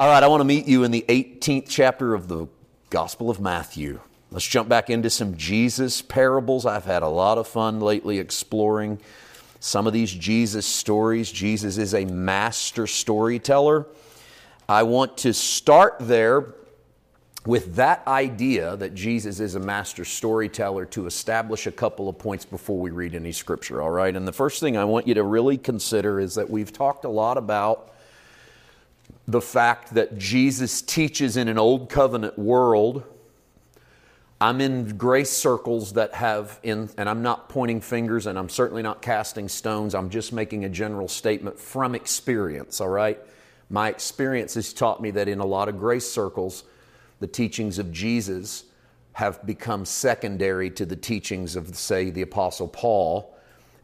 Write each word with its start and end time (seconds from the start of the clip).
All 0.00 0.08
right, 0.08 0.22
I 0.22 0.28
want 0.28 0.40
to 0.40 0.46
meet 0.46 0.66
you 0.66 0.84
in 0.84 0.92
the 0.92 1.04
18th 1.10 1.66
chapter 1.68 2.14
of 2.14 2.26
the 2.26 2.46
Gospel 2.88 3.28
of 3.28 3.38
Matthew. 3.38 4.00
Let's 4.30 4.46
jump 4.46 4.66
back 4.66 4.88
into 4.88 5.10
some 5.10 5.36
Jesus 5.36 6.00
parables. 6.00 6.64
I've 6.64 6.86
had 6.86 7.02
a 7.02 7.08
lot 7.08 7.36
of 7.36 7.46
fun 7.46 7.80
lately 7.80 8.18
exploring 8.18 8.98
some 9.58 9.86
of 9.86 9.92
these 9.92 10.10
Jesus 10.10 10.64
stories. 10.64 11.30
Jesus 11.30 11.76
is 11.76 11.92
a 11.92 12.06
master 12.06 12.86
storyteller. 12.86 13.86
I 14.70 14.84
want 14.84 15.18
to 15.18 15.34
start 15.34 15.96
there 16.00 16.54
with 17.44 17.74
that 17.74 18.02
idea 18.06 18.76
that 18.78 18.94
Jesus 18.94 19.38
is 19.38 19.54
a 19.54 19.60
master 19.60 20.06
storyteller 20.06 20.86
to 20.86 21.04
establish 21.04 21.66
a 21.66 21.72
couple 21.72 22.08
of 22.08 22.18
points 22.18 22.46
before 22.46 22.78
we 22.78 22.88
read 22.88 23.14
any 23.14 23.32
scripture, 23.32 23.82
all 23.82 23.90
right? 23.90 24.16
And 24.16 24.26
the 24.26 24.32
first 24.32 24.60
thing 24.60 24.78
I 24.78 24.84
want 24.86 25.06
you 25.06 25.12
to 25.12 25.22
really 25.22 25.58
consider 25.58 26.18
is 26.18 26.36
that 26.36 26.48
we've 26.48 26.72
talked 26.72 27.04
a 27.04 27.10
lot 27.10 27.36
about 27.36 27.92
the 29.26 29.40
fact 29.40 29.94
that 29.94 30.18
Jesus 30.18 30.82
teaches 30.82 31.36
in 31.36 31.48
an 31.48 31.58
old 31.58 31.88
covenant 31.88 32.38
world. 32.38 33.04
I'm 34.40 34.60
in 34.60 34.96
grace 34.96 35.30
circles 35.30 35.92
that 35.92 36.14
have 36.14 36.58
in, 36.62 36.88
and 36.96 37.08
I'm 37.08 37.22
not 37.22 37.48
pointing 37.48 37.80
fingers 37.80 38.26
and 38.26 38.38
I'm 38.38 38.48
certainly 38.48 38.82
not 38.82 39.02
casting 39.02 39.48
stones. 39.48 39.94
I'm 39.94 40.08
just 40.08 40.32
making 40.32 40.64
a 40.64 40.68
general 40.68 41.08
statement 41.08 41.58
from 41.58 41.94
experience, 41.94 42.80
all 42.80 42.88
right? 42.88 43.18
My 43.68 43.88
experience 43.88 44.54
has 44.54 44.72
taught 44.72 45.02
me 45.02 45.10
that 45.12 45.28
in 45.28 45.40
a 45.40 45.46
lot 45.46 45.68
of 45.68 45.78
grace 45.78 46.10
circles, 46.10 46.64
the 47.20 47.26
teachings 47.26 47.78
of 47.78 47.92
Jesus 47.92 48.64
have 49.12 49.44
become 49.44 49.84
secondary 49.84 50.70
to 50.70 50.86
the 50.86 50.96
teachings 50.96 51.54
of, 51.54 51.76
say, 51.76 52.10
the 52.10 52.22
Apostle 52.22 52.68
Paul 52.68 53.36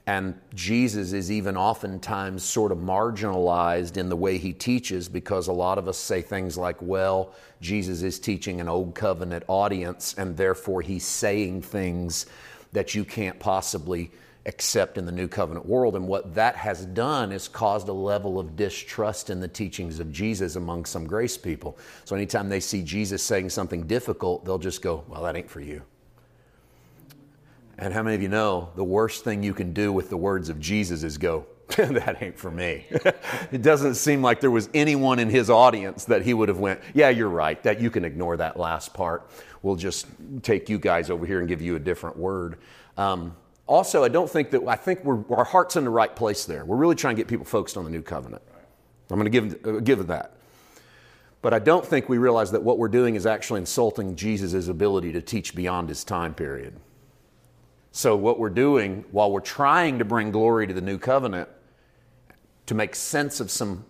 and 0.06 0.38
Jesus 0.55 1.12
is 1.12 1.33
even 1.33 1.56
oftentimes 1.56 2.45
sort 2.45 2.70
of 2.70 2.78
marginalized 2.78 3.97
in 3.97 4.09
the 4.09 4.14
way 4.14 4.38
he 4.38 4.52
teaches 4.52 5.09
because 5.09 5.48
a 5.48 5.52
lot 5.52 5.78
of 5.78 5.88
us 5.88 5.98
say 5.98 6.23
things 6.23 6.56
like, 6.56 6.80
well, 6.80 7.34
Jesus 7.60 8.02
is 8.02 8.20
teaching 8.20 8.61
an 8.61 8.69
old 8.69 8.95
covenant 8.95 9.45
audience, 9.48 10.14
and 10.16 10.36
therefore 10.36 10.81
he's 10.81 11.05
saying 11.05 11.62
things 11.62 12.27
that 12.72 12.94
you 12.94 13.05
can't 13.05 13.39
possibly 13.41 14.12
accept 14.44 14.97
in 14.97 15.06
the 15.06 15.12
new 15.12 15.27
covenant 15.27 15.66
world. 15.66 15.97
And 15.97 16.06
what 16.06 16.36
that 16.36 16.55
has 16.55 16.86
done 16.86 17.33
is 17.33 17.48
caused 17.48 17.88
a 17.88 17.92
level 17.92 18.38
of 18.38 18.55
distrust 18.55 19.28
in 19.28 19.41
the 19.41 19.48
teachings 19.48 19.98
of 19.98 20.12
Jesus 20.12 20.55
among 20.55 20.84
some 20.84 21.05
grace 21.09 21.36
people. 21.36 21.77
So 22.05 22.14
anytime 22.14 22.48
they 22.48 22.61
see 22.61 22.83
Jesus 22.83 23.25
saying 23.25 23.50
something 23.50 23.88
difficult, 23.88 24.44
they'll 24.44 24.59
just 24.59 24.83
go, 24.83 25.05
well, 25.09 25.25
that 25.25 25.34
ain't 25.34 25.50
for 25.50 25.61
you. 25.61 25.83
And 27.78 27.92
how 27.92 28.02
many 28.02 28.16
of 28.16 28.22
you 28.22 28.28
know 28.28 28.70
the 28.74 28.84
worst 28.84 29.24
thing 29.24 29.42
you 29.42 29.52
can 29.52 29.72
do 29.72 29.92
with 29.92 30.08
the 30.08 30.16
words 30.16 30.48
of 30.48 30.58
Jesus 30.58 31.02
is 31.02 31.19
go, 31.19 31.46
that 31.77 32.22
ain't 32.22 32.38
for 32.38 32.50
me. 32.50 32.86
it 33.52 33.62
doesn't 33.62 33.96
seem 33.96 34.22
like 34.22 34.41
there 34.41 34.50
was 34.50 34.69
anyone 34.72 35.19
in 35.19 35.28
his 35.28 35.50
audience 35.50 36.04
that 36.04 36.22
he 36.22 36.32
would 36.32 36.48
have 36.48 36.58
went, 36.58 36.80
yeah, 36.94 37.08
you're 37.08 37.28
right, 37.28 37.62
that 37.64 37.80
you 37.80 37.91
can 37.91 38.04
ignore 38.04 38.36
that 38.36 38.58
last 38.58 38.94
part. 38.94 39.28
We'll 39.62 39.77
just 39.77 40.06
take 40.42 40.69
you 40.69 40.78
guys 40.78 41.10
over 41.10 41.27
here 41.27 41.41
and 41.41 41.48
give 41.48 41.60
you 41.60 41.77
a 41.77 41.80
different 41.80 42.16
word. 42.16 42.58
Um, 42.97 43.36
also, 43.66 44.04
I 44.04 44.08
don't 44.08 44.30
think 44.30 44.50
that, 44.50 44.66
I 44.66 44.77
think 44.77 45.00
our 45.04 45.44
heart's 45.44 45.77
in 45.77 45.84
the 45.84 45.91
right 45.91 46.14
place 46.14 46.44
there. 46.44 46.64
We're 46.64 46.77
really 46.77 46.94
trying 46.94 47.16
to 47.16 47.20
get 47.20 47.28
people 47.28 47.44
focused 47.44 47.77
on 47.77 47.84
the 47.84 47.91
new 47.91 48.02
covenant. 48.02 48.42
I'm 49.10 49.19
going 49.19 49.30
to 49.30 49.41
give, 49.41 49.66
uh, 49.66 49.80
give 49.80 50.06
that. 50.06 50.32
But 51.42 51.52
I 51.52 51.58
don't 51.58 51.84
think 51.84 52.08
we 52.08 52.19
realize 52.19 52.52
that 52.52 52.62
what 52.62 52.78
we're 52.78 52.88
doing 52.88 53.16
is 53.16 53.27
actually 53.27 53.60
insulting 53.60 54.16
Jesus' 54.16 54.69
ability 54.69 55.12
to 55.12 55.20
teach 55.20 55.54
beyond 55.54 55.88
his 55.88 56.04
time 56.04 56.32
period. 56.32 56.78
So, 57.97 58.14
what 58.14 58.39
we're 58.39 58.50
doing 58.50 59.06
while 59.11 59.33
we're 59.33 59.41
trying 59.41 60.00
to 60.00 60.05
bring 60.05 60.30
glory 60.30 60.66
to 60.66 60.75
the 60.75 60.83
new 60.83 60.98
covenant, 60.98 61.48
to 62.66 62.75
make 62.75 62.94
sense 62.94 63.41
of 63.41 63.50
some, 63.50 63.86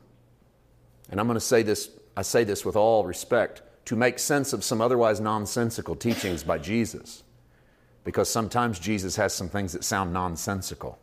and 1.10 1.18
I'm 1.18 1.26
going 1.26 1.34
to 1.34 1.40
say 1.40 1.64
this, 1.64 1.90
I 2.16 2.22
say 2.22 2.44
this 2.44 2.64
with 2.64 2.76
all 2.76 3.04
respect, 3.04 3.62
to 3.86 3.96
make 3.96 4.20
sense 4.20 4.52
of 4.52 4.62
some 4.62 4.80
otherwise 4.80 5.18
nonsensical 5.18 5.96
teachings 5.96 6.44
by 6.44 6.56
Jesus. 6.58 7.24
Because 8.04 8.28
sometimes 8.28 8.78
Jesus 8.78 9.16
has 9.16 9.34
some 9.34 9.48
things 9.48 9.72
that 9.72 9.82
sound 9.82 10.12
nonsensical. 10.12 11.00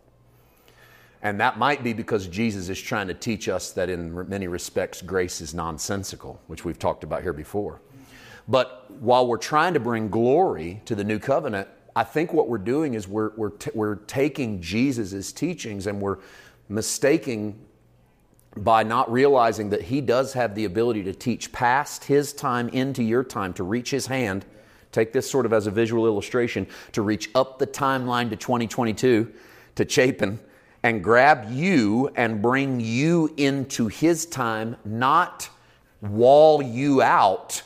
And 1.22 1.42
that 1.42 1.58
might 1.58 1.84
be 1.84 1.92
because 1.92 2.28
Jesus 2.28 2.70
is 2.70 2.82
trying 2.82 3.10
to 3.10 3.14
teach 3.14 3.50
us 3.50 3.74
that 3.74 3.90
in 3.90 4.30
many 4.30 4.48
respects 4.48 5.02
grace 5.02 5.42
is 5.42 5.54
nonsensical, 5.54 6.40
which 6.48 6.64
we've 6.64 6.80
talked 6.80 7.04
about 7.04 7.22
here 7.22 7.34
before. 7.34 7.82
But 8.48 8.90
while 8.90 9.28
we're 9.28 9.36
trying 9.36 9.74
to 9.74 9.82
bring 9.82 10.08
glory 10.08 10.82
to 10.86 10.96
the 10.96 11.04
new 11.04 11.20
covenant, 11.20 11.68
I 11.96 12.04
think 12.04 12.34
what 12.34 12.48
we're 12.48 12.58
doing 12.58 12.96
is 12.96 13.08
we're, 13.08 13.32
we're, 13.36 13.52
t- 13.52 13.72
we're 13.74 13.96
taking 13.96 14.62
Jesus' 14.62 15.32
teachings 15.32 15.88
and 15.88 16.02
we're 16.02 16.18
mistaking 16.70 17.60
by 18.58 18.84
not 18.84 19.12
realizing 19.12 19.70
that 19.70 19.84
he 19.84 20.02
does 20.02 20.34
have 20.34 20.56
the 20.56 20.66
ability 20.66 21.04
to 21.04 21.14
teach 21.14 21.52
past 21.52 22.06
his 22.06 22.34
time 22.34 22.70
into 22.70 23.04
your 23.04 23.24
time, 23.24 23.54
to 23.54 23.64
reach 23.64 23.92
his 23.92 24.08
hand. 24.08 24.46
Take 24.92 25.12
this 25.12 25.30
sort 25.30 25.46
of 25.46 25.54
as 25.54 25.66
a 25.66 25.72
visual 25.72 26.06
illustration 26.06 26.68
to 26.92 27.02
reach 27.02 27.30
up 27.34 27.58
the 27.58 27.66
timeline 27.66 28.30
to 28.30 28.36
2022 28.36 29.32
to 29.76 29.90
Chapin 29.90 30.40
and 30.84 31.04
grab 31.04 31.52
you 31.52 32.10
and 32.16 32.42
bring 32.42 32.80
you 32.80 33.34
into 33.38 33.88
his 33.88 34.26
time, 34.26 34.76
not 34.86 35.50
wall 36.02 36.62
you 36.62 37.02
out 37.02 37.64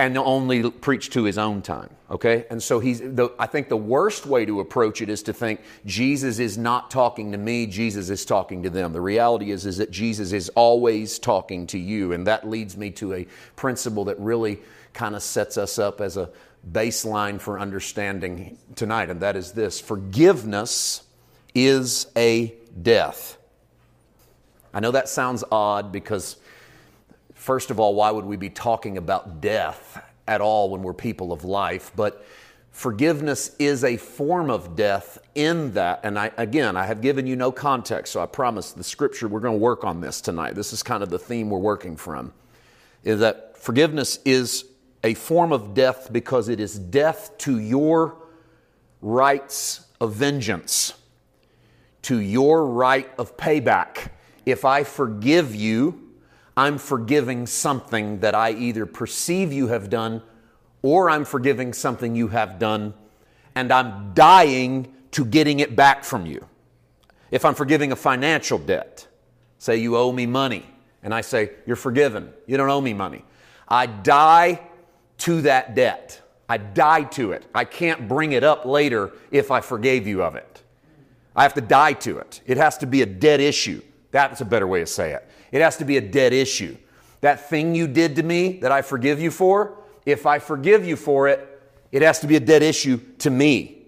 and 0.00 0.16
only 0.16 0.70
preach 0.70 1.10
to 1.10 1.24
his 1.24 1.36
own 1.36 1.60
time. 1.60 1.90
Okay? 2.10 2.46
And 2.48 2.62
so 2.62 2.80
he's, 2.80 3.00
the, 3.00 3.30
I 3.38 3.46
think 3.46 3.68
the 3.68 3.76
worst 3.76 4.24
way 4.24 4.46
to 4.46 4.60
approach 4.60 5.02
it 5.02 5.10
is 5.10 5.22
to 5.24 5.34
think 5.34 5.60
Jesus 5.84 6.38
is 6.38 6.56
not 6.56 6.90
talking 6.90 7.32
to 7.32 7.38
me, 7.38 7.66
Jesus 7.66 8.08
is 8.08 8.24
talking 8.24 8.62
to 8.62 8.70
them. 8.70 8.94
The 8.94 9.00
reality 9.00 9.50
is, 9.50 9.66
is 9.66 9.76
that 9.76 9.90
Jesus 9.90 10.32
is 10.32 10.48
always 10.50 11.18
talking 11.18 11.66
to 11.68 11.78
you. 11.78 12.12
And 12.12 12.26
that 12.26 12.48
leads 12.48 12.78
me 12.78 12.90
to 12.92 13.12
a 13.12 13.26
principle 13.56 14.06
that 14.06 14.18
really 14.18 14.60
kind 14.94 15.14
of 15.14 15.22
sets 15.22 15.58
us 15.58 15.78
up 15.78 16.00
as 16.00 16.16
a 16.16 16.30
baseline 16.72 17.38
for 17.38 17.60
understanding 17.60 18.56
tonight. 18.76 19.10
And 19.10 19.20
that 19.20 19.36
is 19.36 19.52
this 19.52 19.80
forgiveness 19.80 21.02
is 21.54 22.06
a 22.16 22.54
death. 22.80 23.36
I 24.72 24.80
know 24.80 24.92
that 24.92 25.10
sounds 25.10 25.44
odd 25.52 25.92
because 25.92 26.36
First 27.40 27.70
of 27.70 27.80
all, 27.80 27.94
why 27.94 28.10
would 28.10 28.26
we 28.26 28.36
be 28.36 28.50
talking 28.50 28.98
about 28.98 29.40
death 29.40 30.04
at 30.28 30.42
all 30.42 30.68
when 30.68 30.82
we're 30.82 30.92
people 30.92 31.32
of 31.32 31.42
life? 31.42 31.90
But 31.96 32.22
forgiveness 32.70 33.56
is 33.58 33.82
a 33.82 33.96
form 33.96 34.50
of 34.50 34.76
death 34.76 35.16
in 35.34 35.72
that. 35.72 36.00
And 36.02 36.18
I, 36.18 36.32
again, 36.36 36.76
I 36.76 36.84
have 36.84 37.00
given 37.00 37.26
you 37.26 37.36
no 37.36 37.50
context, 37.50 38.12
so 38.12 38.20
I 38.20 38.26
promise 38.26 38.72
the 38.72 38.84
scripture, 38.84 39.26
we're 39.26 39.40
going 39.40 39.54
to 39.54 39.58
work 39.58 39.84
on 39.84 40.02
this 40.02 40.20
tonight. 40.20 40.54
This 40.54 40.74
is 40.74 40.82
kind 40.82 41.02
of 41.02 41.08
the 41.08 41.18
theme 41.18 41.48
we're 41.48 41.58
working 41.58 41.96
from. 41.96 42.34
Is 43.04 43.20
that 43.20 43.56
forgiveness 43.56 44.18
is 44.26 44.66
a 45.02 45.14
form 45.14 45.50
of 45.50 45.72
death 45.72 46.12
because 46.12 46.50
it 46.50 46.60
is 46.60 46.78
death 46.78 47.38
to 47.38 47.58
your 47.58 48.18
rights 49.00 49.86
of 49.98 50.12
vengeance, 50.12 50.92
to 52.02 52.18
your 52.18 52.66
right 52.66 53.10
of 53.16 53.38
payback. 53.38 54.10
If 54.44 54.66
I 54.66 54.84
forgive 54.84 55.54
you, 55.54 56.09
I'm 56.60 56.76
forgiving 56.76 57.46
something 57.46 58.20
that 58.20 58.34
I 58.34 58.50
either 58.52 58.84
perceive 58.84 59.50
you 59.50 59.68
have 59.68 59.88
done 59.88 60.22
or 60.82 61.08
I'm 61.08 61.24
forgiving 61.24 61.72
something 61.72 62.14
you 62.14 62.28
have 62.28 62.58
done 62.58 62.92
and 63.54 63.72
I'm 63.72 64.12
dying 64.12 64.92
to 65.12 65.24
getting 65.24 65.60
it 65.60 65.74
back 65.74 66.04
from 66.04 66.26
you. 66.26 66.46
If 67.30 67.46
I'm 67.46 67.54
forgiving 67.54 67.92
a 67.92 67.96
financial 67.96 68.58
debt, 68.58 69.08
say 69.56 69.78
you 69.78 69.96
owe 69.96 70.12
me 70.12 70.26
money, 70.26 70.66
and 71.02 71.14
I 71.14 71.22
say, 71.22 71.52
You're 71.64 71.76
forgiven, 71.76 72.30
you 72.46 72.58
don't 72.58 72.68
owe 72.68 72.82
me 72.82 72.92
money. 72.92 73.24
I 73.66 73.86
die 73.86 74.60
to 75.20 75.40
that 75.40 75.74
debt. 75.74 76.20
I 76.46 76.58
die 76.58 77.04
to 77.04 77.32
it. 77.32 77.46
I 77.54 77.64
can't 77.64 78.06
bring 78.06 78.32
it 78.32 78.44
up 78.44 78.66
later 78.66 79.12
if 79.30 79.50
I 79.50 79.62
forgave 79.62 80.06
you 80.06 80.22
of 80.22 80.34
it. 80.34 80.62
I 81.34 81.42
have 81.42 81.54
to 81.54 81.62
die 81.62 81.94
to 81.94 82.18
it. 82.18 82.42
It 82.44 82.58
has 82.58 82.76
to 82.78 82.86
be 82.86 83.00
a 83.00 83.06
dead 83.06 83.40
issue. 83.40 83.80
That's 84.10 84.42
a 84.42 84.44
better 84.44 84.66
way 84.66 84.80
to 84.80 84.86
say 84.86 85.14
it. 85.14 85.26
It 85.52 85.60
has 85.60 85.76
to 85.78 85.84
be 85.84 85.96
a 85.96 86.00
dead 86.00 86.32
issue. 86.32 86.76
That 87.20 87.48
thing 87.48 87.74
you 87.74 87.86
did 87.86 88.16
to 88.16 88.22
me 88.22 88.58
that 88.60 88.72
I 88.72 88.82
forgive 88.82 89.20
you 89.20 89.30
for, 89.30 89.76
if 90.06 90.26
I 90.26 90.38
forgive 90.38 90.86
you 90.86 90.96
for 90.96 91.28
it, 91.28 91.46
it 91.92 92.02
has 92.02 92.20
to 92.20 92.26
be 92.26 92.36
a 92.36 92.40
dead 92.40 92.62
issue 92.62 92.98
to 93.18 93.30
me. 93.30 93.86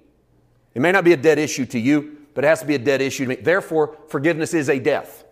It 0.74 0.82
may 0.82 0.92
not 0.92 1.04
be 1.04 1.12
a 1.12 1.16
dead 1.16 1.38
issue 1.38 1.66
to 1.66 1.78
you, 1.78 2.18
but 2.34 2.44
it 2.44 2.48
has 2.48 2.60
to 2.60 2.66
be 2.66 2.74
a 2.74 2.78
dead 2.78 3.00
issue 3.00 3.24
to 3.24 3.28
me. 3.28 3.36
Therefore, 3.36 3.96
forgiveness 4.08 4.54
is 4.54 4.68
a 4.68 4.78
death. 4.78 5.24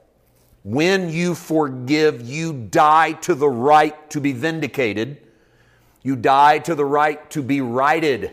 When 0.62 1.09
you 1.11 1.35
forgive, 1.35 2.23
you 2.23 2.53
die 2.53 3.12
to 3.12 3.35
the 3.35 3.49
right 3.49 4.11
to 4.11 4.21
be 4.21 4.33
vindicated. 4.33 5.19
You 6.03 6.17
die 6.17 6.59
to 6.61 6.75
the 6.75 6.85
right 6.85 7.29
to 7.31 7.43
be 7.43 7.61
righted. 7.61 8.33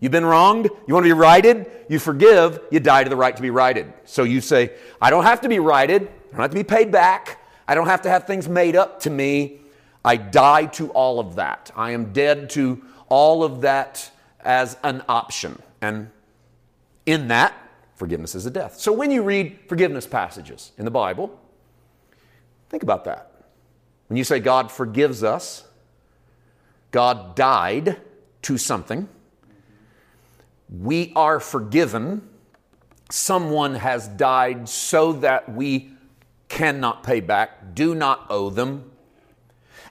You've 0.00 0.12
been 0.12 0.26
wronged, 0.26 0.68
you 0.86 0.92
want 0.94 1.04
to 1.04 1.08
be 1.08 1.18
righted, 1.18 1.70
you 1.88 1.98
forgive, 1.98 2.60
you 2.70 2.80
die 2.80 3.04
to 3.04 3.10
the 3.10 3.16
right 3.16 3.34
to 3.34 3.40
be 3.40 3.48
righted. 3.48 3.92
So 4.04 4.24
you 4.24 4.42
say, 4.42 4.72
I 5.00 5.08
don't 5.08 5.24
have 5.24 5.40
to 5.40 5.48
be 5.48 5.58
righted, 5.58 6.10
I 6.28 6.32
don't 6.32 6.42
have 6.42 6.50
to 6.50 6.56
be 6.56 6.64
paid 6.64 6.92
back. 6.92 7.40
I 7.68 7.74
don't 7.74 7.86
have 7.86 8.02
to 8.02 8.10
have 8.10 8.26
things 8.26 8.48
made 8.48 8.76
up 8.76 9.00
to 9.00 9.10
me. 9.10 9.60
I 10.04 10.16
die 10.16 10.66
to 10.66 10.90
all 10.90 11.18
of 11.18 11.34
that. 11.36 11.70
I 11.74 11.90
am 11.90 12.12
dead 12.12 12.50
to 12.50 12.82
all 13.08 13.42
of 13.42 13.62
that 13.62 14.10
as 14.40 14.76
an 14.84 15.02
option. 15.08 15.60
And 15.80 16.10
in 17.06 17.28
that, 17.28 17.54
forgiveness 17.96 18.34
is 18.34 18.46
a 18.46 18.50
death. 18.50 18.78
So 18.78 18.92
when 18.92 19.10
you 19.10 19.22
read 19.22 19.58
forgiveness 19.68 20.06
passages 20.06 20.72
in 20.78 20.84
the 20.84 20.90
Bible, 20.90 21.38
think 22.68 22.82
about 22.82 23.04
that. 23.04 23.32
When 24.08 24.16
you 24.16 24.24
say 24.24 24.38
God 24.38 24.70
forgives 24.70 25.24
us, 25.24 25.64
God 26.92 27.34
died 27.34 28.00
to 28.42 28.58
something. 28.58 29.08
We 30.68 31.12
are 31.16 31.40
forgiven. 31.40 32.28
Someone 33.10 33.74
has 33.74 34.08
died 34.08 34.68
so 34.68 35.12
that 35.14 35.52
we 35.52 35.90
cannot 36.48 37.02
pay 37.02 37.20
back, 37.20 37.74
do 37.74 37.94
not 37.94 38.26
owe 38.30 38.50
them. 38.50 38.90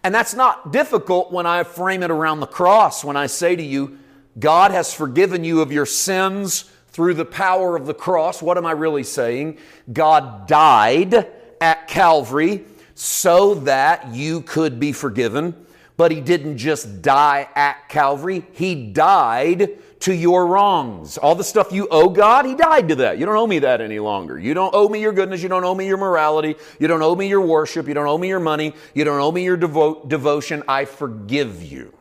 And 0.04 0.14
that's 0.14 0.34
not 0.34 0.72
difficult 0.72 1.32
when 1.32 1.46
I 1.46 1.64
frame 1.64 2.04
it 2.04 2.12
around 2.12 2.40
the 2.40 2.48
cross, 2.48 3.04
when 3.04 3.18
I 3.18 3.26
say 3.26 3.56
to 3.56 3.64
you, 3.64 3.98
God 4.38 4.72
has 4.72 4.94
forgiven 4.94 5.44
you 5.44 5.62
of 5.62 5.72
your 5.72 5.86
sins 5.86 6.70
through 6.90 7.16
the 7.16 7.26
power 7.26 7.76
of 7.76 7.86
the 7.86 7.94
cross. 7.94 8.42
What 8.42 8.58
am 8.58 8.66
I 8.66 8.72
really 8.72 9.04
saying? 9.04 9.58
God 9.92 10.48
died 10.48 11.28
at 11.60 11.88
Calvary 11.88 12.66
so 12.94 13.56
that 13.56 14.14
you 14.14 14.42
could 14.42 14.80
be 14.80 14.92
forgiven. 14.92 15.66
But 15.98 16.12
he 16.12 16.22
didn't 16.22 16.58
just 16.58 17.02
die 17.02 17.50
at 17.56 17.90
Calvary, 17.90 18.46
he 18.52 18.92
died 18.92 19.80
to 20.02 20.14
your 20.14 20.46
wrongs. 20.48 21.18
All 21.18 21.36
the 21.36 21.44
stuff 21.44 21.72
you 21.72 21.88
owe 21.90 22.10
God, 22.10 22.46
he 22.46 22.56
died 22.56 22.90
to 22.90 22.96
that. 22.96 23.18
You 23.18 23.26
don't 23.26 23.38
owe 23.38 23.48
me 23.48 23.60
that 23.60 23.82
any 23.82 24.00
longer. 24.00 24.38
You 24.38 24.54
don't 24.54 24.74
owe 24.74 24.88
me 24.88 25.02
your 25.02 25.14
goodness, 25.14 25.42
you 25.42 25.50
don't 25.50 25.64
owe 25.64 25.76
me 25.76 25.88
your 25.88 25.98
morality, 25.98 26.56
you 26.80 26.88
don't 26.88 27.02
owe 27.02 27.16
me 27.16 27.28
your 27.28 27.42
worship, 27.42 27.88
you 27.88 27.94
don't 27.94 28.08
owe 28.08 28.18
me 28.18 28.28
your 28.28 28.40
money, 28.40 28.74
you 28.94 29.04
don't 29.04 29.20
owe 29.20 29.32
me 29.32 29.44
your 29.44 29.58
devo- 29.58 30.08
devotion. 30.08 30.64
I 30.68 30.86
forgive 30.86 31.64
you. 31.64 31.94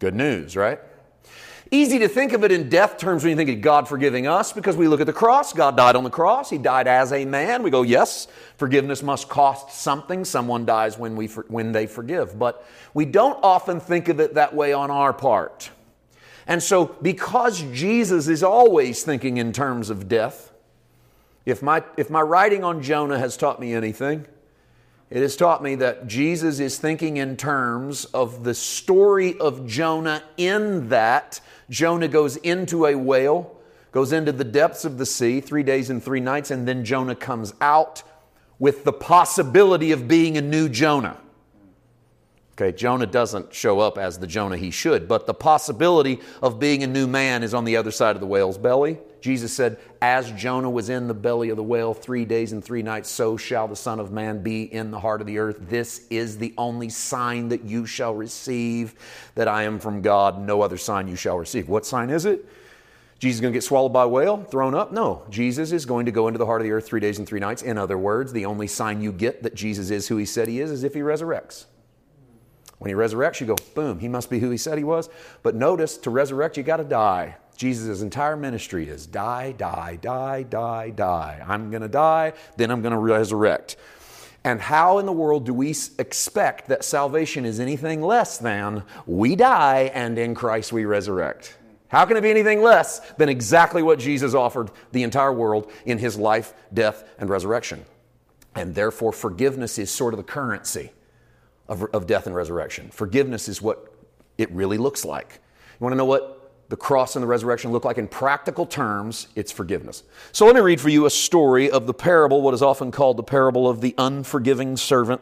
Good 0.00 0.14
news, 0.14 0.56
right? 0.56 0.80
Easy 1.70 1.98
to 1.98 2.06
think 2.06 2.32
of 2.32 2.44
it 2.44 2.52
in 2.52 2.68
death 2.68 2.96
terms 2.96 3.24
when 3.24 3.30
you 3.30 3.36
think 3.36 3.50
of 3.50 3.60
God 3.60 3.88
forgiving 3.88 4.28
us 4.28 4.52
because 4.52 4.76
we 4.76 4.86
look 4.86 5.00
at 5.00 5.06
the 5.06 5.12
cross. 5.12 5.52
God 5.52 5.76
died 5.76 5.96
on 5.96 6.04
the 6.04 6.10
cross. 6.10 6.48
He 6.48 6.58
died 6.58 6.86
as 6.86 7.12
a 7.12 7.24
man. 7.24 7.64
We 7.64 7.70
go, 7.70 7.82
yes, 7.82 8.28
forgiveness 8.56 9.02
must 9.02 9.28
cost 9.28 9.72
something. 9.72 10.24
Someone 10.24 10.64
dies 10.64 10.96
when, 10.96 11.16
we, 11.16 11.26
when 11.26 11.72
they 11.72 11.86
forgive. 11.86 12.38
But 12.38 12.64
we 12.94 13.04
don't 13.04 13.42
often 13.42 13.80
think 13.80 14.08
of 14.08 14.20
it 14.20 14.34
that 14.34 14.54
way 14.54 14.72
on 14.72 14.92
our 14.92 15.12
part. 15.12 15.70
And 16.46 16.62
so, 16.62 16.96
because 17.02 17.60
Jesus 17.72 18.28
is 18.28 18.42
always 18.42 19.02
thinking 19.02 19.36
in 19.36 19.52
terms 19.52 19.90
of 19.90 20.08
death, 20.08 20.52
if 21.44 21.62
my, 21.62 21.82
if 21.96 22.10
my 22.10 22.20
writing 22.20 22.62
on 22.62 22.82
Jonah 22.82 23.18
has 23.18 23.36
taught 23.36 23.60
me 23.60 23.72
anything, 23.72 24.26
it 25.10 25.22
has 25.22 25.36
taught 25.36 25.62
me 25.62 25.76
that 25.76 26.08
Jesus 26.08 26.58
is 26.58 26.78
thinking 26.78 27.16
in 27.16 27.36
terms 27.36 28.04
of 28.06 28.42
the 28.42 28.54
story 28.54 29.38
of 29.38 29.66
Jonah 29.66 30.22
in 30.36 30.88
that 30.88 31.40
Jonah 31.70 32.08
goes 32.08 32.36
into 32.38 32.86
a 32.86 32.96
whale, 32.96 33.56
goes 33.92 34.12
into 34.12 34.32
the 34.32 34.44
depths 34.44 34.84
of 34.84 34.98
the 34.98 35.06
sea, 35.06 35.40
three 35.40 35.62
days 35.62 35.90
and 35.90 36.02
three 36.02 36.20
nights, 36.20 36.50
and 36.50 36.66
then 36.66 36.84
Jonah 36.84 37.14
comes 37.14 37.54
out 37.60 38.02
with 38.58 38.84
the 38.84 38.92
possibility 38.92 39.92
of 39.92 40.08
being 40.08 40.36
a 40.36 40.42
new 40.42 40.68
Jonah. 40.68 41.18
Okay, 42.58 42.74
Jonah 42.74 43.04
doesn't 43.04 43.52
show 43.52 43.80
up 43.80 43.98
as 43.98 44.18
the 44.18 44.26
Jonah 44.26 44.56
he 44.56 44.70
should, 44.70 45.06
but 45.06 45.26
the 45.26 45.34
possibility 45.34 46.20
of 46.42 46.58
being 46.58 46.82
a 46.82 46.86
new 46.86 47.06
man 47.06 47.42
is 47.42 47.52
on 47.52 47.66
the 47.66 47.76
other 47.76 47.90
side 47.90 48.16
of 48.16 48.20
the 48.20 48.26
whale's 48.26 48.56
belly. 48.56 48.98
Jesus 49.20 49.52
said, 49.52 49.78
As 50.00 50.32
Jonah 50.32 50.70
was 50.70 50.88
in 50.88 51.06
the 51.06 51.12
belly 51.12 51.50
of 51.50 51.58
the 51.58 51.62
whale 51.62 51.92
three 51.92 52.24
days 52.24 52.52
and 52.52 52.64
three 52.64 52.82
nights, 52.82 53.10
so 53.10 53.36
shall 53.36 53.68
the 53.68 53.76
Son 53.76 54.00
of 54.00 54.10
Man 54.10 54.42
be 54.42 54.62
in 54.62 54.90
the 54.90 54.98
heart 54.98 55.20
of 55.20 55.26
the 55.26 55.36
earth. 55.36 55.58
This 55.68 56.06
is 56.08 56.38
the 56.38 56.54
only 56.56 56.88
sign 56.88 57.50
that 57.50 57.62
you 57.64 57.84
shall 57.84 58.14
receive 58.14 58.94
that 59.34 59.48
I 59.48 59.64
am 59.64 59.78
from 59.78 60.00
God. 60.00 60.40
No 60.40 60.62
other 60.62 60.78
sign 60.78 61.08
you 61.08 61.16
shall 61.16 61.38
receive. 61.38 61.68
What 61.68 61.84
sign 61.84 62.08
is 62.08 62.24
it? 62.24 62.46
Jesus 63.18 63.36
is 63.36 63.40
going 63.42 63.52
to 63.52 63.56
get 63.56 63.64
swallowed 63.64 63.92
by 63.92 64.04
a 64.04 64.08
whale, 64.08 64.44
thrown 64.44 64.74
up? 64.74 64.92
No. 64.92 65.24
Jesus 65.28 65.72
is 65.72 65.84
going 65.84 66.06
to 66.06 66.12
go 66.12 66.28
into 66.28 66.38
the 66.38 66.46
heart 66.46 66.62
of 66.62 66.64
the 66.64 66.72
earth 66.72 66.86
three 66.86 67.00
days 67.00 67.18
and 67.18 67.28
three 67.28 67.40
nights. 67.40 67.60
In 67.60 67.76
other 67.76 67.98
words, 67.98 68.32
the 68.32 68.46
only 68.46 68.66
sign 68.66 69.02
you 69.02 69.12
get 69.12 69.42
that 69.42 69.54
Jesus 69.54 69.90
is 69.90 70.08
who 70.08 70.16
he 70.16 70.24
said 70.24 70.48
he 70.48 70.60
is 70.60 70.70
is 70.70 70.84
if 70.84 70.94
he 70.94 71.00
resurrects. 71.00 71.66
When 72.78 72.90
he 72.90 72.94
resurrects, 72.94 73.40
you 73.40 73.46
go, 73.46 73.56
boom, 73.74 73.98
he 73.98 74.08
must 74.08 74.28
be 74.28 74.38
who 74.38 74.50
he 74.50 74.58
said 74.58 74.76
he 74.78 74.84
was. 74.84 75.08
But 75.42 75.54
notice, 75.54 75.96
to 75.98 76.10
resurrect, 76.10 76.56
you 76.56 76.62
got 76.62 76.76
to 76.76 76.84
die. 76.84 77.36
Jesus' 77.56 78.02
entire 78.02 78.36
ministry 78.36 78.88
is 78.88 79.06
die, 79.06 79.52
die, 79.52 79.98
die, 80.00 80.42
die, 80.42 80.90
die. 80.90 81.42
I'm 81.46 81.70
going 81.70 81.82
to 81.82 81.88
die, 81.88 82.34
then 82.56 82.70
I'm 82.70 82.82
going 82.82 82.92
to 82.92 82.98
resurrect. 82.98 83.76
And 84.44 84.60
how 84.60 84.98
in 84.98 85.06
the 85.06 85.12
world 85.12 85.46
do 85.46 85.54
we 85.54 85.74
expect 85.98 86.68
that 86.68 86.84
salvation 86.84 87.44
is 87.44 87.58
anything 87.58 88.02
less 88.02 88.38
than 88.38 88.84
we 89.06 89.34
die 89.36 89.90
and 89.94 90.18
in 90.18 90.34
Christ 90.34 90.72
we 90.72 90.84
resurrect? 90.84 91.56
How 91.88 92.04
can 92.04 92.16
it 92.16 92.20
be 92.20 92.30
anything 92.30 92.62
less 92.62 93.00
than 93.14 93.28
exactly 93.28 93.82
what 93.82 93.98
Jesus 93.98 94.34
offered 94.34 94.70
the 94.92 95.02
entire 95.02 95.32
world 95.32 95.72
in 95.84 95.98
his 95.98 96.18
life, 96.18 96.52
death, 96.74 97.08
and 97.18 97.30
resurrection? 97.30 97.84
And 98.54 98.74
therefore, 98.74 99.12
forgiveness 99.12 99.78
is 99.78 99.90
sort 99.90 100.12
of 100.12 100.18
the 100.18 100.24
currency 100.24 100.92
of, 101.68 101.84
of 101.94 102.06
death 102.06 102.26
and 102.26 102.34
resurrection. 102.34 102.90
Forgiveness 102.90 103.48
is 103.48 103.60
what 103.60 103.92
it 104.38 104.50
really 104.52 104.78
looks 104.78 105.04
like. 105.04 105.40
You 105.78 105.84
want 105.84 105.92
to 105.92 105.96
know 105.96 106.04
what 106.04 106.32
the 106.68 106.76
cross 106.76 107.16
and 107.16 107.22
the 107.22 107.26
resurrection 107.26 107.70
look 107.72 107.84
like 107.84 107.98
in 107.98 108.08
practical 108.08 108.66
terms? 108.66 109.28
It's 109.34 109.52
forgiveness. 109.52 110.02
So 110.32 110.46
let 110.46 110.54
me 110.54 110.60
read 110.60 110.80
for 110.80 110.88
you 110.88 111.06
a 111.06 111.10
story 111.10 111.70
of 111.70 111.86
the 111.86 111.94
parable, 111.94 112.42
what 112.42 112.54
is 112.54 112.62
often 112.62 112.90
called 112.90 113.16
the 113.16 113.22
parable 113.22 113.68
of 113.68 113.80
the 113.80 113.94
unforgiving 113.98 114.76
servant. 114.76 115.20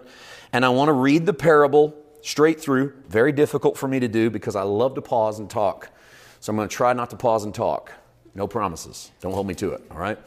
And 0.52 0.64
I 0.64 0.68
want 0.68 0.88
to 0.88 0.92
read 0.92 1.26
the 1.26 1.34
parable 1.34 1.94
straight 2.22 2.60
through. 2.60 2.94
Very 3.08 3.32
difficult 3.32 3.76
for 3.76 3.88
me 3.88 4.00
to 4.00 4.08
do 4.08 4.30
because 4.30 4.56
I 4.56 4.62
love 4.62 4.94
to 4.94 5.02
pause 5.02 5.38
and 5.38 5.50
talk. 5.50 5.90
So 6.40 6.50
I'm 6.50 6.56
going 6.56 6.68
to 6.68 6.74
try 6.74 6.92
not 6.92 7.10
to 7.10 7.16
pause 7.16 7.44
and 7.44 7.54
talk. 7.54 7.92
No 8.34 8.46
promises. 8.46 9.10
Don't 9.20 9.32
hold 9.32 9.46
me 9.46 9.54
to 9.54 9.72
it, 9.72 9.82
all 9.90 9.98
right? 9.98 10.18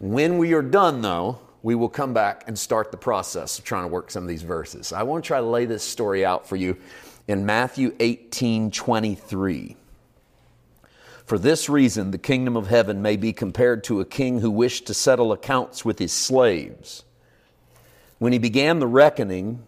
When 0.00 0.38
we 0.38 0.52
are 0.52 0.62
done, 0.62 1.00
though, 1.00 1.38
we 1.62 1.74
will 1.74 1.88
come 1.88 2.12
back 2.12 2.44
and 2.46 2.58
start 2.58 2.90
the 2.90 2.96
process 2.96 3.58
of 3.58 3.64
trying 3.64 3.84
to 3.84 3.88
work 3.88 4.10
some 4.10 4.24
of 4.24 4.28
these 4.28 4.42
verses. 4.42 4.92
I 4.92 5.04
want 5.04 5.24
to 5.24 5.28
try 5.28 5.40
to 5.40 5.46
lay 5.46 5.64
this 5.64 5.84
story 5.84 6.24
out 6.24 6.48
for 6.48 6.56
you 6.56 6.76
in 7.28 7.46
Matthew 7.46 7.94
18 8.00 8.70
23. 8.70 9.76
For 11.24 11.38
this 11.38 11.68
reason, 11.68 12.10
the 12.10 12.18
kingdom 12.18 12.56
of 12.56 12.66
heaven 12.66 13.00
may 13.00 13.16
be 13.16 13.32
compared 13.32 13.84
to 13.84 14.00
a 14.00 14.04
king 14.04 14.40
who 14.40 14.50
wished 14.50 14.86
to 14.86 14.94
settle 14.94 15.32
accounts 15.32 15.84
with 15.84 15.98
his 15.98 16.12
slaves. 16.12 17.04
When 18.18 18.32
he 18.32 18.38
began 18.38 18.80
the 18.80 18.88
reckoning, 18.88 19.64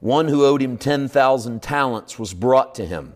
one 0.00 0.28
who 0.28 0.44
owed 0.44 0.62
him 0.62 0.78
10,000 0.78 1.62
talents 1.62 2.18
was 2.18 2.32
brought 2.34 2.74
to 2.76 2.86
him. 2.86 3.14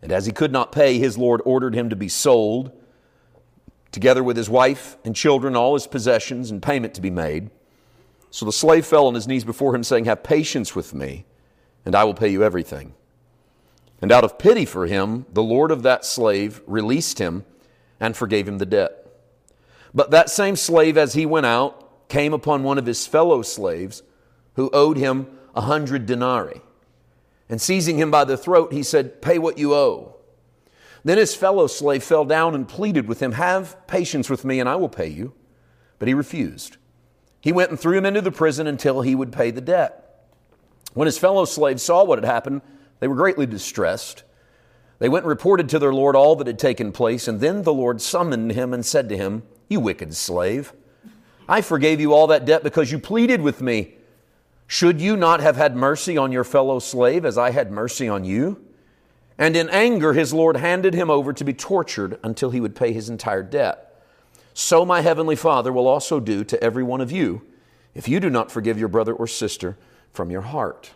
And 0.00 0.12
as 0.12 0.26
he 0.26 0.32
could 0.32 0.52
not 0.52 0.72
pay, 0.72 0.98
his 0.98 1.18
Lord 1.18 1.40
ordered 1.44 1.74
him 1.74 1.90
to 1.90 1.96
be 1.96 2.08
sold 2.08 2.72
together 3.92 4.24
with 4.24 4.36
his 4.36 4.50
wife 4.50 4.96
and 5.04 5.14
children, 5.14 5.54
all 5.54 5.74
his 5.74 5.86
possessions, 5.86 6.50
and 6.50 6.62
payment 6.62 6.94
to 6.94 7.00
be 7.00 7.10
made. 7.10 7.50
So 8.30 8.46
the 8.46 8.52
slave 8.52 8.86
fell 8.86 9.06
on 9.06 9.14
his 9.14 9.28
knees 9.28 9.44
before 9.44 9.74
him, 9.74 9.84
saying, 9.84 10.06
Have 10.06 10.22
patience 10.22 10.74
with 10.74 10.94
me, 10.94 11.26
and 11.84 11.94
I 11.94 12.04
will 12.04 12.14
pay 12.14 12.28
you 12.28 12.42
everything. 12.42 12.94
And 14.00 14.10
out 14.10 14.24
of 14.24 14.38
pity 14.38 14.64
for 14.64 14.86
him, 14.86 15.26
the 15.32 15.42
Lord 15.42 15.70
of 15.70 15.82
that 15.84 16.04
slave 16.04 16.60
released 16.66 17.18
him 17.18 17.44
and 18.00 18.16
forgave 18.16 18.48
him 18.48 18.58
the 18.58 18.66
debt. 18.66 19.06
But 19.94 20.10
that 20.10 20.30
same 20.30 20.56
slave, 20.56 20.96
as 20.96 21.12
he 21.12 21.26
went 21.26 21.46
out, 21.46 22.08
came 22.08 22.32
upon 22.32 22.62
one 22.62 22.78
of 22.78 22.86
his 22.86 23.06
fellow 23.06 23.42
slaves 23.42 24.02
who 24.54 24.70
owed 24.72 24.96
him 24.96 25.26
a 25.54 25.60
hundred 25.60 26.06
denarii. 26.06 26.62
And 27.48 27.60
seizing 27.60 27.98
him 27.98 28.10
by 28.10 28.24
the 28.24 28.36
throat, 28.36 28.72
he 28.72 28.82
said, 28.82 29.20
Pay 29.20 29.38
what 29.38 29.58
you 29.58 29.74
owe. 29.74 30.16
Then 31.04 31.18
his 31.18 31.34
fellow 31.34 31.66
slave 31.66 32.04
fell 32.04 32.24
down 32.24 32.54
and 32.54 32.68
pleaded 32.68 33.08
with 33.08 33.20
him, 33.20 33.32
Have 33.32 33.86
patience 33.86 34.30
with 34.30 34.44
me, 34.44 34.60
and 34.60 34.68
I 34.68 34.76
will 34.76 34.88
pay 34.88 35.08
you. 35.08 35.34
But 35.98 36.08
he 36.08 36.14
refused. 36.14 36.76
He 37.40 37.52
went 37.52 37.70
and 37.70 37.78
threw 37.78 37.98
him 37.98 38.06
into 38.06 38.20
the 38.20 38.30
prison 38.30 38.66
until 38.66 39.02
he 39.02 39.14
would 39.14 39.32
pay 39.32 39.50
the 39.50 39.60
debt. 39.60 40.26
When 40.94 41.06
his 41.06 41.18
fellow 41.18 41.44
slaves 41.44 41.82
saw 41.82 42.04
what 42.04 42.18
had 42.18 42.24
happened, 42.24 42.62
they 43.00 43.08
were 43.08 43.16
greatly 43.16 43.46
distressed. 43.46 44.22
They 45.00 45.08
went 45.08 45.24
and 45.24 45.30
reported 45.30 45.68
to 45.70 45.80
their 45.80 45.92
Lord 45.92 46.14
all 46.14 46.36
that 46.36 46.46
had 46.46 46.58
taken 46.58 46.92
place, 46.92 47.26
and 47.26 47.40
then 47.40 47.62
the 47.62 47.74
Lord 47.74 48.00
summoned 48.00 48.52
him 48.52 48.72
and 48.72 48.86
said 48.86 49.08
to 49.08 49.16
him, 49.16 49.42
You 49.68 49.80
wicked 49.80 50.14
slave, 50.14 50.72
I 51.48 51.60
forgave 51.60 52.00
you 52.00 52.14
all 52.14 52.28
that 52.28 52.44
debt 52.44 52.62
because 52.62 52.92
you 52.92 53.00
pleaded 53.00 53.40
with 53.40 53.60
me. 53.60 53.96
Should 54.68 55.00
you 55.00 55.16
not 55.16 55.40
have 55.40 55.56
had 55.56 55.74
mercy 55.74 56.16
on 56.16 56.30
your 56.30 56.44
fellow 56.44 56.78
slave 56.78 57.24
as 57.24 57.36
I 57.36 57.50
had 57.50 57.72
mercy 57.72 58.08
on 58.08 58.24
you? 58.24 58.64
And 59.38 59.56
in 59.56 59.68
anger, 59.70 60.12
his 60.12 60.32
Lord 60.32 60.56
handed 60.56 60.94
him 60.94 61.10
over 61.10 61.32
to 61.32 61.44
be 61.44 61.54
tortured 61.54 62.18
until 62.22 62.50
he 62.50 62.60
would 62.60 62.76
pay 62.76 62.92
his 62.92 63.08
entire 63.08 63.42
debt. 63.42 63.88
So 64.54 64.84
my 64.84 65.00
heavenly 65.00 65.36
Father 65.36 65.72
will 65.72 65.88
also 65.88 66.20
do 66.20 66.44
to 66.44 66.62
every 66.62 66.82
one 66.82 67.00
of 67.00 67.10
you 67.10 67.42
if 67.94 68.08
you 68.08 68.20
do 68.20 68.30
not 68.30 68.50
forgive 68.50 68.78
your 68.78 68.88
brother 68.88 69.12
or 69.12 69.26
sister 69.26 69.76
from 70.12 70.30
your 70.30 70.42
heart. 70.42 70.90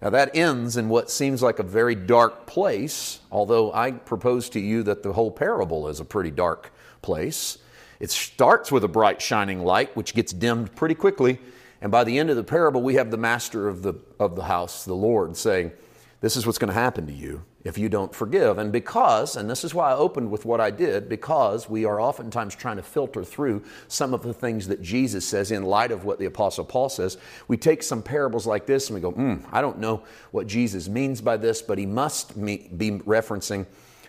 Now, 0.00 0.10
that 0.10 0.36
ends 0.36 0.76
in 0.76 0.88
what 0.88 1.10
seems 1.10 1.42
like 1.42 1.58
a 1.58 1.62
very 1.62 1.94
dark 1.94 2.46
place, 2.46 3.20
although 3.32 3.72
I 3.72 3.92
propose 3.92 4.50
to 4.50 4.60
you 4.60 4.82
that 4.82 5.02
the 5.02 5.14
whole 5.14 5.30
parable 5.30 5.88
is 5.88 6.00
a 6.00 6.04
pretty 6.04 6.30
dark 6.30 6.70
place. 7.00 7.58
It 7.98 8.10
starts 8.10 8.70
with 8.70 8.84
a 8.84 8.88
bright, 8.88 9.22
shining 9.22 9.64
light, 9.64 9.96
which 9.96 10.14
gets 10.14 10.32
dimmed 10.32 10.74
pretty 10.76 10.94
quickly. 10.94 11.38
And 11.80 11.90
by 11.90 12.04
the 12.04 12.18
end 12.18 12.28
of 12.28 12.36
the 12.36 12.44
parable, 12.44 12.82
we 12.82 12.94
have 12.94 13.10
the 13.10 13.16
master 13.16 13.68
of 13.68 13.82
the, 13.82 13.94
of 14.20 14.36
the 14.36 14.44
house, 14.44 14.84
the 14.84 14.94
Lord, 14.94 15.34
saying, 15.36 15.72
this 16.20 16.36
is 16.36 16.46
what's 16.46 16.58
going 16.58 16.68
to 16.68 16.74
happen 16.74 17.06
to 17.06 17.12
you 17.12 17.44
if 17.62 17.76
you 17.76 17.88
don't 17.88 18.14
forgive. 18.14 18.58
And 18.58 18.72
because, 18.72 19.36
and 19.36 19.50
this 19.50 19.64
is 19.64 19.74
why 19.74 19.90
I 19.90 19.96
opened 19.96 20.30
with 20.30 20.44
what 20.44 20.60
I 20.60 20.70
did, 20.70 21.08
because 21.08 21.68
we 21.68 21.84
are 21.84 22.00
oftentimes 22.00 22.54
trying 22.54 22.76
to 22.76 22.82
filter 22.82 23.22
through 23.22 23.62
some 23.88 24.14
of 24.14 24.22
the 24.22 24.32
things 24.32 24.68
that 24.68 24.80
Jesus 24.80 25.26
says 25.26 25.50
in 25.50 25.62
light 25.62 25.92
of 25.92 26.04
what 26.04 26.18
the 26.18 26.24
Apostle 26.26 26.64
Paul 26.64 26.88
says, 26.88 27.18
we 27.48 27.56
take 27.56 27.82
some 27.82 28.02
parables 28.02 28.46
like 28.46 28.66
this 28.66 28.88
and 28.88 28.94
we 28.94 29.00
go, 29.00 29.10
hmm, 29.10 29.36
I 29.52 29.60
don't 29.60 29.78
know 29.78 30.04
what 30.30 30.46
Jesus 30.46 30.88
means 30.88 31.20
by 31.20 31.36
this, 31.36 31.60
but 31.60 31.76
he 31.76 31.86
must 31.86 32.40
be 32.40 32.58
referencing 32.70 33.66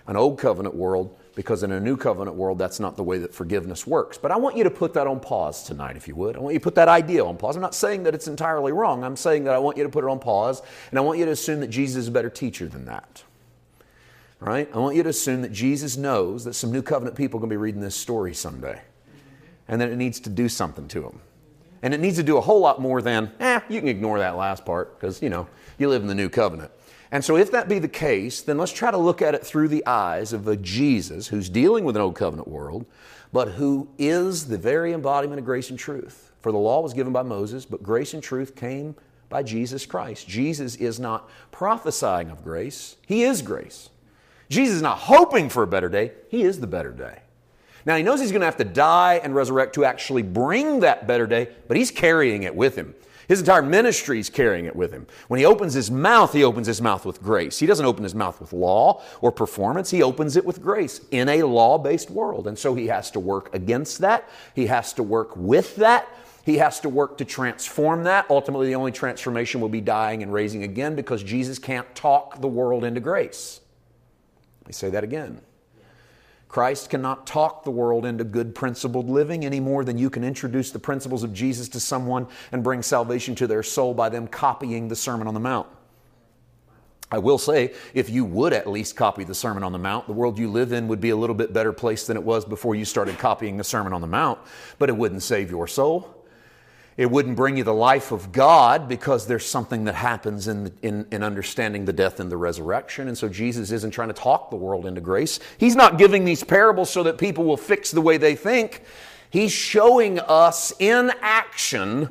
an 0.07 0.15
old 0.15 0.39
covenant 0.39 0.75
world 0.75 1.17
because 1.37 1.61
in 1.61 1.71
a 1.71 1.79
new 1.79 1.95
covenant 1.95 2.35
world, 2.35 2.57
that's 2.57 2.79
not 2.79 2.97
the 2.97 3.03
way 3.03 3.19
that 3.19 3.31
forgiveness 3.31 3.85
works. 3.85 4.17
But 4.17 4.31
I 4.31 4.37
want 4.37 4.57
you 4.57 4.63
to 4.63 4.71
put 4.71 4.95
that 4.95 5.05
on 5.05 5.19
pause 5.19 5.61
tonight, 5.61 5.95
if 5.95 6.07
you 6.07 6.15
would. 6.15 6.35
I 6.35 6.39
want 6.39 6.53
you 6.53 6.59
to 6.59 6.63
put 6.63 6.73
that 6.73 6.87
idea 6.87 7.23
on 7.23 7.37
pause. 7.37 7.55
I'm 7.55 7.61
not 7.61 7.75
saying 7.75 8.01
that 8.03 8.15
it's 8.15 8.27
entirely 8.27 8.71
wrong. 8.71 9.03
I'm 9.03 9.15
saying 9.15 9.43
that 9.43 9.53
I 9.53 9.59
want 9.59 9.77
you 9.77 9.83
to 9.83 9.89
put 9.89 10.03
it 10.03 10.09
on 10.09 10.17
pause, 10.17 10.63
and 10.89 10.97
I 10.97 11.03
want 11.03 11.19
you 11.19 11.25
to 11.25 11.31
assume 11.31 11.59
that 11.59 11.67
Jesus 11.67 11.95
is 11.97 12.07
a 12.07 12.11
better 12.11 12.31
teacher 12.31 12.65
than 12.65 12.85
that. 12.85 13.21
Right? 14.39 14.67
I 14.73 14.79
want 14.79 14.95
you 14.95 15.03
to 15.03 15.09
assume 15.09 15.43
that 15.43 15.51
Jesus 15.51 15.95
knows 15.95 16.43
that 16.43 16.55
some 16.55 16.71
new 16.71 16.81
covenant 16.81 17.15
people 17.15 17.37
are 17.37 17.41
going 17.41 17.51
to 17.51 17.53
be 17.53 17.57
reading 17.57 17.81
this 17.81 17.95
story 17.95 18.33
someday, 18.33 18.81
and 19.67 19.79
that 19.79 19.89
it 19.89 19.95
needs 19.95 20.19
to 20.21 20.31
do 20.31 20.49
something 20.49 20.87
to 20.87 21.01
them. 21.01 21.21
And 21.83 21.93
it 21.93 21.99
needs 21.99 22.17
to 22.17 22.23
do 22.23 22.37
a 22.37 22.41
whole 22.41 22.61
lot 22.61 22.81
more 22.81 22.99
than, 22.99 23.31
eh, 23.39 23.59
you 23.69 23.79
can 23.79 23.89
ignore 23.89 24.17
that 24.17 24.37
last 24.37 24.65
part 24.65 24.99
because, 24.99 25.21
you 25.21 25.29
know, 25.29 25.47
you 25.77 25.87
live 25.87 26.01
in 26.01 26.07
the 26.07 26.15
new 26.15 26.29
covenant. 26.29 26.71
And 27.11 27.23
so, 27.23 27.37
if 27.37 27.51
that 27.51 27.69
be 27.69 27.79
the 27.79 27.87
case, 27.87 28.41
then 28.41 28.57
let's 28.57 28.73
try 28.73 28.91
to 28.91 28.97
look 28.97 29.21
at 29.21 29.33
it 29.33 29.45
through 29.45 29.69
the 29.69 29.85
eyes 29.85 30.33
of 30.33 30.47
a 30.47 30.57
Jesus 30.57 31.27
who's 31.27 31.49
dealing 31.49 31.85
with 31.85 31.95
an 31.95 32.01
old 32.01 32.15
covenant 32.15 32.47
world, 32.47 32.85
but 33.31 33.49
who 33.49 33.87
is 33.97 34.47
the 34.47 34.57
very 34.57 34.93
embodiment 34.93 35.39
of 35.39 35.45
grace 35.45 35.69
and 35.69 35.79
truth. 35.79 36.31
For 36.41 36.51
the 36.51 36.57
law 36.57 36.81
was 36.81 36.93
given 36.93 37.13
by 37.13 37.23
Moses, 37.23 37.65
but 37.65 37.81
grace 37.81 38.13
and 38.13 38.21
truth 38.21 38.55
came 38.55 38.95
by 39.29 39.43
Jesus 39.43 39.85
Christ. 39.85 40.27
Jesus 40.27 40.75
is 40.75 40.99
not 40.99 41.29
prophesying 41.51 42.29
of 42.29 42.43
grace, 42.43 42.97
He 43.05 43.23
is 43.23 43.41
grace. 43.41 43.89
Jesus 44.49 44.77
is 44.77 44.81
not 44.81 44.97
hoping 44.99 45.49
for 45.49 45.63
a 45.63 45.67
better 45.67 45.89
day, 45.89 46.11
He 46.29 46.43
is 46.43 46.59
the 46.59 46.67
better 46.67 46.91
day. 46.91 47.21
Now, 47.85 47.95
He 47.95 48.03
knows 48.03 48.19
He's 48.19 48.31
going 48.31 48.41
to 48.41 48.47
have 48.47 48.57
to 48.57 48.65
die 48.65 49.19
and 49.23 49.33
resurrect 49.33 49.75
to 49.75 49.85
actually 49.85 50.23
bring 50.23 50.81
that 50.81 51.07
better 51.07 51.27
day, 51.27 51.49
but 51.67 51.77
He's 51.77 51.91
carrying 51.91 52.43
it 52.43 52.55
with 52.55 52.75
Him. 52.75 52.95
His 53.27 53.39
entire 53.41 53.61
ministry 53.61 54.19
is 54.19 54.29
carrying 54.29 54.65
it 54.65 54.75
with 54.75 54.91
him. 54.91 55.05
When 55.27 55.39
he 55.39 55.45
opens 55.45 55.73
his 55.73 55.91
mouth, 55.91 56.31
he 56.31 56.43
opens 56.43 56.67
his 56.67 56.81
mouth 56.81 57.05
with 57.05 57.21
grace. 57.21 57.59
He 57.59 57.65
doesn't 57.65 57.85
open 57.85 58.03
his 58.03 58.15
mouth 58.15 58.39
with 58.39 58.53
law 58.53 59.01
or 59.19 59.31
performance, 59.31 59.89
he 59.89 60.01
opens 60.01 60.37
it 60.37 60.45
with 60.45 60.61
grace 60.61 61.01
in 61.11 61.27
a 61.27 61.43
law 61.43 61.77
based 61.77 62.09
world. 62.09 62.47
And 62.47 62.57
so 62.57 62.73
he 62.73 62.87
has 62.87 63.11
to 63.11 63.19
work 63.19 63.53
against 63.53 63.99
that, 63.99 64.27
he 64.55 64.67
has 64.67 64.93
to 64.93 65.03
work 65.03 65.35
with 65.35 65.75
that. 65.77 66.07
He 66.45 66.59
has 66.59 66.79
to 66.79 66.87
work 66.87 67.17
to 67.17 67.25
transform 67.25 68.05
that. 68.05 68.25
Ultimately, 68.29 68.67
the 68.67 68.75
only 68.75 68.93
transformation 68.93 69.59
will 69.59 69.67
be 69.67 69.81
dying 69.81 70.23
and 70.23 70.31
raising 70.31 70.63
again 70.63 70.95
because 70.95 71.21
Jesus 71.21 71.59
can't 71.59 71.93
talk 71.93 72.39
the 72.39 72.47
world 72.47 72.85
into 72.85 73.01
grace. 73.01 73.59
Let 74.61 74.67
me 74.67 74.71
say 74.73 74.89
that 74.91 75.03
again. 75.03 75.41
Christ 76.47 76.89
cannot 76.89 77.27
talk 77.27 77.63
the 77.63 77.71
world 77.71 78.05
into 78.05 78.23
good 78.23 78.55
principled 78.55 79.09
living 79.09 79.43
any 79.43 79.59
more 79.59 79.83
than 79.83 79.97
you 79.97 80.09
can 80.09 80.23
introduce 80.23 80.71
the 80.71 80.79
principles 80.79 81.23
of 81.23 81.33
Jesus 81.33 81.67
to 81.69 81.79
someone 81.79 82.27
and 82.51 82.63
bring 82.63 82.81
salvation 82.81 83.35
to 83.35 83.47
their 83.47 83.63
soul 83.63 83.93
by 83.93 84.09
them 84.09 84.27
copying 84.27 84.87
the 84.87 84.95
Sermon 84.95 85.27
on 85.27 85.33
the 85.33 85.39
Mount. 85.39 85.67
I 87.09 87.19
will 87.19 87.37
say, 87.37 87.73
if 87.93 88.09
you 88.09 88.25
would 88.25 88.51
at 88.51 88.67
least 88.67 88.97
copy 88.97 89.23
the 89.23 89.35
Sermon 89.35 89.63
on 89.63 89.71
the 89.71 89.77
Mount, 89.77 90.07
the 90.07 90.13
world 90.13 90.37
you 90.37 90.49
live 90.49 90.73
in 90.73 90.89
would 90.89 90.99
be 90.99 91.11
a 91.11 91.15
little 91.15 91.35
bit 91.35 91.53
better 91.53 91.71
place 91.71 92.05
than 92.05 92.17
it 92.17 92.23
was 92.23 92.43
before 92.43 92.75
you 92.75 92.83
started 92.83 93.17
copying 93.17 93.55
the 93.55 93.63
Sermon 93.63 93.93
on 93.93 94.01
the 94.01 94.07
Mount, 94.07 94.39
but 94.77 94.89
it 94.89 94.97
wouldn't 94.97 95.23
save 95.23 95.49
your 95.49 95.67
soul. 95.67 96.16
It 96.97 97.11
wouldn't 97.11 97.35
bring 97.35 97.57
you 97.57 97.63
the 97.63 97.75
life 97.75 98.11
of 98.11 98.31
God 98.31 98.87
because 98.89 99.27
there's 99.27 99.45
something 99.45 99.83
that 99.85 99.93
happens 99.93 100.47
in, 100.47 100.73
in, 100.81 101.05
in, 101.11 101.21
understanding 101.21 101.85
the 101.85 101.93
death 101.93 102.19
and 102.19 102.31
the 102.31 102.37
resurrection. 102.37 103.07
And 103.07 103.15
so 103.15 103.29
Jesus 103.29 103.69
isn't 103.71 103.91
trying 103.91 104.07
to 104.07 104.15
talk 104.15 104.49
the 104.49 104.55
world 104.55 104.87
into 104.87 104.99
grace. 104.99 105.39
He's 105.59 105.75
not 105.75 105.99
giving 105.99 106.25
these 106.25 106.43
parables 106.43 106.89
so 106.89 107.03
that 107.03 107.19
people 107.19 107.43
will 107.43 107.55
fix 107.55 107.91
the 107.91 108.01
way 108.01 108.17
they 108.17 108.35
think. 108.35 108.81
He's 109.29 109.51
showing 109.51 110.19
us 110.19 110.73
in 110.79 111.11
action 111.21 112.09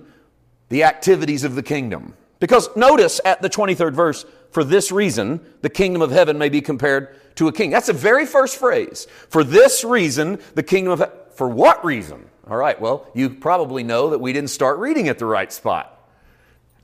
the 0.69 0.85
activities 0.85 1.43
of 1.43 1.57
the 1.57 1.65
kingdom. 1.65 2.15
Because 2.39 2.69
notice 2.77 3.21
at 3.25 3.43
the 3.43 3.51
23rd 3.51 3.93
verse, 3.93 4.25
for 4.53 4.63
this 4.63 4.93
reason, 4.93 5.41
the 5.63 5.71
kingdom 5.71 6.01
of 6.01 6.13
heaven 6.13 6.39
may 6.39 6.49
be 6.49 6.61
compared 6.61 7.19
to 7.37 7.49
a 7.49 7.53
king. 7.53 7.71
That's 7.71 7.89
the 7.89 7.93
very 7.93 8.25
first 8.25 8.57
phrase. 8.57 9.09
For 9.31 9.43
this 9.43 9.83
reason, 9.83 10.39
the 10.55 10.63
kingdom 10.63 10.93
of 10.93 10.99
heaven. 11.01 11.17
For 11.35 11.49
what 11.49 11.85
reason? 11.85 12.31
All 12.49 12.57
right, 12.57 12.81
well, 12.81 13.07
you 13.13 13.31
probably 13.31 13.83
know 13.83 14.11
that 14.11 14.21
we 14.21 14.33
didn't 14.33 14.51
start 14.51 14.79
reading 14.79 15.09
at 15.09 15.19
the 15.19 15.27
right 15.27 15.53
spot. 15.53 15.96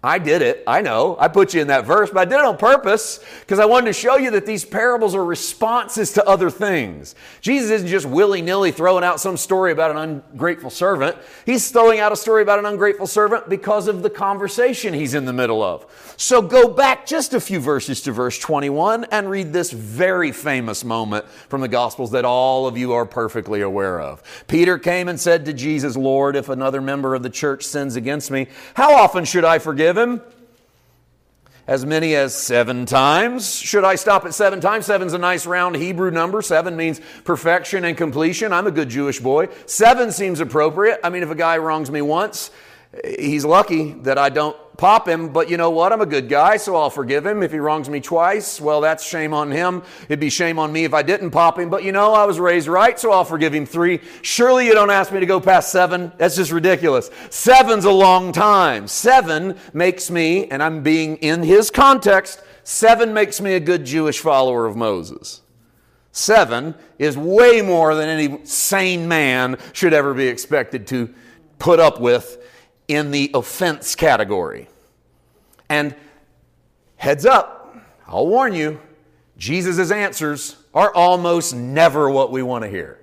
I 0.04 0.18
did 0.18 0.42
it. 0.42 0.64
I 0.66 0.80
know. 0.80 1.16
I 1.20 1.28
put 1.28 1.54
you 1.54 1.60
in 1.60 1.68
that 1.68 1.84
verse, 1.84 2.10
but 2.10 2.18
I 2.18 2.24
did 2.24 2.34
it 2.34 2.44
on 2.44 2.56
purpose 2.56 3.20
because 3.38 3.60
I 3.60 3.66
wanted 3.66 3.86
to 3.86 3.92
show 3.92 4.16
you 4.16 4.32
that 4.32 4.46
these 4.46 4.64
parables 4.64 5.14
are 5.14 5.24
responses 5.24 6.12
to 6.14 6.26
other 6.26 6.50
things. 6.50 7.14
Jesus 7.40 7.70
isn't 7.70 7.86
just 7.86 8.06
willy 8.06 8.42
nilly 8.42 8.72
throwing 8.72 9.04
out 9.04 9.20
some 9.20 9.36
story 9.36 9.70
about 9.70 9.92
an 9.92 10.22
ungrateful 10.32 10.70
servant. 10.70 11.16
He's 11.46 11.70
throwing 11.70 12.00
out 12.00 12.10
a 12.10 12.16
story 12.16 12.42
about 12.42 12.58
an 12.58 12.66
ungrateful 12.66 13.06
servant 13.06 13.48
because 13.48 13.86
of 13.86 14.02
the 14.02 14.10
conversation 14.10 14.92
he's 14.92 15.14
in 15.14 15.24
the 15.24 15.32
middle 15.32 15.62
of. 15.62 15.86
So 16.16 16.42
go 16.42 16.68
back 16.68 17.06
just 17.06 17.32
a 17.32 17.40
few 17.40 17.60
verses 17.60 18.00
to 18.02 18.10
verse 18.10 18.40
21 18.40 19.04
and 19.12 19.30
read 19.30 19.52
this 19.52 19.70
very 19.70 20.32
famous 20.32 20.82
moment 20.82 21.28
from 21.48 21.60
the 21.60 21.68
Gospels 21.68 22.10
that 22.10 22.24
all 22.24 22.66
of 22.66 22.76
you 22.76 22.92
are 22.92 23.06
perfectly 23.06 23.60
aware 23.60 24.00
of. 24.00 24.20
Peter 24.48 24.80
came 24.80 25.06
and 25.06 25.20
said 25.20 25.44
to 25.44 25.52
Jesus, 25.52 25.96
Lord, 25.96 26.34
if 26.34 26.48
another 26.48 26.80
member 26.80 27.14
of 27.14 27.22
the 27.22 27.30
church 27.30 27.62
sins 27.62 27.94
against 27.94 28.32
me, 28.32 28.48
how 28.74 28.96
often 28.96 29.24
should 29.24 29.44
I 29.44 29.60
forgive? 29.60 29.91
Forgive? 29.92 30.22
As 31.64 31.86
many 31.86 32.16
as 32.16 32.34
seven 32.34 32.86
times. 32.86 33.54
Should 33.54 33.84
I 33.84 33.94
stop 33.94 34.24
at 34.24 34.34
seven 34.34 34.60
times? 34.60 34.84
Seven's 34.86 35.12
a 35.12 35.18
nice 35.18 35.46
round 35.46 35.76
Hebrew 35.76 36.10
number. 36.10 36.42
Seven 36.42 36.76
means 36.76 37.00
perfection 37.22 37.84
and 37.84 37.96
completion. 37.96 38.52
I'm 38.52 38.66
a 38.66 38.72
good 38.72 38.88
Jewish 38.88 39.20
boy. 39.20 39.48
Seven 39.66 40.10
seems 40.10 40.40
appropriate. 40.40 40.98
I 41.04 41.10
mean, 41.10 41.22
if 41.22 41.30
a 41.30 41.36
guy 41.36 41.58
wrongs 41.58 41.88
me 41.88 42.02
once, 42.02 42.50
he's 43.18 43.44
lucky 43.44 43.92
that 44.02 44.18
I 44.18 44.28
don't 44.28 44.56
pop 44.76 45.06
him, 45.06 45.32
but 45.32 45.48
you 45.48 45.56
know 45.56 45.70
what? 45.70 45.92
I'm 45.92 46.00
a 46.00 46.06
good 46.06 46.28
guy, 46.28 46.56
so 46.56 46.76
I'll 46.76 46.90
forgive 46.90 47.24
him. 47.24 47.42
If 47.42 47.52
he 47.52 47.58
wrongs 47.58 47.88
me 47.88 48.00
twice, 48.00 48.60
well, 48.60 48.80
that's 48.80 49.04
shame 49.06 49.32
on 49.32 49.50
him. 49.50 49.82
It'd 50.04 50.20
be 50.20 50.30
shame 50.30 50.58
on 50.58 50.72
me 50.72 50.84
if 50.84 50.92
I 50.92 51.02
didn't 51.02 51.30
pop 51.30 51.58
him, 51.58 51.70
but 51.70 51.84
you 51.84 51.92
know, 51.92 52.12
I 52.12 52.24
was 52.24 52.40
raised 52.40 52.68
right, 52.68 52.98
so 52.98 53.12
I'll 53.12 53.24
forgive 53.24 53.54
him 53.54 53.64
three. 53.64 54.00
Surely 54.22 54.66
you 54.66 54.74
don't 54.74 54.90
ask 54.90 55.12
me 55.12 55.20
to 55.20 55.26
go 55.26 55.40
past 55.40 55.70
seven. 55.70 56.12
That's 56.18 56.36
just 56.36 56.50
ridiculous. 56.52 57.10
Seven's 57.30 57.84
a 57.84 57.90
long 57.90 58.32
time. 58.32 58.88
Seven 58.88 59.56
makes 59.72 60.10
me, 60.10 60.46
and 60.48 60.62
I'm 60.62 60.82
being 60.82 61.16
in 61.18 61.42
his 61.42 61.70
context, 61.70 62.42
seven 62.64 63.14
makes 63.14 63.40
me 63.40 63.54
a 63.54 63.60
good 63.60 63.84
Jewish 63.84 64.18
follower 64.18 64.66
of 64.66 64.76
Moses. 64.76 65.42
Seven 66.10 66.74
is 66.98 67.16
way 67.16 67.62
more 67.62 67.94
than 67.94 68.08
any 68.08 68.44
sane 68.44 69.08
man 69.08 69.56
should 69.72 69.94
ever 69.94 70.12
be 70.12 70.26
expected 70.26 70.86
to 70.88 71.14
put 71.58 71.80
up 71.80 72.00
with 72.00 72.38
in 72.92 73.10
the 73.10 73.30
offense 73.32 73.94
category. 73.94 74.68
And 75.68 75.94
heads 76.96 77.24
up, 77.24 77.76
I'll 78.06 78.26
warn 78.26 78.54
you, 78.54 78.80
Jesus' 79.38 79.90
answers 79.90 80.56
are 80.74 80.94
almost 80.94 81.54
never 81.54 82.10
what 82.10 82.30
we 82.30 82.42
want 82.42 82.64
to 82.64 82.70
hear. 82.70 83.00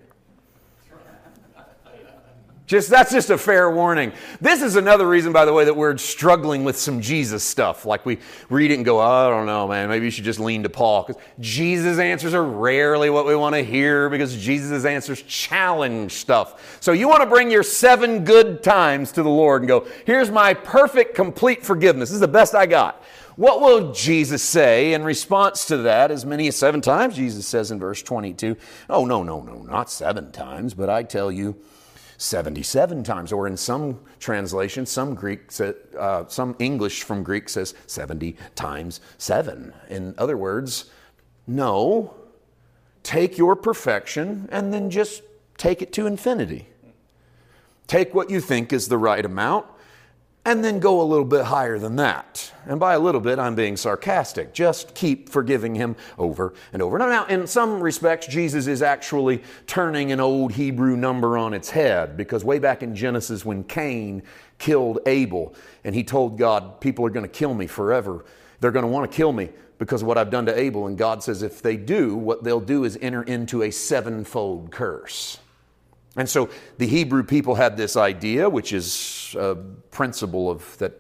Just 2.70 2.92
that's 2.92 3.12
just 3.12 3.32
a 3.32 3.38
fair 3.40 3.72
warning. 3.72 4.14
This 4.40 4.62
is 4.62 4.76
another 4.76 5.10
reason, 5.10 5.34
by 5.34 5.44
the 5.44 5.52
way, 5.52 5.66
that 5.66 5.76
we're 5.76 5.98
struggling 5.98 6.64
with 6.64 6.78
some 6.78 7.02
Jesus 7.02 7.44
stuff. 7.44 7.84
Like 7.84 8.06
we 8.06 8.20
read 8.48 8.70
it 8.70 8.76
and 8.76 8.86
go, 8.86 9.00
oh, 9.00 9.04
I 9.04 9.28
don't 9.32 9.48
know, 9.48 9.68
man. 9.68 9.90
Maybe 9.90 10.06
you 10.06 10.12
should 10.12 10.24
just 10.24 10.40
lean 10.40 10.62
to 10.62 10.70
Paul 10.70 11.06
because 11.08 11.20
Jesus' 11.40 11.98
answers 11.98 12.36
are 12.36 12.44
rarely 12.44 13.10
what 13.10 13.26
we 13.26 13.36
want 13.36 13.56
to 13.56 13.64
hear 13.64 14.08
because 14.08 14.38
Jesus' 14.38 14.86
answers 14.86 15.24
challenge 15.24 16.12
stuff. 16.12 16.78
So 16.80 16.92
you 16.92 17.08
want 17.08 17.24
to 17.24 17.26
bring 17.26 17.50
your 17.50 17.64
seven 17.64 18.24
good 18.24 18.62
times 18.62 19.14
to 19.14 19.24
the 19.24 19.30
Lord 19.30 19.64
and 19.64 19.68
go, 19.68 19.88
here's 20.06 20.30
my 20.30 20.54
perfect, 20.54 21.16
complete 21.16 21.66
forgiveness. 21.66 22.10
This 22.10 22.18
is 22.18 22.20
the 22.20 22.28
best 22.28 22.54
I 22.54 22.68
got. 22.68 23.04
What 23.36 23.62
will 23.62 23.94
Jesus 23.94 24.44
say 24.44 24.94
in 24.94 25.04
response 25.04 25.66
to 25.66 25.78
that? 25.78 26.12
As 26.12 26.24
many 26.24 26.48
as 26.48 26.56
seven 26.56 26.82
times, 26.82 27.16
Jesus 27.16 27.48
says 27.48 27.72
in 27.72 27.80
verse 27.80 28.04
22. 28.04 28.56
Oh, 28.92 29.06
no, 29.06 29.24
no, 29.24 29.42
no, 29.42 29.64
not 29.64 29.90
seven 29.90 30.32
times, 30.32 30.76
but 30.76 30.88
I 30.88 31.02
tell 31.02 31.32
you 31.32 31.56
77 32.20 33.04
times, 33.06 33.32
or 33.32 33.48
in 33.48 33.56
some 33.56 34.02
translations, 34.20 34.92
some 34.92 35.16
Greek, 35.16 35.50
uh, 35.98 36.26
some 36.28 36.56
English 36.60 37.04
from 37.04 37.24
Greek 37.24 37.48
says 37.48 37.74
70 37.88 38.36
times 38.56 39.00
seven. 39.18 39.74
In 39.90 40.14
other 40.18 40.36
words, 40.36 40.92
no, 41.48 42.14
take 43.04 43.38
your 43.38 43.56
perfection 43.56 44.50
and 44.52 44.74
then 44.74 44.90
just 44.90 45.24
take 45.58 45.82
it 45.82 45.94
to 45.94 46.06
infinity. 46.08 46.68
Take 47.88 48.14
what 48.14 48.30
you 48.30 48.42
think 48.42 48.74
is 48.74 48.90
the 48.90 48.98
right 48.98 49.26
amount 49.26 49.66
and 50.50 50.64
then 50.64 50.80
go 50.80 51.00
a 51.00 51.04
little 51.04 51.26
bit 51.26 51.46
higher 51.46 51.78
than 51.78 51.96
that. 51.98 52.52
And 52.66 52.80
by 52.80 52.96
a 52.96 53.00
little 53.00 53.22
bit, 53.22 53.38
I'm 53.38 53.54
being 53.54 53.78
sarcastic. 53.78 54.52
Just 54.52 54.96
keep 54.96 55.30
forgiving 55.30 55.76
him 55.76 55.96
over 56.18 56.56
and 56.74 56.82
over. 56.82 56.98
Now, 56.98 57.28
in 57.28 57.46
some 57.46 57.80
respects, 57.80 58.26
Jesus 58.26 58.66
is 58.66 58.82
actually 58.82 59.44
turning 59.68 60.12
an 60.12 60.20
old 60.20 60.54
Hebrew 60.54 60.98
number 60.98 61.38
on 61.38 61.54
its 61.54 61.70
head 61.70 62.18
because 62.18 62.44
way 62.44 62.58
back 62.58 62.82
in 62.82 62.96
Genesis, 62.96 63.46
when 63.46 63.64
Cain 63.64 64.24
killed 64.58 64.98
Abel 65.06 65.54
and 65.84 65.94
he 65.94 66.04
told 66.04 66.40
God, 66.40 66.82
People 66.82 67.06
are 67.06 67.12
going 67.12 67.26
to 67.26 67.32
kill 67.32 67.54
me 67.54 67.68
forever, 67.68 68.26
they're 68.60 68.72
going 68.72 68.86
to 68.86 68.92
want 68.92 69.10
to 69.10 69.16
kill 69.16 69.32
me 69.32 69.50
because 69.78 70.02
of 70.02 70.08
what 70.08 70.18
I've 70.18 70.32
done 70.32 70.48
to 70.48 70.60
Abel. 70.60 70.88
And 70.88 70.98
God 70.98 71.22
says, 71.22 71.44
If 71.44 71.62
they 71.62 71.78
do, 71.78 72.16
what 72.16 72.44
they'll 72.44 72.60
do 72.60 72.86
is 72.86 72.98
enter 73.04 73.22
into 73.22 73.62
a 73.62 73.70
sevenfold 73.70 74.72
curse. 74.72 75.38
And 76.20 76.30
so 76.30 76.50
the 76.78 76.86
Hebrew 76.86 77.24
people 77.24 77.56
had 77.56 77.78
this 77.78 77.96
idea, 77.96 78.50
which 78.50 78.74
is 78.74 79.34
a 79.40 79.56
principle 79.90 80.52
of, 80.52 80.78
that 80.80 80.92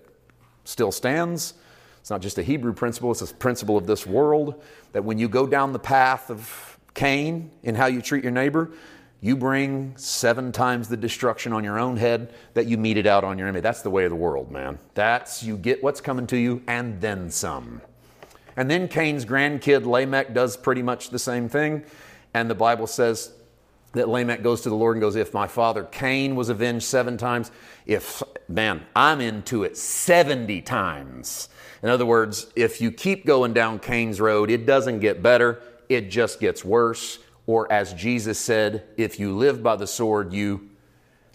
still 0.63 0.93
stands. 0.93 1.55
It's 1.99 2.09
not 2.09 2.21
just 2.21 2.37
a 2.37 2.41
Hebrew 2.41 2.71
principle, 2.71 3.11
it's 3.11 3.21
a 3.21 3.27
principle 3.27 3.75
of 3.75 3.85
this 3.85 4.07
world 4.07 4.63
that 4.93 5.03
when 5.03 5.19
you 5.19 5.27
go 5.27 5.45
down 5.45 5.73
the 5.73 5.79
path 5.79 6.31
of 6.31 6.79
Cain 6.93 7.51
in 7.63 7.75
how 7.75 7.87
you 7.87 8.01
treat 8.01 8.23
your 8.23 8.31
neighbor, 8.31 8.71
you 9.19 9.35
bring 9.35 9.93
seven 9.97 10.53
times 10.53 10.87
the 10.87 10.95
destruction 10.95 11.51
on 11.51 11.65
your 11.65 11.77
own 11.77 11.97
head 11.97 12.33
that 12.53 12.67
you 12.67 12.77
meted 12.77 13.05
out 13.05 13.25
on 13.25 13.37
your 13.37 13.49
enemy. 13.49 13.59
That's 13.59 13.81
the 13.81 13.89
way 13.89 14.05
of 14.05 14.11
the 14.11 14.15
world, 14.15 14.49
man. 14.49 14.79
That's 14.93 15.43
you 15.43 15.57
get 15.57 15.83
what's 15.83 15.99
coming 15.99 16.27
to 16.27 16.37
you 16.37 16.63
and 16.65 17.01
then 17.01 17.29
some. 17.29 17.81
And 18.55 18.71
then 18.71 18.87
Cain's 18.87 19.25
grandkid 19.25 19.85
Lamech 19.85 20.33
does 20.33 20.55
pretty 20.55 20.81
much 20.81 21.09
the 21.09 21.19
same 21.19 21.49
thing. 21.49 21.83
And 22.33 22.49
the 22.49 22.55
Bible 22.55 22.87
says 22.87 23.33
that 23.93 24.07
Lamech 24.07 24.43
goes 24.43 24.61
to 24.61 24.69
the 24.69 24.75
Lord 24.75 24.95
and 24.95 25.01
goes, 25.01 25.15
If 25.15 25.33
my 25.33 25.47
father 25.47 25.83
Cain 25.83 26.35
was 26.35 26.49
avenged 26.49 26.85
seven 26.85 27.17
times, 27.17 27.51
if, 27.85 28.21
man, 28.47 28.85
I'm 28.95 29.21
into 29.21 29.63
it 29.63 29.77
70 29.77 30.61
times. 30.61 31.49
In 31.81 31.89
other 31.89 32.05
words, 32.05 32.47
if 32.55 32.81
you 32.81 32.91
keep 32.91 33.25
going 33.25 33.53
down 33.53 33.79
Cain's 33.79 34.21
road, 34.21 34.49
it 34.51 34.65
doesn't 34.65 34.99
get 34.99 35.23
better, 35.23 35.61
it 35.87 36.09
just 36.11 36.39
gets 36.39 36.63
worse. 36.63 37.19
Or 37.47 37.71
as 37.71 37.93
Jesus 37.93 38.37
said, 38.37 38.83
if 38.95 39.19
you 39.19 39.35
live 39.35 39.63
by 39.63 39.75
the 39.75 39.87
sword, 39.87 40.33
you 40.33 40.69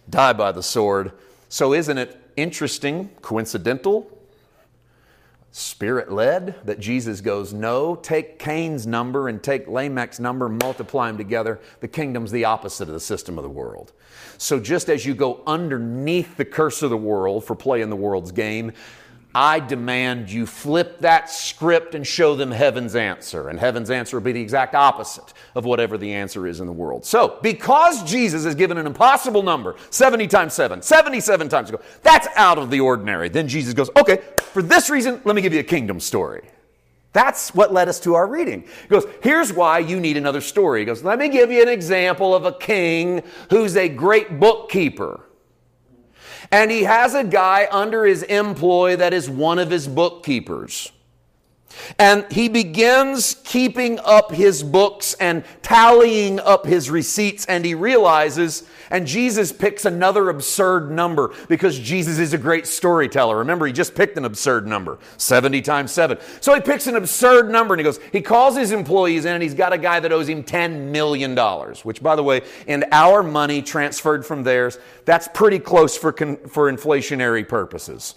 die 0.09 0.33
by 0.33 0.53
the 0.53 0.63
sword. 0.63 1.13
So 1.49 1.73
isn't 1.73 1.99
it 1.99 2.21
interesting, 2.37 3.09
coincidental, 3.21 4.14
spirit 5.57 6.11
led 6.11 6.57
that 6.65 6.81
Jesus 6.81 7.21
goes, 7.21 7.53
No, 7.53 7.95
take 7.95 8.41
Cain's 8.41 8.89
number 8.89 9.29
and 9.29 9.41
take 9.41 9.69
Lamech's 9.69 10.19
number, 10.19 10.49
multiply 10.49 11.07
them 11.07 11.17
together. 11.17 11.61
The 11.79 11.87
kingdom's 11.87 12.33
the 12.33 12.45
opposite 12.45 12.89
of 12.89 12.95
the 12.95 12.99
system 12.99 13.39
of 13.39 13.45
the 13.45 13.51
world. 13.51 13.93
So 14.37 14.59
just 14.59 14.89
as 14.89 15.07
you 15.07 15.15
go 15.15 15.43
underneath 15.47 16.37
the 16.37 16.45
curse 16.45 16.83
of 16.83 16.91
the 16.91 16.97
world 16.97 17.45
for 17.45 17.55
playing 17.55 17.89
the 17.91 17.97
world's 17.97 18.33
game, 18.33 18.73
I 19.35 19.59
demand 19.59 20.31
you 20.31 20.47
flip 20.47 21.01
that 21.01 21.29
script 21.29 21.95
and 21.95 22.07
show 22.07 22.37
them 22.37 22.53
heaven's 22.53 22.95
answer. 22.95 23.49
And 23.49 23.59
heaven's 23.59 23.91
answer 23.91 24.17
will 24.17 24.25
be 24.25 24.33
the 24.33 24.41
exact 24.41 24.75
opposite 24.75 25.33
of 25.57 25.65
whatever 25.65 25.99
the 25.99 26.13
answer 26.13 26.47
is 26.47 26.61
in 26.61 26.67
the 26.67 26.73
world. 26.73 27.05
So, 27.05 27.39
because 27.43 28.05
Jesus 28.05 28.45
is 28.45 28.55
given 28.55 28.79
an 28.79 28.87
impossible 28.87 29.43
number, 29.43 29.75
70 29.91 30.29
times 30.29 30.55
7, 30.55 30.83
77 30.83 31.49
times 31.49 31.69
ago, 31.69 31.81
that's 32.03 32.29
out 32.37 32.59
of 32.59 32.71
the 32.71 32.79
ordinary. 32.79 33.29
Then 33.29 33.49
Jesus 33.49 33.75
goes, 33.75 33.91
okay, 33.97 34.21
for 34.39 34.63
this 34.63 34.89
reason, 34.89 35.21
let 35.25 35.35
me 35.35 35.43
give 35.43 35.53
you 35.53 35.61
a 35.61 35.65
kingdom 35.65 35.99
story. 35.99 36.49
That's 37.15 37.55
what 37.55 37.73
led 37.73 37.89
us 37.89 38.01
to 38.01 38.15
our 38.15 38.27
reading. 38.27 38.63
He 38.63 38.89
goes, 38.89 39.07
Here's 39.23 39.53
why 39.53 39.79
you 39.79 40.01
need 40.01 40.17
another 40.17 40.41
story. 40.41 40.81
He 40.81 40.85
goes, 40.85 41.05
Let 41.05 41.21
me 41.21 41.29
give 41.29 41.53
you 41.53 41.63
an 41.63 41.69
example 41.69 42.35
of 42.35 42.45
a 42.45 42.53
king 42.53 43.23
who's 43.51 43.77
a 43.77 43.89
great 43.89 44.41
bookkeeper. 44.41 45.24
And 46.55 46.71
he 46.71 46.85
has 46.85 47.15
a 47.15 47.25
guy 47.25 47.67
under 47.69 48.05
his 48.05 48.23
employ 48.23 48.95
that 48.95 49.13
is 49.13 49.29
one 49.29 49.59
of 49.59 49.73
his 49.73 49.89
bookkeepers. 49.89 50.93
And 51.99 52.31
he 52.31 52.49
begins 52.49 53.37
keeping 53.45 53.99
up 54.01 54.33
his 54.33 54.63
books 54.63 55.15
and 55.15 55.45
tallying 55.63 56.41
up 56.41 56.67
his 56.67 56.91
receipts, 56.91 57.45
and 57.47 57.65
he 57.65 57.75
realizes, 57.75 58.65
and 58.91 59.07
Jesus 59.07 59.53
picks 59.53 59.85
another 59.85 60.29
absurd 60.29 60.91
number 60.91 61.35
because 61.49 61.79
Jesus 61.79 62.19
is 62.19 62.33
a 62.33 62.39
great 62.39 62.67
storyteller. 62.67 63.39
Remember, 63.39 63.67
he 63.67 63.73
just 63.73 63.95
picked 63.95 64.17
an 64.17 64.25
absurd 64.25 64.67
number 64.67 64.99
70 65.17 65.63
times 65.63 65.93
7. 65.93 66.19
So 66.41 66.55
he 66.55 66.61
picks 66.61 66.87
an 66.87 66.97
absurd 66.97 67.51
number 67.51 67.75
and 67.75 67.81
he 67.81 67.85
goes, 67.85 68.01
he 68.13 68.21
calls 68.21 68.57
his 68.57 68.73
employees 68.73 69.25
in, 69.25 69.35
and 69.35 69.43
he's 69.43 69.55
got 69.55 69.73
a 69.73 69.79
guy 69.79 70.01
that 70.01 70.13
owes 70.13 70.29
him 70.29 70.43
$10 70.43 70.91
million, 70.91 71.37
which, 71.83 72.03
by 72.03 72.17
the 72.17 72.23
way, 72.23 72.43
in 72.67 72.85
our 72.93 73.23
money 73.23 73.63
transferred 73.63 74.25
from 74.25 74.43
theirs, 74.43 74.79
that's 75.05 75.29
pretty 75.29 75.59
close 75.59 75.97
for, 75.97 76.13
for 76.13 76.73
inflationary 76.73 77.47
purposes. 77.47 78.15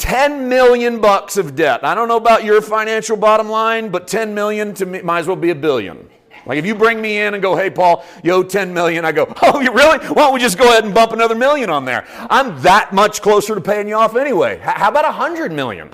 10 0.00 0.48
million 0.48 0.98
bucks 0.98 1.36
of 1.36 1.54
debt. 1.54 1.84
I 1.84 1.94
don't 1.94 2.08
know 2.08 2.16
about 2.16 2.42
your 2.42 2.62
financial 2.62 3.18
bottom 3.18 3.50
line, 3.50 3.90
but 3.90 4.08
10 4.08 4.34
million 4.34 4.72
to 4.74 4.86
me 4.86 5.02
might 5.02 5.20
as 5.20 5.26
well 5.26 5.36
be 5.36 5.50
a 5.50 5.54
billion. 5.54 6.08
Like 6.46 6.58
if 6.58 6.64
you 6.64 6.74
bring 6.74 7.02
me 7.02 7.18
in 7.18 7.34
and 7.34 7.42
go, 7.42 7.54
hey, 7.54 7.68
Paul, 7.68 8.04
you 8.24 8.32
owe 8.32 8.42
10 8.42 8.72
million, 8.72 9.04
I 9.04 9.12
go, 9.12 9.32
oh, 9.42 9.60
you 9.60 9.70
really? 9.72 9.98
Why 9.98 10.22
don't 10.22 10.32
we 10.32 10.40
just 10.40 10.56
go 10.56 10.70
ahead 10.70 10.84
and 10.84 10.94
bump 10.94 11.12
another 11.12 11.34
million 11.34 11.68
on 11.68 11.84
there? 11.84 12.06
I'm 12.30 12.60
that 12.62 12.94
much 12.94 13.20
closer 13.20 13.54
to 13.54 13.60
paying 13.60 13.88
you 13.88 13.94
off 13.94 14.16
anyway. 14.16 14.54
H- 14.54 14.62
how 14.62 14.88
about 14.88 15.04
100 15.04 15.52
million? 15.52 15.90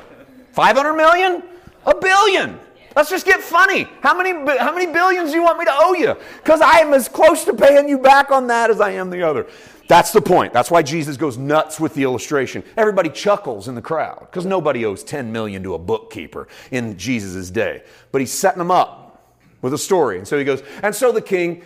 500 0.53 0.95
million? 0.95 1.43
A 1.85 1.95
billion. 1.95 2.61
Let's 2.95 3.11
just 3.11 3.27
get 3.27 3.41
funny. 3.41 3.89
How 4.03 4.17
many, 4.17 4.31
how 4.57 4.73
many 4.73 4.91
billions 4.91 5.31
do 5.31 5.37
you 5.37 5.43
want 5.43 5.59
me 5.59 5.65
to 5.65 5.75
owe 5.75 5.95
you? 5.95 6.17
Because 6.37 6.61
I 6.61 6.79
am 6.79 6.95
as 6.95 7.09
close 7.09 7.45
to 7.45 7.53
paying 7.53 7.89
you 7.89 7.99
back 7.99 8.31
on 8.31 8.47
that 8.47 8.71
as 8.71 8.81
I 8.81 8.93
am 8.93 9.11
the 9.11 9.23
other. 9.23 9.49
That's 9.89 10.13
the 10.13 10.21
point. 10.21 10.53
That's 10.53 10.71
why 10.71 10.83
Jesus 10.83 11.17
goes 11.17 11.39
nuts 11.39 11.79
with 11.79 11.95
the 11.95 12.03
illustration. 12.03 12.65
Everybody 12.77 13.09
chuckles 13.09 13.69
in 13.69 13.75
the 13.75 13.83
crowd 13.83 14.21
because 14.21 14.45
nobody 14.45 14.85
owes 14.85 15.05
10 15.05 15.31
million 15.31 15.63
to 15.63 15.75
a 15.75 15.79
bookkeeper 15.79 16.49
in 16.71 16.99
Jesus' 16.99 17.51
day. 17.51 17.83
But 18.11 18.21
he's 18.21 18.33
setting 18.33 18.59
them 18.59 18.71
up 18.71 19.37
with 19.63 19.73
a 19.73 19.79
story. 19.79 20.19
And 20.19 20.27
so 20.27 20.39
he 20.39 20.45
goes, 20.45 20.63
and 20.83 20.95
so 20.95 21.13
the 21.13 21.23
king 21.23 21.65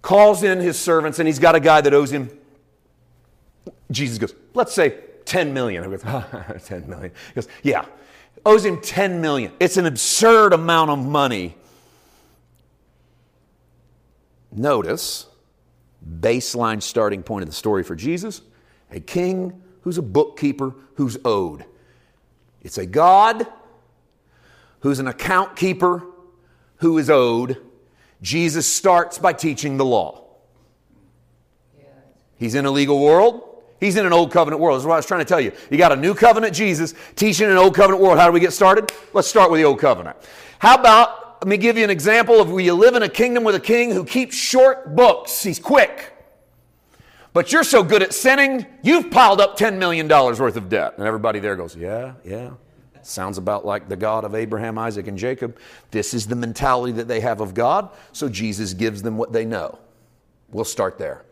calls 0.00 0.42
in 0.42 0.58
his 0.58 0.78
servants 0.78 1.18
and 1.20 1.28
he's 1.28 1.38
got 1.38 1.54
a 1.54 1.60
guy 1.60 1.80
that 1.80 1.94
owes 1.94 2.10
him. 2.10 2.30
Jesus 3.90 4.18
goes, 4.18 4.34
let's 4.54 4.72
say 4.72 4.98
10 5.24 5.54
million. 5.54 5.84
He 5.84 5.90
goes, 5.90 6.02
10 6.64 6.88
million. 6.88 7.12
He 7.28 7.34
goes, 7.34 7.48
yeah, 7.62 7.84
owes 8.44 8.64
him 8.64 8.80
10 8.80 9.20
million. 9.20 9.52
It's 9.60 9.76
an 9.76 9.86
absurd 9.86 10.52
amount 10.52 10.90
of 10.90 10.98
money. 10.98 11.56
Notice 14.50 15.26
baseline 16.20 16.82
starting 16.82 17.22
point 17.22 17.42
of 17.42 17.48
the 17.48 17.54
story 17.54 17.82
for 17.82 17.94
Jesus 17.94 18.42
a 18.90 19.00
king 19.00 19.62
who's 19.82 19.98
a 19.98 20.02
bookkeeper 20.02 20.74
who's 20.96 21.16
owed. 21.24 21.64
It's 22.60 22.78
a 22.78 22.86
God 22.86 23.46
who's 24.80 24.98
an 24.98 25.08
account 25.08 25.56
keeper 25.56 26.04
who 26.76 26.98
is 26.98 27.08
owed. 27.08 27.56
Jesus 28.20 28.66
starts 28.66 29.18
by 29.18 29.32
teaching 29.32 29.76
the 29.76 29.84
law. 29.84 30.24
He's 32.36 32.54
in 32.54 32.66
a 32.66 32.70
legal 32.70 33.00
world. 33.00 33.48
He's 33.80 33.96
in 33.96 34.06
an 34.06 34.12
old 34.12 34.30
covenant 34.30 34.60
world. 34.60 34.78
That's 34.78 34.86
what 34.86 34.94
I 34.94 34.98
was 34.98 35.06
trying 35.06 35.20
to 35.20 35.24
tell 35.24 35.40
you. 35.40 35.52
You 35.70 35.78
got 35.78 35.90
a 35.90 35.96
new 35.96 36.14
covenant 36.14 36.54
Jesus 36.54 36.94
teaching 37.16 37.50
an 37.50 37.56
old 37.56 37.74
covenant 37.74 38.02
world. 38.02 38.18
How 38.18 38.26
do 38.26 38.32
we 38.32 38.40
get 38.40 38.52
started? 38.52 38.92
Let's 39.12 39.26
start 39.28 39.50
with 39.50 39.58
the 39.58 39.64
old 39.64 39.80
covenant. 39.80 40.16
How 40.58 40.76
about 40.76 41.21
let 41.42 41.48
me 41.48 41.56
give 41.56 41.76
you 41.76 41.82
an 41.82 41.90
example 41.90 42.40
of 42.40 42.52
where 42.52 42.62
you 42.62 42.72
live 42.72 42.94
in 42.94 43.02
a 43.02 43.08
kingdom 43.08 43.42
with 43.42 43.56
a 43.56 43.60
king 43.60 43.90
who 43.90 44.04
keeps 44.04 44.36
short 44.36 44.94
books. 44.94 45.42
He's 45.42 45.58
quick. 45.58 46.16
But 47.32 47.50
you're 47.50 47.64
so 47.64 47.82
good 47.82 48.00
at 48.00 48.14
sinning, 48.14 48.64
you've 48.84 49.10
piled 49.10 49.40
up 49.40 49.58
$10 49.58 49.76
million 49.76 50.06
worth 50.06 50.56
of 50.56 50.68
debt. 50.68 50.96
And 50.98 51.04
everybody 51.04 51.40
there 51.40 51.56
goes, 51.56 51.74
Yeah, 51.74 52.12
yeah. 52.24 52.50
Sounds 53.02 53.38
about 53.38 53.66
like 53.66 53.88
the 53.88 53.96
God 53.96 54.22
of 54.22 54.36
Abraham, 54.36 54.78
Isaac, 54.78 55.08
and 55.08 55.18
Jacob. 55.18 55.58
This 55.90 56.14
is 56.14 56.28
the 56.28 56.36
mentality 56.36 56.92
that 56.92 57.08
they 57.08 57.18
have 57.18 57.40
of 57.40 57.54
God, 57.54 57.90
so 58.12 58.28
Jesus 58.28 58.72
gives 58.72 59.02
them 59.02 59.16
what 59.16 59.32
they 59.32 59.44
know. 59.44 59.80
We'll 60.52 60.64
start 60.64 60.96
there. 60.96 61.24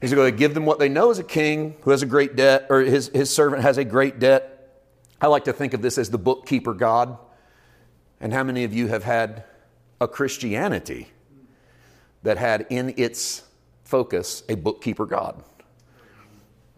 He's 0.00 0.14
going 0.14 0.32
to 0.32 0.38
give 0.38 0.54
them 0.54 0.64
what 0.64 0.78
they 0.78 0.88
know 0.88 1.10
as 1.10 1.18
a 1.18 1.24
king 1.24 1.76
who 1.82 1.90
has 1.90 2.00
a 2.00 2.06
great 2.06 2.36
debt, 2.36 2.68
or 2.70 2.80
his, 2.80 3.08
his 3.08 3.28
servant 3.28 3.64
has 3.64 3.76
a 3.76 3.84
great 3.84 4.18
debt. 4.18 4.80
I 5.20 5.26
like 5.26 5.44
to 5.44 5.52
think 5.52 5.74
of 5.74 5.82
this 5.82 5.98
as 5.98 6.08
the 6.08 6.16
bookkeeper 6.16 6.72
God. 6.72 7.18
And 8.20 8.32
how 8.32 8.44
many 8.44 8.64
of 8.64 8.74
you 8.74 8.88
have 8.88 9.04
had 9.04 9.44
a 10.00 10.06
Christianity 10.06 11.08
that 12.22 12.36
had 12.36 12.66
in 12.70 12.94
its 12.96 13.44
focus 13.84 14.42
a 14.48 14.54
bookkeeper 14.54 15.06
God? 15.06 15.42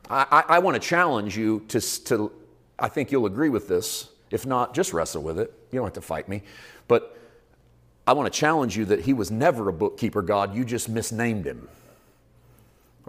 I, 0.09 0.27
I, 0.31 0.45
I 0.57 0.59
want 0.61 0.81
to 0.81 0.89
challenge 0.89 1.37
you 1.37 1.65
to, 1.69 1.81
to, 2.05 2.33
I 2.79 2.89
think 2.89 3.11
you'll 3.11 3.27
agree 3.27 3.49
with 3.49 3.69
this. 3.69 4.09
If 4.31 4.47
not, 4.47 4.75
just 4.75 4.93
wrestle 4.93 5.23
with 5.23 5.39
it. 5.39 5.53
You 5.71 5.79
don't 5.79 5.87
have 5.87 5.95
to 5.95 6.01
fight 6.01 6.29
me. 6.29 6.43
But 6.89 7.19
I 8.07 8.13
want 8.15 8.33
to 8.33 8.39
challenge 8.39 8.77
you 8.77 8.85
that 8.87 9.01
he 9.01 9.13
was 9.13 9.31
never 9.31 9.69
a 9.69 9.73
bookkeeper 9.73 10.23
God, 10.23 10.55
you 10.55 10.65
just 10.65 10.89
misnamed 10.89 11.47
him. 11.47 11.69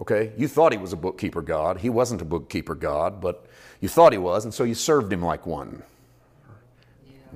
Okay? 0.00 0.32
You 0.36 0.48
thought 0.48 0.72
he 0.72 0.78
was 0.78 0.92
a 0.92 0.96
bookkeeper 0.96 1.42
God. 1.42 1.78
He 1.78 1.88
wasn't 1.88 2.20
a 2.20 2.24
bookkeeper 2.24 2.74
God, 2.74 3.20
but 3.20 3.46
you 3.80 3.88
thought 3.88 4.12
he 4.12 4.18
was, 4.18 4.44
and 4.44 4.52
so 4.52 4.64
you 4.64 4.74
served 4.74 5.12
him 5.12 5.22
like 5.22 5.46
one. 5.46 5.82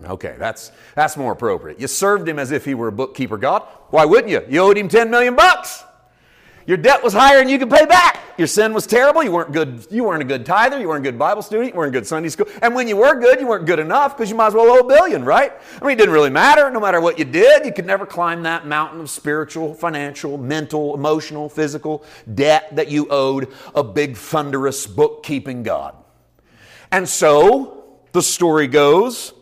Okay, 0.05 0.37
that's, 0.39 0.73
that's 0.95 1.17
more 1.17 1.33
appropriate. 1.33 1.81
You 1.81 1.87
served 1.87 2.29
him 2.29 2.39
as 2.39 2.51
if 2.51 2.65
he 2.65 2.75
were 2.75 2.89
a 2.89 2.93
bookkeeper 2.93 3.37
God. 3.37 3.63
Why 3.91 4.05
wouldn't 4.05 4.31
you? 4.31 4.43
You 4.49 4.61
owed 4.61 4.79
him 4.79 4.89
10 4.89 5.11
million 5.11 5.35
bucks. 5.35 5.85
Your 6.69 6.77
debt 6.77 7.03
was 7.03 7.15
higher 7.15 7.39
than 7.39 7.49
you 7.49 7.59
could 7.59 7.71
pay 7.71 7.87
back. 7.87 8.21
Your 8.37 8.47
sin 8.47 8.75
was 8.75 8.87
terrible. 8.87 9.25
You 9.25 9.33
weren't 9.33 9.53
good. 9.53 9.87
You 9.91 10.05
weren't 10.05 10.21
a 10.21 10.27
good 10.27 10.45
tither. 10.45 10.79
You 10.79 10.89
weren't 10.89 11.05
a 11.05 11.11
good 11.11 11.19
Bible 11.19 11.41
student. 11.41 11.73
You 11.73 11.79
weren't 11.79 11.97
a 11.97 11.99
good 11.99 12.07
Sunday 12.07 12.29
school. 12.29 12.47
And 12.61 12.75
when 12.75 12.87
you 12.87 12.99
were 12.99 13.19
good, 13.19 13.41
you 13.41 13.47
weren't 13.47 13.65
good 13.65 13.79
enough 13.79 14.15
because 14.15 14.29
you 14.29 14.37
might 14.37 14.49
as 14.49 14.55
well 14.55 14.71
owe 14.71 14.81
a 14.81 14.87
billion, 14.87 15.25
right? 15.25 15.55
I 15.81 15.85
mean, 15.85 15.93
it 15.93 15.99
didn't 15.99 16.13
really 16.13 16.29
matter. 16.29 16.71
No 16.71 16.79
matter 16.79 17.01
what 17.01 17.19
you 17.19 17.25
did, 17.25 17.65
you 17.65 17.73
could 17.73 17.87
never 17.87 18.05
climb 18.05 18.43
that 18.43 18.67
mountain 18.67 19.01
of 19.01 19.09
spiritual, 19.09 19.73
financial, 19.73 20.37
mental, 20.37 20.95
emotional, 20.95 21.49
physical 21.49 22.05
debt 22.35 22.77
that 22.77 22.91
you 22.91 23.09
owed 23.09 23.49
a 23.75 23.83
big, 23.83 24.19
thunderous 24.19 24.87
bookkeeping 24.87 25.63
God. 25.63 25.97
And 26.91 27.09
so 27.09 27.99
the 28.13 28.21
story 28.21 28.67
goes 28.67 29.33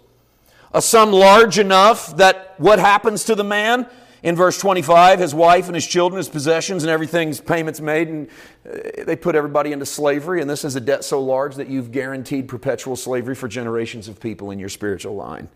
a 0.73 0.83
sum 0.83 1.13
large 1.13 1.59
enough 1.59 2.17
that 2.17 2.55
what 2.59 2.79
happens 2.79 3.25
to 3.25 3.35
the 3.35 3.45
man? 3.45 3.89
In 4.23 4.35
verse 4.35 4.59
25, 4.59 5.21
his 5.21 5.35
wife 5.35 5.67
and 5.67 5.75
his 5.75 5.87
children, 5.87 6.17
his 6.17 6.29
possessions, 6.29 6.83
and 6.83 6.91
everything's 6.91 7.41
payments 7.41 7.81
made, 7.81 8.09
and 8.09 8.29
uh, 8.69 9.05
they 9.05 9.15
put 9.15 9.37
everybody 9.37 9.71
into 9.71 9.87
slavery. 9.87 10.41
And 10.41 10.51
this 10.51 10.65
is 10.65 10.75
a 10.75 10.81
debt 10.81 11.05
so 11.05 11.23
large 11.23 11.55
that 11.57 11.69
you've 11.69 11.93
guaranteed 11.93 12.49
perpetual 12.49 12.97
slavery 12.97 13.37
for 13.37 13.47
generations 13.47 14.09
of 14.09 14.19
people 14.19 14.51
in 14.51 14.59
your 14.59 14.69
spiritual 14.69 15.15
line. 15.15 15.49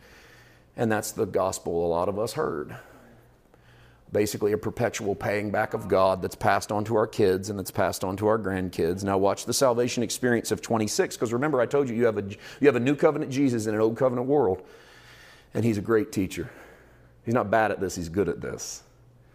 And 0.76 0.90
that's 0.90 1.10
the 1.12 1.26
gospel 1.26 1.84
a 1.84 1.88
lot 1.88 2.08
of 2.08 2.18
us 2.18 2.34
heard. 2.34 2.76
Basically, 4.12 4.52
a 4.52 4.58
perpetual 4.58 5.14
paying 5.14 5.50
back 5.50 5.72
of 5.72 5.88
God 5.88 6.20
that's 6.20 6.34
passed 6.34 6.72
on 6.72 6.84
to 6.84 6.96
our 6.96 7.06
kids 7.06 7.48
and 7.48 7.58
that's 7.58 7.70
passed 7.70 8.02
on 8.02 8.16
to 8.16 8.26
our 8.26 8.38
grandkids. 8.38 9.04
Now, 9.04 9.18
watch 9.18 9.46
the 9.46 9.52
salvation 9.52 10.02
experience 10.02 10.50
of 10.50 10.62
26, 10.62 11.16
because 11.16 11.32
remember, 11.32 11.60
I 11.60 11.66
told 11.66 11.88
you 11.88 11.94
you 11.94 12.06
have, 12.06 12.18
a, 12.18 12.22
you 12.22 12.66
have 12.66 12.76
a 12.76 12.80
new 12.80 12.96
covenant 12.96 13.30
Jesus 13.30 13.66
in 13.66 13.74
an 13.74 13.80
old 13.80 13.96
covenant 13.96 14.26
world, 14.26 14.62
and 15.54 15.64
he's 15.64 15.78
a 15.78 15.82
great 15.82 16.12
teacher. 16.12 16.50
He's 17.24 17.34
not 17.34 17.50
bad 17.50 17.70
at 17.70 17.80
this, 17.80 17.96
he's 17.96 18.08
good 18.08 18.28
at 18.28 18.40
this. 18.40 18.82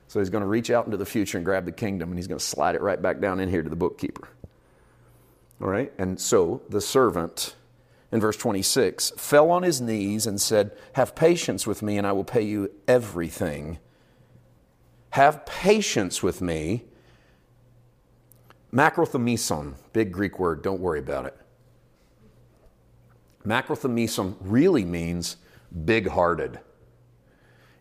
So 0.07 0.19
he's 0.19 0.29
going 0.29 0.43
to 0.43 0.47
reach 0.47 0.69
out 0.69 0.85
into 0.85 0.97
the 0.97 1.05
future 1.05 1.37
and 1.37 1.45
grab 1.45 1.65
the 1.65 1.71
kingdom 1.71 2.09
and 2.09 2.17
he's 2.17 2.27
going 2.27 2.39
to 2.39 2.45
slide 2.45 2.75
it 2.75 2.81
right 2.81 3.01
back 3.01 3.19
down 3.19 3.39
in 3.39 3.49
here 3.49 3.63
to 3.63 3.69
the 3.69 3.75
bookkeeper. 3.75 4.27
All 5.61 5.67
right? 5.67 5.91
And 5.97 6.19
so 6.19 6.61
the 6.69 6.81
servant 6.81 7.55
in 8.11 8.19
verse 8.19 8.37
26 8.37 9.11
fell 9.17 9.49
on 9.51 9.63
his 9.63 9.81
knees 9.81 10.25
and 10.27 10.39
said, 10.39 10.71
Have 10.93 11.15
patience 11.15 11.65
with 11.65 11.81
me 11.81 11.97
and 11.97 12.05
I 12.05 12.11
will 12.11 12.23
pay 12.23 12.43
you 12.43 12.71
everything. 12.87 13.79
Have 15.11 15.45
patience 15.45 16.21
with 16.21 16.41
me. 16.41 16.83
Macrothemison, 18.73 19.75
big 19.93 20.11
Greek 20.11 20.37
word, 20.37 20.61
don't 20.61 20.81
worry 20.81 20.99
about 20.99 21.25
it. 21.25 21.37
Macrothemison 23.45 24.35
really 24.41 24.83
means 24.83 25.37
big 25.83 26.07
hearted. 26.07 26.59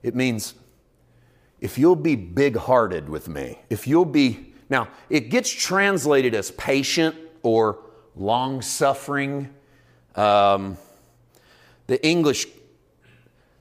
It 0.02 0.14
means 0.14 0.54
if 1.60 1.78
you'll 1.78 1.96
be 1.96 2.16
big 2.16 2.56
hearted 2.56 3.08
with 3.08 3.28
me, 3.28 3.58
if 3.70 3.86
you'll 3.86 4.04
be, 4.04 4.54
now 4.68 4.88
it 5.08 5.30
gets 5.30 5.50
translated 5.50 6.34
as 6.34 6.50
patient 6.50 7.16
or 7.42 7.78
long 8.16 8.60
suffering. 8.60 9.48
Um, 10.14 10.76
the 11.86 12.04
English 12.06 12.46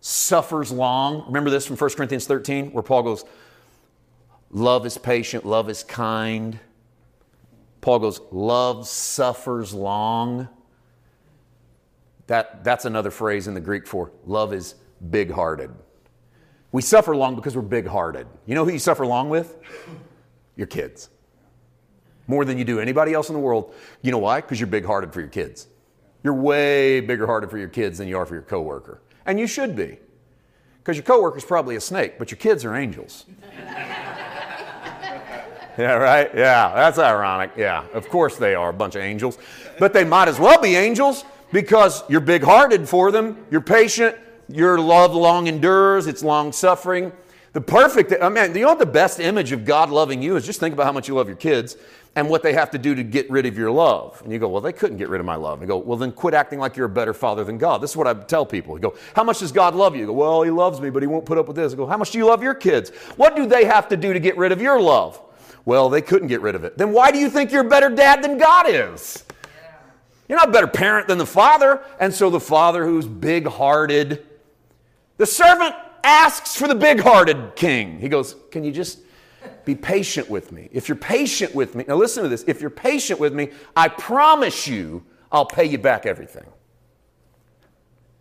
suffers 0.02 0.72
long. 0.72 1.26
Remember 1.28 1.50
this 1.50 1.66
from 1.66 1.78
1 1.78 1.90
Corinthians 1.92 2.26
13, 2.26 2.72
where 2.72 2.84
Paul 2.84 3.04
goes, 3.04 3.24
Love 4.52 4.86
is 4.86 4.98
patient, 4.98 5.46
love 5.46 5.70
is 5.70 5.84
kind. 5.84 6.60
Paul 7.82 8.00
goes, 8.00 8.22
Love 8.32 8.88
suffers 8.88 9.74
long. 9.74 10.48
That, 12.34 12.64
that's 12.64 12.86
another 12.86 13.12
phrase 13.12 13.46
in 13.46 13.54
the 13.54 13.62
Greek 13.62 13.86
for 13.86 14.12
love 14.26 14.54
is 14.56 14.74
big 15.12 15.30
hearted. 15.30 15.70
We 16.72 16.82
suffer 16.82 17.16
long 17.16 17.36
because 17.36 17.56
we're 17.56 17.62
big 17.62 17.86
hearted. 17.86 18.26
You 18.48 18.56
know 18.56 18.66
who 18.66 18.72
you 18.72 18.80
suffer 18.80 19.06
long 19.06 19.30
with? 19.30 19.56
Your 20.56 20.66
kids. 20.66 21.12
More 22.26 22.44
than 22.44 22.58
you 22.58 22.64
do 22.64 22.80
anybody 22.80 23.14
else 23.14 23.30
in 23.30 23.36
the 23.36 23.40
world. 23.40 23.76
You 24.02 24.10
know 24.10 24.18
why? 24.18 24.42
Because 24.42 24.60
you're 24.60 24.66
big 24.66 24.84
hearted 24.84 25.14
for 25.14 25.20
your 25.20 25.30
kids. 25.30 25.68
You're 26.24 26.34
way 26.34 27.02
bigger 27.02 27.28
hearted 27.28 27.52
for 27.52 27.60
your 27.60 27.68
kids 27.68 28.00
than 28.00 28.08
you 28.08 28.18
are 28.18 28.26
for 28.26 28.34
your 28.34 28.42
coworker. 28.42 29.04
And 29.28 29.40
you 29.40 29.46
should 29.46 29.76
be. 29.76 30.00
Because 30.80 30.98
your 30.98 31.04
coworker's 31.04 31.46
probably 31.46 31.76
a 31.76 31.82
snake, 31.82 32.18
but 32.18 32.32
your 32.32 32.40
kids 32.40 32.66
are 32.66 32.76
angels. 32.76 33.26
yeah, 35.78 35.94
right? 35.98 36.32
Yeah, 36.34 36.74
that's 36.74 36.98
ironic. 36.98 37.52
Yeah, 37.56 37.86
of 37.94 38.10
course 38.10 38.38
they 38.38 38.56
are 38.56 38.70
a 38.70 38.74
bunch 38.74 38.96
of 38.96 39.04
angels. 39.04 39.38
But 39.78 39.94
they 39.94 40.04
might 40.04 40.30
as 40.30 40.40
well 40.40 40.60
be 40.60 40.76
angels 40.76 41.26
because 41.54 42.04
you're 42.10 42.20
big 42.20 42.44
hearted 42.44 42.90
for 42.90 43.12
them, 43.12 43.46
you're 43.50 43.62
patient, 43.62 44.18
your 44.50 44.80
love 44.80 45.14
long 45.14 45.48
endures, 45.48 46.08
it's 46.08 46.24
long 46.24 46.52
suffering. 46.52 47.14
The 47.54 47.62
perfect, 47.62 48.12
I 48.20 48.30
mean, 48.30 48.56
you 48.56 48.64
know 48.64 48.70
what 48.70 48.80
the 48.80 48.86
best 48.88 49.20
image 49.20 49.52
of 49.52 49.64
God 49.64 49.92
loving 49.92 50.24
you 50.24 50.36
is? 50.36 50.46
Just 50.46 50.60
think 50.60 50.74
about 50.74 50.88
how 50.88 50.92
much 50.92 51.08
you 51.08 51.14
love 51.14 51.28
your 51.28 51.38
kids 51.38 51.78
and 52.16 52.28
what 52.28 52.42
they 52.42 52.54
have 52.54 52.72
to 52.72 52.80
do 52.80 52.96
to 52.96 53.04
get 53.04 53.30
rid 53.30 53.46
of 53.46 53.56
your 53.56 53.70
love. 53.70 54.20
And 54.24 54.34
you 54.34 54.40
go, 54.40 54.48
well, 54.48 54.62
they 54.62 54.74
couldn't 54.74 54.98
get 54.98 55.10
rid 55.10 55.20
of 55.20 55.26
my 55.28 55.36
love. 55.36 55.62
And 55.62 55.62
you 55.62 55.68
go, 55.68 55.78
well, 55.78 55.98
then 55.98 56.12
quit 56.12 56.34
acting 56.34 56.58
like 56.58 56.76
you're 56.76 56.88
a 56.88 56.90
better 56.90 57.14
father 57.14 57.44
than 57.44 57.60
God. 57.60 57.82
This 57.82 57.92
is 57.92 57.98
what 57.98 58.08
I 58.08 58.14
tell 58.16 58.46
people. 58.46 58.76
You 58.76 58.82
go, 58.82 58.96
how 59.16 59.24
much 59.24 59.40
does 59.40 59.52
God 59.52 59.76
love 59.76 59.94
you? 59.94 60.02
you 60.02 60.08
go, 60.08 60.14
well, 60.14 60.42
he 60.42 60.50
loves 60.50 60.82
me, 60.82 60.90
but 60.90 61.04
he 61.04 61.08
won't 61.08 61.26
put 61.26 61.38
up 61.38 61.48
with 61.48 61.56
this. 61.56 61.74
I 61.74 61.76
go, 61.76 61.86
how 61.86 61.98
much 61.98 62.10
do 62.10 62.18
you 62.18 62.26
love 62.26 62.42
your 62.42 62.56
kids? 62.56 62.90
What 63.16 63.36
do 63.36 63.46
they 63.46 63.66
have 63.66 63.88
to 63.90 63.98
do 63.98 64.14
to 64.14 64.20
get 64.20 64.36
rid 64.36 64.52
of 64.52 64.60
your 64.60 64.82
love? 64.82 65.22
Well, 65.66 65.90
they 65.90 66.02
couldn't 66.02 66.28
get 66.28 66.42
rid 66.42 66.56
of 66.56 66.64
it. 66.64 66.78
Then 66.78 66.92
why 66.92 67.12
do 67.12 67.20
you 67.20 67.30
think 67.30 67.52
you're 67.52 67.66
a 67.66 67.70
better 67.70 67.90
dad 67.90 68.24
than 68.24 68.38
God 68.40 68.66
is? 68.68 69.23
You're 70.28 70.38
not 70.38 70.50
a 70.50 70.52
better 70.52 70.68
parent 70.68 71.08
than 71.08 71.18
the 71.18 71.26
father. 71.26 71.84
And 72.00 72.14
so 72.14 72.30
the 72.30 72.40
father 72.40 72.86
who's 72.86 73.06
big 73.08 73.48
hearted, 73.48 74.26
the 75.18 75.26
servant 75.26 75.76
asks 76.04 76.56
for 76.56 76.68
the 76.68 76.76
big 76.76 77.00
hearted 77.00 77.56
king. 77.56 78.00
He 78.00 78.10
goes, 78.10 78.36
Can 78.52 78.64
you 78.64 78.72
just 78.72 79.00
be 79.66 79.76
patient 79.76 80.30
with 80.30 80.52
me? 80.52 80.70
If 80.72 80.88
you're 80.88 80.96
patient 80.96 81.54
with 81.54 81.76
me, 81.76 81.86
now 81.88 81.96
listen 81.96 82.24
to 82.24 82.30
this. 82.30 82.44
If 82.48 82.62
you're 82.62 82.70
patient 82.70 83.20
with 83.20 83.34
me, 83.34 83.50
I 83.76 83.88
promise 83.88 84.68
you 84.68 85.04
I'll 85.32 85.46
pay 85.46 85.66
you 85.66 85.78
back 85.78 86.06
everything. 86.06 86.46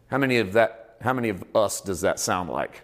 How 0.09 0.19
many 0.19 0.39
of 0.39 0.53
that, 0.55 0.97
how 1.01 1.13
many 1.13 1.29
of 1.29 1.45
us 1.55 1.81
does 1.81 2.01
that 2.03 2.21
sound 2.21 2.51
like? 2.51 2.83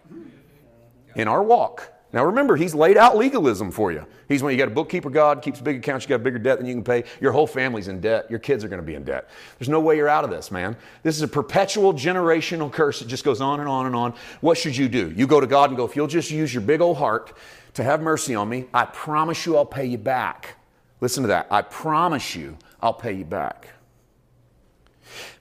In 1.14 1.28
our 1.28 1.42
walk. 1.42 1.92
Now 2.12 2.24
remember, 2.24 2.56
he's 2.56 2.74
laid 2.74 2.96
out 2.96 3.18
legalism 3.18 3.70
for 3.70 3.92
you. 3.92 4.06
He's 4.28 4.42
when 4.42 4.52
you 4.52 4.58
got 4.58 4.68
a 4.68 4.74
bookkeeper, 4.74 5.10
God 5.10 5.42
keeps 5.42 5.60
big 5.60 5.76
accounts, 5.76 6.06
you 6.06 6.08
got 6.08 6.16
a 6.16 6.24
bigger 6.24 6.38
debt 6.38 6.56
than 6.58 6.66
you 6.66 6.74
can 6.74 6.84
pay. 6.84 7.04
Your 7.20 7.32
whole 7.32 7.46
family's 7.46 7.88
in 7.88 8.00
debt. 8.00 8.30
Your 8.30 8.38
kids 8.38 8.64
are 8.64 8.68
going 8.68 8.80
to 8.80 8.86
be 8.86 8.94
in 8.94 9.04
debt. 9.04 9.28
There's 9.58 9.68
no 9.68 9.80
way 9.80 9.96
you're 9.96 10.08
out 10.08 10.24
of 10.24 10.30
this, 10.30 10.50
man. 10.50 10.74
This 11.02 11.16
is 11.16 11.22
a 11.22 11.28
perpetual 11.28 11.92
generational 11.92 12.72
curse 12.72 13.00
that 13.00 13.08
just 13.08 13.24
goes 13.24 13.42
on 13.42 13.60
and 13.60 13.68
on 13.68 13.86
and 13.86 13.94
on. 13.94 14.14
What 14.40 14.56
should 14.56 14.76
you 14.76 14.88
do? 14.88 15.10
You 15.10 15.26
go 15.26 15.38
to 15.38 15.46
God 15.46 15.68
and 15.68 15.76
go, 15.76 15.84
if 15.84 15.96
you'll 15.96 16.06
just 16.06 16.30
use 16.30 16.52
your 16.52 16.62
big 16.62 16.80
old 16.80 16.96
heart 16.96 17.36
to 17.74 17.84
have 17.84 18.00
mercy 18.00 18.34
on 18.34 18.48
me, 18.48 18.66
I 18.72 18.86
promise 18.86 19.44
you 19.44 19.56
I'll 19.56 19.66
pay 19.66 19.84
you 19.84 19.98
back. 19.98 20.56
Listen 21.00 21.22
to 21.24 21.28
that. 21.28 21.46
I 21.50 21.60
promise 21.62 22.34
you 22.34 22.56
I'll 22.80 22.94
pay 22.94 23.12
you 23.12 23.24
back. 23.24 23.68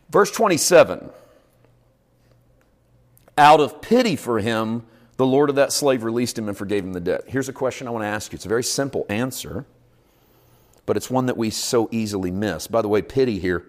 Verse 0.10 0.32
27 0.32 1.10
Out 3.38 3.60
of 3.60 3.82
pity 3.82 4.18
for 4.18 4.40
him, 4.40 4.86
the 5.18 5.26
Lord 5.26 5.50
of 5.50 5.56
that 5.56 5.74
slave 5.74 6.04
released 6.04 6.38
him 6.38 6.48
and 6.48 6.58
forgave 6.58 6.84
him 6.84 6.94
the 6.94 7.00
debt. 7.00 7.24
Here's 7.28 7.50
a 7.50 7.54
question 7.54 7.88
I 7.88 7.92
want 7.92 8.04
to 8.04 8.08
ask 8.08 8.32
you. 8.32 8.36
It's 8.36 8.46
a 8.46 8.50
very 8.50 8.64
simple 8.64 9.06
answer, 9.10 9.66
but 10.86 10.96
it's 10.96 11.10
one 11.10 11.26
that 11.26 11.38
we 11.38 11.50
so 11.50 11.90
easily 11.92 12.32
miss. 12.32 12.68
By 12.68 12.84
the 12.84 12.88
way, 12.88 13.02
pity 13.02 13.40
here 13.40 13.66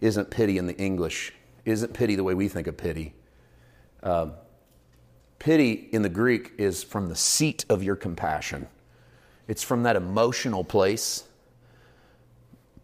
isn't 0.00 0.30
pity 0.30 0.56
in 0.58 0.66
the 0.66 0.76
English, 0.76 1.32
isn't 1.66 1.92
pity 1.92 2.16
the 2.16 2.24
way 2.24 2.34
we 2.34 2.48
think 2.48 2.66
of 2.66 2.76
pity. 2.76 3.14
Uh, 4.02 4.30
pity 5.38 5.88
in 5.92 6.02
the 6.02 6.08
Greek 6.08 6.52
is 6.56 6.82
from 6.82 7.08
the 7.08 7.16
seat 7.16 7.66
of 7.68 7.82
your 7.82 7.96
compassion, 7.96 8.66
it's 9.48 9.62
from 9.62 9.82
that 9.84 9.96
emotional 9.96 10.64
place 10.64 11.24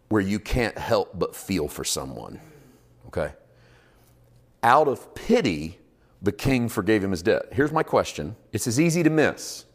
where 0.09 0.21
you 0.21 0.39
can't 0.39 0.77
help 0.77 1.17
but 1.17 1.35
feel 1.35 1.67
for 1.67 1.83
someone. 1.83 2.39
Okay? 3.07 3.33
Out 4.61 4.87
of 4.87 5.15
pity, 5.15 5.79
the 6.23 6.31
king 6.31 6.69
forgave 6.69 7.03
him 7.03 7.11
his 7.11 7.21
debt. 7.21 7.49
Here's 7.51 7.71
my 7.71 7.83
question 7.83 8.35
it's 8.51 8.65
as 8.65 8.79
easy 8.79 9.03
to 9.03 9.09
miss. 9.09 9.65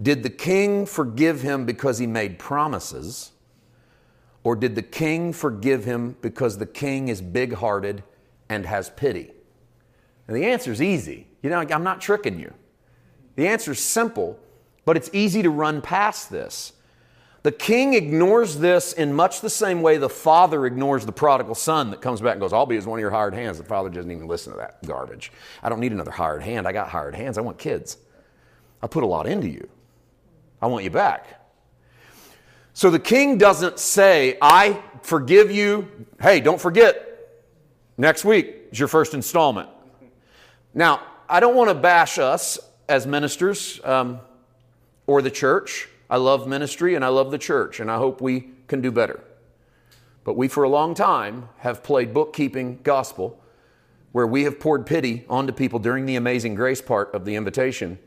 Did 0.00 0.22
the 0.22 0.30
king 0.30 0.86
forgive 0.86 1.40
him 1.40 1.64
because 1.64 1.98
he 1.98 2.06
made 2.06 2.38
promises? 2.38 3.32
Or 4.42 4.54
did 4.54 4.74
the 4.74 4.82
king 4.82 5.32
forgive 5.32 5.86
him 5.86 6.16
because 6.20 6.58
the 6.58 6.66
king 6.66 7.08
is 7.08 7.22
big 7.22 7.54
hearted 7.54 8.02
and 8.50 8.66
has 8.66 8.90
pity? 8.90 9.32
And 10.28 10.36
the 10.36 10.44
answer 10.44 10.70
is 10.70 10.82
easy. 10.82 11.26
You 11.42 11.48
know, 11.48 11.60
I'm 11.60 11.82
not 11.82 12.02
tricking 12.02 12.38
you. 12.38 12.52
The 13.36 13.48
answer 13.48 13.72
is 13.72 13.80
simple, 13.80 14.38
but 14.84 14.98
it's 14.98 15.08
easy 15.14 15.42
to 15.42 15.50
run 15.50 15.80
past 15.80 16.30
this. 16.30 16.73
The 17.44 17.52
king 17.52 17.92
ignores 17.92 18.56
this 18.56 18.94
in 18.94 19.12
much 19.12 19.42
the 19.42 19.50
same 19.50 19.82
way 19.82 19.98
the 19.98 20.08
father 20.08 20.64
ignores 20.64 21.04
the 21.04 21.12
prodigal 21.12 21.54
son 21.54 21.90
that 21.90 22.00
comes 22.00 22.22
back 22.22 22.32
and 22.32 22.40
goes, 22.40 22.54
I'll 22.54 22.64
be 22.64 22.78
as 22.78 22.86
one 22.86 22.98
of 22.98 23.02
your 23.02 23.10
hired 23.10 23.34
hands. 23.34 23.58
The 23.58 23.64
father 23.64 23.90
doesn't 23.90 24.10
even 24.10 24.26
listen 24.26 24.52
to 24.54 24.58
that 24.60 24.82
garbage. 24.86 25.30
I 25.62 25.68
don't 25.68 25.78
need 25.78 25.92
another 25.92 26.10
hired 26.10 26.42
hand. 26.42 26.66
I 26.66 26.72
got 26.72 26.88
hired 26.88 27.14
hands. 27.14 27.36
I 27.36 27.42
want 27.42 27.58
kids. 27.58 27.98
I 28.82 28.86
put 28.86 29.02
a 29.02 29.06
lot 29.06 29.26
into 29.26 29.46
you. 29.46 29.68
I 30.62 30.68
want 30.68 30.84
you 30.84 30.90
back. 30.90 31.46
So 32.72 32.90
the 32.90 32.98
king 32.98 33.36
doesn't 33.36 33.78
say, 33.78 34.38
I 34.40 34.82
forgive 35.02 35.50
you. 35.50 36.06
Hey, 36.22 36.40
don't 36.40 36.58
forget, 36.58 37.28
next 37.98 38.24
week 38.24 38.56
is 38.72 38.78
your 38.78 38.88
first 38.88 39.12
installment. 39.12 39.68
Now, 40.72 41.02
I 41.28 41.40
don't 41.40 41.56
want 41.56 41.68
to 41.68 41.74
bash 41.74 42.18
us 42.18 42.58
as 42.88 43.06
ministers 43.06 43.82
um, 43.84 44.20
or 45.06 45.20
the 45.20 45.30
church. 45.30 45.90
I 46.14 46.16
love 46.16 46.46
ministry 46.46 46.94
and 46.94 47.04
I 47.04 47.08
love 47.08 47.32
the 47.32 47.38
church, 47.38 47.80
and 47.80 47.90
I 47.90 47.96
hope 47.96 48.20
we 48.20 48.50
can 48.68 48.80
do 48.80 48.92
better. 48.92 49.18
But 50.22 50.36
we, 50.36 50.46
for 50.46 50.62
a 50.62 50.68
long 50.68 50.94
time, 50.94 51.48
have 51.58 51.82
played 51.82 52.14
bookkeeping 52.14 52.78
gospel 52.84 53.42
where 54.12 54.24
we 54.24 54.44
have 54.44 54.60
poured 54.60 54.86
pity 54.86 55.24
onto 55.28 55.52
people 55.52 55.80
during 55.80 56.06
the 56.06 56.14
amazing 56.14 56.54
grace 56.54 56.80
part 56.80 57.12
of 57.12 57.24
the 57.24 57.34
invitation, 57.34 57.98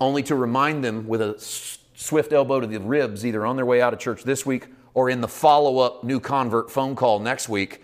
only 0.00 0.22
to 0.22 0.36
remind 0.36 0.84
them 0.84 1.08
with 1.08 1.20
a 1.20 1.34
swift 1.96 2.32
elbow 2.32 2.60
to 2.60 2.66
the 2.68 2.78
ribs, 2.78 3.26
either 3.26 3.44
on 3.44 3.56
their 3.56 3.66
way 3.66 3.82
out 3.82 3.92
of 3.92 3.98
church 3.98 4.22
this 4.22 4.46
week 4.46 4.68
or 4.94 5.10
in 5.10 5.20
the 5.20 5.26
follow 5.26 5.78
up 5.78 6.04
new 6.04 6.20
convert 6.20 6.70
phone 6.70 6.94
call 6.94 7.18
next 7.18 7.48
week, 7.48 7.82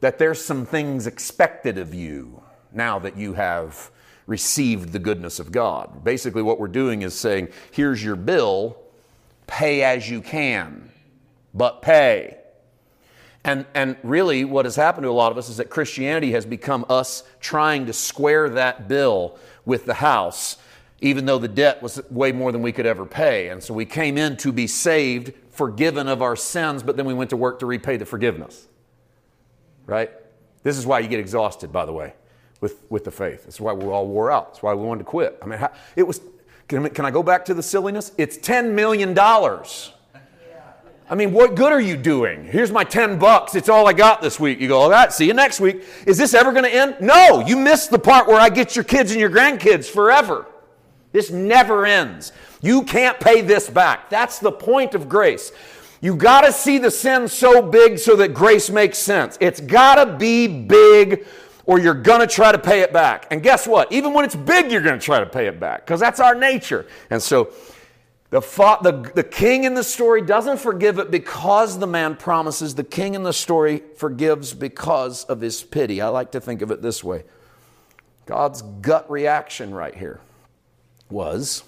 that 0.00 0.16
there's 0.16 0.42
some 0.42 0.64
things 0.64 1.06
expected 1.06 1.76
of 1.76 1.92
you 1.92 2.42
now 2.72 2.98
that 2.98 3.18
you 3.18 3.34
have 3.34 3.90
received 4.26 4.92
the 4.92 4.98
goodness 4.98 5.38
of 5.38 5.52
God. 5.52 6.02
Basically, 6.04 6.40
what 6.40 6.58
we're 6.58 6.68
doing 6.68 7.02
is 7.02 7.12
saying, 7.12 7.48
here's 7.70 8.02
your 8.02 8.16
bill, 8.16 8.78
pay 9.46 9.82
as 9.82 10.08
you 10.08 10.20
can, 10.20 10.90
but 11.52 11.82
pay. 11.82 12.38
And, 13.44 13.66
and 13.74 13.96
really, 14.02 14.44
what 14.44 14.64
has 14.64 14.74
happened 14.74 15.04
to 15.04 15.10
a 15.10 15.12
lot 15.12 15.30
of 15.30 15.36
us 15.36 15.50
is 15.50 15.58
that 15.58 15.68
Christianity 15.68 16.32
has 16.32 16.46
become 16.46 16.86
us 16.88 17.24
trying 17.40 17.86
to 17.86 17.92
square 17.92 18.48
that 18.48 18.88
bill 18.88 19.38
with 19.66 19.84
the 19.84 19.94
house, 19.94 20.56
even 21.02 21.26
though 21.26 21.38
the 21.38 21.48
debt 21.48 21.82
was 21.82 22.00
way 22.10 22.32
more 22.32 22.52
than 22.52 22.62
we 22.62 22.72
could 22.72 22.86
ever 22.86 23.04
pay. 23.04 23.48
And 23.48 23.62
so 23.62 23.74
we 23.74 23.84
came 23.84 24.16
in 24.16 24.38
to 24.38 24.50
be 24.50 24.66
saved, 24.66 25.34
forgiven 25.50 26.08
of 26.08 26.22
our 26.22 26.36
sins, 26.36 26.82
but 26.82 26.96
then 26.96 27.04
we 27.04 27.12
went 27.12 27.30
to 27.30 27.36
work 27.36 27.58
to 27.58 27.66
repay 27.66 27.98
the 27.98 28.06
forgiveness. 28.06 28.66
Right? 29.86 30.10
This 30.62 30.78
is 30.78 30.86
why 30.86 31.00
you 31.00 31.08
get 31.08 31.20
exhausted, 31.20 31.70
by 31.70 31.84
the 31.84 31.92
way, 31.92 32.14
with, 32.62 32.86
with 32.88 33.04
the 33.04 33.10
faith. 33.10 33.44
This 33.44 33.56
is 33.56 33.60
why 33.60 33.74
we're 33.74 33.92
all 33.92 34.06
wore 34.06 34.30
out. 34.30 34.54
That's 34.54 34.62
why 34.62 34.72
we 34.72 34.82
wanted 34.82 35.00
to 35.00 35.04
quit. 35.04 35.38
I 35.42 35.46
mean, 35.46 35.58
how, 35.58 35.70
it 35.94 36.04
was, 36.04 36.22
can, 36.68 36.88
can 36.90 37.04
I 37.04 37.10
go 37.10 37.22
back 37.22 37.44
to 37.46 37.54
the 37.54 37.62
silliness? 37.62 38.12
It's 38.16 38.38
$10 38.38 38.72
million. 38.72 39.16
I 41.06 41.14
mean, 41.14 41.32
what 41.32 41.54
good 41.54 41.70
are 41.70 41.80
you 41.80 41.98
doing? 41.98 42.44
Here's 42.44 42.72
my 42.72 42.82
10 42.82 43.18
bucks. 43.18 43.54
It's 43.54 43.68
all 43.68 43.86
I 43.86 43.92
got 43.92 44.22
this 44.22 44.40
week. 44.40 44.58
You 44.58 44.68
go, 44.68 44.80
all 44.80 44.90
right, 44.90 45.12
see 45.12 45.26
you 45.26 45.34
next 45.34 45.60
week. 45.60 45.84
Is 46.06 46.16
this 46.16 46.32
ever 46.32 46.52
going 46.52 46.64
to 46.64 46.74
end? 46.74 46.96
No, 47.00 47.44
you 47.46 47.56
missed 47.56 47.90
the 47.90 47.98
part 47.98 48.26
where 48.26 48.40
I 48.40 48.48
get 48.48 48.74
your 48.74 48.84
kids 48.84 49.10
and 49.10 49.20
your 49.20 49.28
grandkids 49.28 49.84
forever. 49.84 50.46
This 51.12 51.30
never 51.30 51.84
ends. 51.84 52.32
You 52.62 52.82
can't 52.82 53.20
pay 53.20 53.42
this 53.42 53.68
back. 53.68 54.08
That's 54.08 54.38
the 54.38 54.50
point 54.50 54.94
of 54.94 55.08
grace. 55.08 55.52
You 56.00 56.16
got 56.16 56.42
to 56.42 56.52
see 56.52 56.78
the 56.78 56.90
sin 56.90 57.28
so 57.28 57.62
big 57.62 57.98
so 57.98 58.16
that 58.16 58.34
grace 58.34 58.70
makes 58.70 58.98
sense. 58.98 59.36
It's 59.40 59.60
got 59.60 59.96
to 60.02 60.16
be 60.16 60.46
big 60.46 61.26
or 61.66 61.78
you're 61.78 61.94
going 61.94 62.20
to 62.20 62.26
try 62.26 62.52
to 62.52 62.58
pay 62.58 62.80
it 62.80 62.92
back. 62.92 63.26
And 63.30 63.42
guess 63.42 63.66
what? 63.66 63.90
Even 63.92 64.12
when 64.12 64.24
it's 64.24 64.36
big, 64.36 64.70
you're 64.70 64.82
going 64.82 64.98
to 64.98 65.04
try 65.04 65.20
to 65.20 65.26
pay 65.26 65.46
it 65.46 65.58
back 65.58 65.84
because 65.84 66.00
that's 66.00 66.20
our 66.20 66.34
nature. 66.34 66.86
And 67.10 67.22
so 67.22 67.52
the, 68.30 68.42
fa- 68.42 68.78
the, 68.82 69.10
the 69.14 69.22
king 69.22 69.64
in 69.64 69.74
the 69.74 69.84
story 69.84 70.20
doesn't 70.20 70.58
forgive 70.58 70.98
it 70.98 71.10
because 71.10 71.78
the 71.78 71.86
man 71.86 72.16
promises. 72.16 72.74
The 72.74 72.84
king 72.84 73.14
in 73.14 73.22
the 73.22 73.32
story 73.32 73.82
forgives 73.96 74.52
because 74.52 75.24
of 75.24 75.40
his 75.40 75.62
pity. 75.62 76.00
I 76.00 76.08
like 76.08 76.32
to 76.32 76.40
think 76.40 76.60
of 76.60 76.70
it 76.70 76.82
this 76.82 77.04
way 77.04 77.24
God's 78.26 78.62
gut 78.62 79.10
reaction 79.10 79.74
right 79.74 79.94
here 79.94 80.20
was 81.10 81.64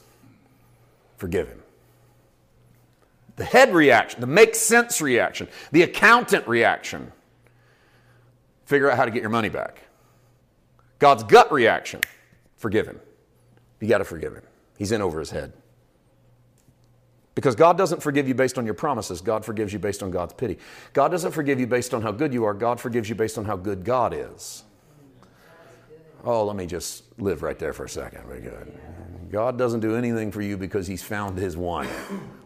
forgive 1.17 1.49
him. 1.49 1.63
The 3.37 3.45
head 3.45 3.75
reaction, 3.75 4.21
the 4.21 4.27
make 4.27 4.55
sense 4.55 5.01
reaction, 5.01 5.49
the 5.71 5.83
accountant 5.83 6.49
reaction, 6.49 7.13
figure 8.65 8.91
out 8.91 8.97
how 8.97 9.05
to 9.05 9.11
get 9.11 9.21
your 9.21 9.31
money 9.31 9.51
back. 9.51 9.86
God's 10.99 11.25
gut 11.25 11.53
reaction, 11.53 12.01
forgive 12.57 12.87
him. 12.87 13.01
You 13.81 13.89
got 13.89 13.99
to 13.99 14.05
forgive 14.05 14.35
him. 14.35 14.45
He's 14.79 14.93
in 14.93 15.03
over 15.03 15.19
his 15.19 15.31
head. 15.31 15.53
Because 17.35 17.55
God 17.55 17.77
doesn't 17.77 18.03
forgive 18.03 18.27
you 18.27 18.35
based 18.35 18.57
on 18.57 18.65
your 18.65 18.75
promises, 18.75 19.21
God 19.21 19.45
forgives 19.45 19.73
you 19.73 19.79
based 19.79 20.03
on 20.03 20.11
God's 20.11 20.33
pity. 20.33 20.59
God 20.95 21.11
doesn't 21.11 21.33
forgive 21.33 21.61
you 21.61 21.67
based 21.67 21.93
on 21.93 22.01
how 22.01 22.11
good 22.11 22.33
you 22.33 22.45
are, 22.45 22.55
God 22.55 22.81
forgives 22.81 23.09
you 23.11 23.15
based 23.15 23.37
on 23.37 23.45
how 23.45 23.57
good 23.57 23.85
God 23.85 24.15
is. 24.15 24.65
Oh, 26.25 26.45
let 26.45 26.57
me 26.57 26.67
just 26.67 27.05
live 27.21 27.43
right 27.43 27.59
there 27.59 27.75
for 27.75 27.85
a 27.85 27.89
second. 27.89 28.27
Very 28.27 28.41
good. 28.41 28.73
God 29.31 29.59
doesn't 29.59 29.81
do 29.81 29.97
anything 29.97 30.33
for 30.33 30.41
you 30.41 30.57
because 30.57 30.87
He's 30.87 31.03
found 31.03 31.39
His 31.39 31.57
one. 31.57 31.87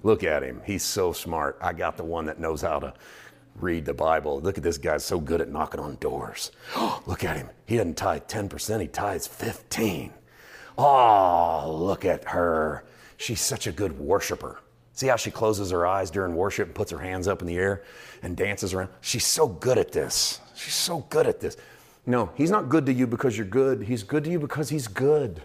Look 0.02 0.24
at 0.24 0.42
Him. 0.42 0.60
He's 0.64 0.82
so 0.82 1.12
smart. 1.12 1.56
I 1.62 1.72
got 1.72 1.96
the 1.96 2.04
one 2.04 2.26
that 2.26 2.40
knows 2.40 2.62
how 2.62 2.80
to 2.80 2.94
read 3.56 3.84
the 3.84 3.94
Bible. 3.94 4.40
Look 4.40 4.56
at 4.56 4.64
this 4.64 4.78
guy, 4.78 4.98
so 4.98 5.20
good 5.20 5.40
at 5.40 5.50
knocking 5.50 5.80
on 5.80 5.96
doors. 5.96 6.50
look 7.06 7.24
at 7.24 7.36
him. 7.36 7.48
He 7.66 7.76
doesn't 7.76 7.96
tithe 7.96 8.24
10%, 8.24 8.80
he 8.80 8.88
tithes 8.88 9.26
15. 9.26 10.12
Oh, 10.78 11.76
look 11.78 12.04
at 12.04 12.24
her. 12.24 12.84
She's 13.16 13.40
such 13.40 13.66
a 13.66 13.72
good 13.72 13.98
worshiper. 13.98 14.60
See 14.92 15.06
how 15.06 15.16
she 15.16 15.30
closes 15.30 15.70
her 15.70 15.86
eyes 15.86 16.10
during 16.10 16.34
worship 16.34 16.68
and 16.68 16.74
puts 16.74 16.90
her 16.90 16.98
hands 16.98 17.28
up 17.28 17.40
in 17.40 17.46
the 17.46 17.56
air 17.56 17.84
and 18.22 18.36
dances 18.36 18.74
around? 18.74 18.90
She's 19.00 19.26
so 19.26 19.46
good 19.46 19.78
at 19.78 19.92
this. 19.92 20.40
She's 20.54 20.74
so 20.74 21.00
good 21.10 21.26
at 21.26 21.40
this. 21.40 21.56
No, 22.06 22.30
he's 22.34 22.50
not 22.50 22.68
good 22.68 22.86
to 22.86 22.92
you 22.92 23.06
because 23.06 23.36
you're 23.36 23.46
good. 23.46 23.82
He's 23.82 24.02
good 24.02 24.24
to 24.24 24.30
you 24.30 24.38
because 24.38 24.68
he's 24.68 24.88
good. 24.88 25.42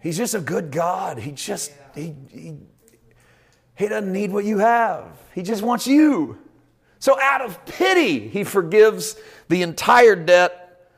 He's 0.00 0.16
just 0.16 0.34
a 0.34 0.40
good 0.40 0.70
God. 0.70 1.18
He 1.18 1.32
just, 1.32 1.72
he, 1.94 2.14
he, 2.28 2.56
he 3.74 3.88
doesn't 3.88 4.12
need 4.12 4.32
what 4.32 4.44
you 4.44 4.58
have. 4.58 5.06
He 5.34 5.42
just 5.42 5.62
wants 5.62 5.86
you. 5.86 6.38
So 7.02 7.20
out 7.20 7.40
of 7.40 7.66
pity, 7.66 8.28
he 8.28 8.44
forgives 8.44 9.16
the 9.48 9.62
entire 9.62 10.14
debt. 10.14 10.88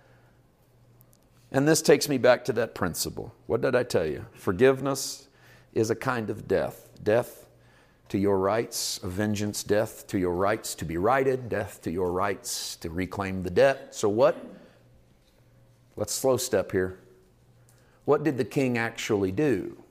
And 1.51 1.67
this 1.67 1.81
takes 1.81 2.11
me 2.11 2.19
back 2.19 2.45
to 2.45 2.53
that 2.53 2.75
principle. 2.75 3.35
What 3.47 3.63
did 3.63 3.75
I 3.75 3.85
tell 3.85 4.05
you? 4.05 4.27
Forgiveness 4.35 5.29
is 5.73 5.89
a 5.89 5.95
kind 5.95 6.29
of 6.29 6.47
death. 6.47 6.91
Death 7.03 7.49
to 8.11 8.19
your 8.19 8.39
rights 8.39 8.99
of 8.99 9.13
vengeance, 9.13 9.63
death 9.63 10.07
to 10.09 10.19
your 10.19 10.35
rights 10.35 10.75
to 10.75 10.85
be 10.85 10.99
righted, 10.99 11.49
death 11.49 11.81
to 11.81 11.91
your 11.91 12.13
rights 12.13 12.77
to 12.77 12.91
reclaim 12.91 13.43
the 13.43 13.49
debt. 13.49 13.95
So, 13.95 14.11
what? 14.11 14.37
Let's 15.97 16.13
slow 16.13 16.37
step 16.37 16.71
here. 16.71 16.99
What 18.05 18.25
did 18.25 18.37
the 18.37 18.45
king 18.45 18.77
actually 18.77 19.33
do 19.33 19.83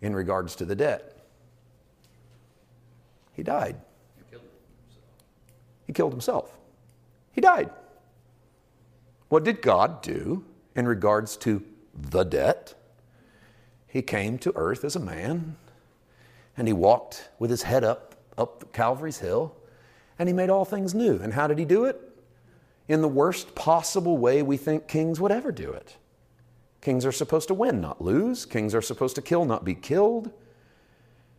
in 0.00 0.12
regards 0.12 0.56
to 0.56 0.64
the 0.64 0.74
debt? 0.74 1.16
He 3.32 3.44
died. 3.44 3.76
He 5.86 5.92
killed 5.92 6.12
himself. 6.12 6.58
He 7.32 7.40
died. 7.40 7.70
What 9.28 9.44
did 9.44 9.62
God 9.62 10.02
do 10.02 10.44
in 10.74 10.86
regards 10.86 11.36
to 11.38 11.62
the 11.94 12.24
debt? 12.24 12.74
He 13.86 14.02
came 14.02 14.38
to 14.38 14.52
earth 14.56 14.84
as 14.84 14.96
a 14.96 15.00
man 15.00 15.56
and 16.56 16.66
he 16.66 16.72
walked 16.72 17.28
with 17.38 17.50
his 17.50 17.62
head 17.62 17.84
up, 17.84 18.14
up 18.38 18.72
Calvary's 18.72 19.18
hill, 19.18 19.54
and 20.18 20.28
he 20.28 20.32
made 20.32 20.50
all 20.50 20.64
things 20.64 20.94
new. 20.94 21.18
And 21.18 21.34
how 21.34 21.46
did 21.46 21.58
he 21.58 21.64
do 21.64 21.84
it? 21.84 22.00
In 22.88 23.02
the 23.02 23.08
worst 23.08 23.54
possible 23.54 24.16
way 24.16 24.42
we 24.42 24.56
think 24.56 24.88
kings 24.88 25.20
would 25.20 25.32
ever 25.32 25.52
do 25.52 25.70
it. 25.72 25.96
Kings 26.80 27.04
are 27.04 27.12
supposed 27.12 27.48
to 27.48 27.54
win, 27.54 27.80
not 27.80 28.00
lose. 28.00 28.46
Kings 28.46 28.74
are 28.74 28.82
supposed 28.82 29.16
to 29.16 29.22
kill, 29.22 29.44
not 29.44 29.64
be 29.64 29.74
killed. 29.74 30.30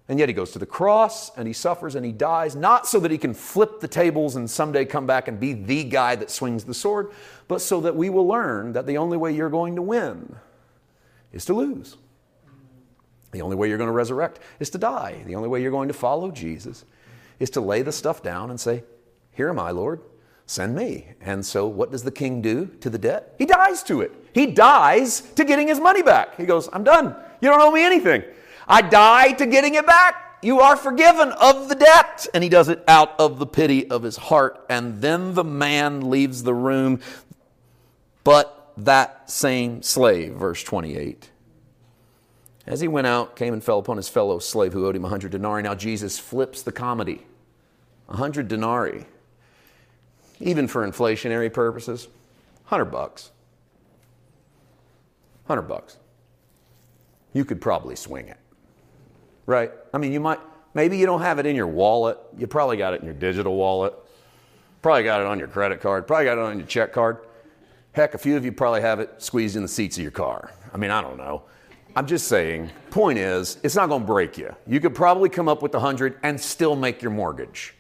And 0.10 0.20
yet 0.20 0.30
he 0.30 0.34
goes 0.34 0.52
to 0.52 0.60
the 0.60 0.66
cross 0.66 1.36
and 1.38 1.48
he 1.48 1.54
suffers 1.54 1.96
and 1.96 2.06
he 2.06 2.14
dies, 2.14 2.56
not 2.56 2.88
so 2.88 3.00
that 3.02 3.12
he 3.12 3.18
can 3.18 3.34
flip 3.34 3.82
the 3.82 3.88
tables 3.88 4.38
and 4.38 4.50
someday 4.50 4.86
come 4.86 5.06
back 5.06 5.28
and 5.28 5.40
be 5.40 5.54
the 5.54 5.84
guy 5.84 6.16
that 6.16 6.32
swings 6.32 6.64
the 6.64 6.74
sword, 6.74 7.12
but 7.48 7.62
so 7.62 7.82
that 7.82 7.96
we 7.96 8.10
will 8.10 8.26
learn 8.26 8.74
that 8.74 8.88
the 8.88 8.98
only 8.98 9.18
way 9.18 9.34
you're 9.34 9.50
going 9.50 9.76
to 9.76 9.82
win 9.82 10.38
is 11.34 11.44
to 11.46 11.54
lose. 11.54 11.98
The 13.32 13.42
only 13.42 13.58
way 13.58 13.68
you're 13.68 13.78
going 13.78 13.90
to 13.90 13.94
resurrect 13.94 14.40
is 14.60 14.70
to 14.70 14.78
die. 14.78 15.24
The 15.26 15.36
only 15.36 15.50
way 15.50 15.62
you're 15.62 15.72
going 15.72 15.90
to 15.90 15.94
follow 15.94 16.32
Jesus 16.32 16.86
is 17.40 17.50
to 17.52 17.62
lay 17.62 17.82
the 17.82 17.92
stuff 17.92 18.24
down 18.24 18.50
and 18.50 18.60
say, 18.60 18.84
Here 19.32 19.50
am 19.50 19.60
I, 19.60 19.72
Lord, 19.72 20.02
send 20.46 20.74
me. 20.74 21.10
And 21.20 21.46
so, 21.46 21.68
what 21.68 21.92
does 21.92 22.04
the 22.04 22.12
king 22.12 22.42
do 22.42 22.68
to 22.80 22.90
the 22.90 22.98
debt? 22.98 23.36
He 23.38 23.46
dies 23.46 23.84
to 23.84 24.00
it. 24.02 24.14
He 24.34 24.48
dies 24.48 25.22
to 25.36 25.44
getting 25.44 25.68
his 25.68 25.80
money 25.82 26.02
back. 26.02 26.38
He 26.38 26.46
goes, 26.46 26.70
I'm 26.72 26.86
done. 26.86 27.16
You 27.42 27.50
don't 27.50 27.62
owe 27.62 27.72
me 27.72 27.84
anything. 27.84 28.24
I 28.68 28.82
die 28.82 29.34
to 29.34 29.46
getting 29.46 29.76
it 29.76 29.86
back. 29.86 30.38
You 30.42 30.60
are 30.60 30.76
forgiven 30.76 31.32
of 31.32 31.70
the 31.70 31.76
debt. 31.76 32.28
And 32.34 32.44
he 32.44 32.50
does 32.50 32.70
it 32.70 32.84
out 32.88 33.20
of 33.20 33.40
the 33.40 33.48
pity 33.48 33.90
of 33.90 34.04
his 34.04 34.18
heart. 34.18 34.66
And 34.70 35.02
then 35.02 35.34
the 35.34 35.44
man 35.44 36.10
leaves 36.10 36.44
the 36.44 36.54
room, 36.54 37.00
but 38.24 38.74
that 38.78 39.30
same 39.30 39.82
slave, 39.82 40.34
verse 40.34 40.64
28 40.64 41.32
as 42.68 42.82
he 42.82 42.88
went 42.88 43.08
out, 43.08 43.38
came 43.38 43.54
and 43.54 43.64
fell 43.64 43.80
upon 43.80 43.96
his 43.96 44.10
fellow 44.10 44.40
slave 44.40 44.74
who 44.74 44.86
owed 44.86 44.96
him 44.96 45.06
a 45.06 45.10
hundred 45.10 45.32
denarii. 45.32 45.64
Now 45.64 45.74
Jesus 45.74 46.20
flips 46.20 46.62
the 46.62 46.74
comedy. 46.74 47.26
A 48.10 48.18
hundred 48.18 48.48
denarii, 48.48 49.06
even 50.40 50.68
for 50.68 50.88
inflationary 50.88 51.52
purposes, 51.52 52.08
hundred 52.66 52.86
bucks. 52.86 53.32
Hundred 55.46 55.64
bucks. 55.64 55.98
You 57.34 57.44
could 57.44 57.60
probably 57.60 57.96
swing 57.96 58.28
it, 58.28 58.38
right? 59.48 59.72
I 59.92 59.98
mean, 59.98 60.14
you 60.14 60.20
might. 60.20 60.40
Maybe 60.76 60.98
you 60.98 61.08
don't 61.08 61.22
have 61.22 61.40
it 61.40 61.48
in 61.48 61.56
your 61.56 61.66
wallet. 61.66 62.20
You 62.38 62.46
probably 62.46 62.78
got 62.78 62.94
it 62.94 63.00
in 63.00 63.06
your 63.06 63.16
digital 63.16 63.56
wallet. 63.56 63.96
Probably 64.84 65.04
got 65.04 65.22
it 65.22 65.26
on 65.26 65.40
your 65.40 65.48
credit 65.48 65.82
card. 65.82 66.06
Probably 66.06 66.26
got 66.26 66.38
it 66.38 66.44
on 66.44 66.60
your 66.60 66.68
check 66.68 66.94
card. 66.94 67.18
Heck, 67.94 68.14
a 68.14 68.18
few 68.20 68.38
of 68.38 68.46
you 68.46 68.52
probably 68.52 68.82
have 68.82 69.00
it 69.00 69.16
squeezed 69.18 69.56
in 69.56 69.64
the 69.64 69.68
seats 69.68 69.98
of 69.98 70.04
your 70.04 70.12
car. 70.12 70.52
I 70.72 70.78
mean, 70.78 70.92
I 70.92 71.02
don't 71.02 71.18
know. 71.18 71.44
I'm 71.96 72.06
just 72.06 72.28
saying, 72.28 72.70
point 72.92 73.18
is, 73.18 73.58
it's 73.64 73.76
not 73.76 73.90
going 73.90 74.02
to 74.02 74.08
break 74.08 74.38
you. 74.38 74.56
You 74.68 74.80
could 74.80 74.94
probably 74.94 75.30
come 75.30 75.50
up 75.50 75.64
with 75.64 75.72
the 75.72 75.80
100 75.80 76.20
and 76.22 76.40
still 76.40 76.76
make 76.76 77.02
your 77.02 77.10
mortgage. 77.10 77.74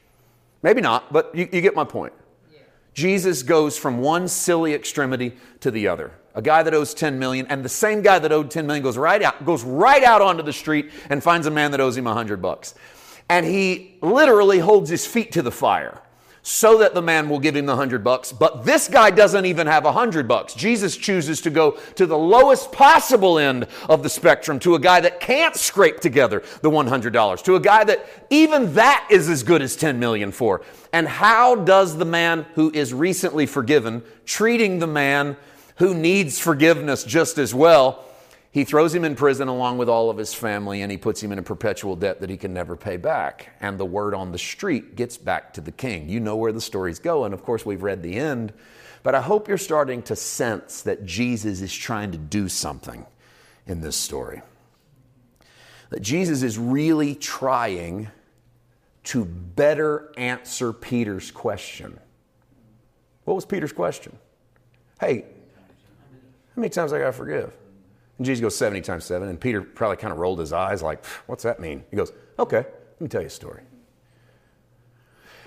Maybe 0.63 0.81
not, 0.81 1.13
but 1.13 1.35
you, 1.35 1.47
you 1.51 1.61
get 1.61 1.75
my 1.75 1.83
point. 1.83 2.13
Jesus 2.95 3.43
goes 3.43 3.77
from 3.77 3.99
one 3.99 4.27
silly 4.27 4.73
extremity 4.73 5.37
to 5.59 5.69
the 5.69 5.87
other. 5.87 6.13
A 6.37 6.41
guy 6.41 6.61
that 6.61 6.73
owes 6.75 6.93
10 6.93 7.17
million, 7.17 7.47
and 7.47 7.65
the 7.65 7.69
same 7.69 8.03
guy 8.03 8.19
that 8.19 8.31
owed 8.31 8.51
10 8.51 8.67
million 8.67 8.83
goes 8.83 8.95
right 8.95 9.23
out, 9.23 9.43
goes 9.43 9.63
right 9.63 10.03
out 10.03 10.21
onto 10.21 10.43
the 10.43 10.53
street 10.53 10.91
and 11.09 11.23
finds 11.23 11.47
a 11.47 11.51
man 11.51 11.71
that 11.71 11.81
owes 11.81 11.97
him 11.97 12.05
100 12.05 12.43
bucks. 12.43 12.75
And 13.27 13.43
he 13.43 13.97
literally 14.01 14.59
holds 14.59 14.87
his 14.87 15.05
feet 15.05 15.31
to 15.31 15.41
the 15.41 15.51
fire 15.51 15.99
so 16.43 16.77
that 16.77 16.93
the 16.93 17.01
man 17.01 17.27
will 17.27 17.39
give 17.39 17.57
him 17.57 17.65
the 17.65 17.75
hundred 17.75 18.05
bucks. 18.05 18.31
But 18.31 18.63
this 18.63 18.87
guy 18.87 19.09
doesn't 19.09 19.45
even 19.45 19.67
have 19.67 19.83
a 19.83 19.91
hundred 19.91 20.29
bucks. 20.29 20.53
Jesus 20.53 20.95
chooses 20.95 21.41
to 21.41 21.49
go 21.49 21.71
to 21.95 22.05
the 22.05 22.17
lowest 22.17 22.71
possible 22.71 23.37
end 23.37 23.67
of 23.89 24.01
the 24.01 24.09
spectrum 24.09 24.57
to 24.59 24.75
a 24.75 24.79
guy 24.79 25.01
that 25.01 25.19
can't 25.19 25.57
scrape 25.57 25.99
together 25.99 26.41
the 26.61 26.69
$100, 26.69 27.43
to 27.43 27.55
a 27.55 27.59
guy 27.59 27.83
that 27.83 28.07
even 28.29 28.75
that 28.75 29.05
is 29.11 29.27
as 29.27 29.43
good 29.43 29.61
as 29.61 29.75
10 29.75 29.99
million 29.99 30.31
for. 30.31 30.61
And 30.93 31.05
how 31.05 31.53
does 31.55 31.97
the 31.97 32.05
man 32.05 32.45
who 32.55 32.71
is 32.73 32.93
recently 32.93 33.45
forgiven 33.45 34.03
treating 34.23 34.79
the 34.79 34.87
man 34.87 35.35
who 35.77 35.93
needs 35.93 36.39
forgiveness 36.39 37.03
just 37.03 37.37
as 37.37 37.53
well? 37.53 38.03
He 38.51 38.63
throws 38.63 38.95
him 38.95 39.03
in 39.03 39.15
prison 39.15 39.47
along 39.47 39.77
with 39.77 39.89
all 39.89 40.09
of 40.09 40.17
his 40.17 40.33
family 40.33 40.81
and 40.81 40.91
he 40.91 40.97
puts 40.97 41.21
him 41.21 41.31
in 41.31 41.37
a 41.37 41.43
perpetual 41.43 41.95
debt 41.95 42.21
that 42.21 42.29
he 42.29 42.37
can 42.37 42.53
never 42.53 42.75
pay 42.75 42.97
back. 42.97 43.55
And 43.61 43.77
the 43.77 43.85
word 43.85 44.15
on 44.15 44.31
the 44.31 44.39
street 44.39 44.95
gets 44.95 45.17
back 45.17 45.53
to 45.53 45.61
the 45.61 45.71
king. 45.71 46.09
You 46.09 46.19
know 46.19 46.35
where 46.35 46.51
the 46.51 46.61
story's 46.61 46.97
going. 46.97 47.33
Of 47.33 47.43
course, 47.43 47.65
we've 47.65 47.83
read 47.83 48.01
the 48.01 48.15
end. 48.15 48.53
But 49.03 49.13
I 49.13 49.21
hope 49.21 49.47
you're 49.47 49.57
starting 49.57 50.01
to 50.03 50.15
sense 50.15 50.81
that 50.81 51.05
Jesus 51.05 51.61
is 51.61 51.73
trying 51.73 52.11
to 52.11 52.17
do 52.17 52.49
something 52.49 53.05
in 53.67 53.81
this 53.81 53.95
story. 53.95 54.41
That 55.91 56.01
Jesus 56.01 56.41
is 56.41 56.57
really 56.57 57.13
trying 57.13 58.09
to 59.05 59.23
better 59.23 60.11
answer 60.17 60.73
Peter's 60.73 61.29
question. 61.29 61.99
What 63.25 63.35
was 63.35 63.45
Peter's 63.45 63.71
question? 63.71 64.17
Hey, 64.99 65.25
how 66.57 66.61
many 66.61 66.71
times 66.71 66.91
I 66.91 66.97
got 66.97 67.05
to 67.05 67.13
forgive? 67.13 67.55
And 68.17 68.25
Jesus 68.25 68.41
goes 68.41 68.57
70 68.57 68.81
times 68.81 69.05
7. 69.05 69.27
And 69.27 69.39
Peter 69.39 69.61
probably 69.61 69.97
kind 69.97 70.11
of 70.11 70.17
rolled 70.17 70.39
his 70.39 70.51
eyes, 70.51 70.81
like, 70.81 71.05
what's 71.27 71.43
that 71.43 71.59
mean? 71.59 71.83
He 71.91 71.95
goes, 71.95 72.11
okay, 72.39 72.65
let 72.65 73.01
me 73.01 73.07
tell 73.07 73.21
you 73.21 73.27
a 73.27 73.29
story. 73.29 73.61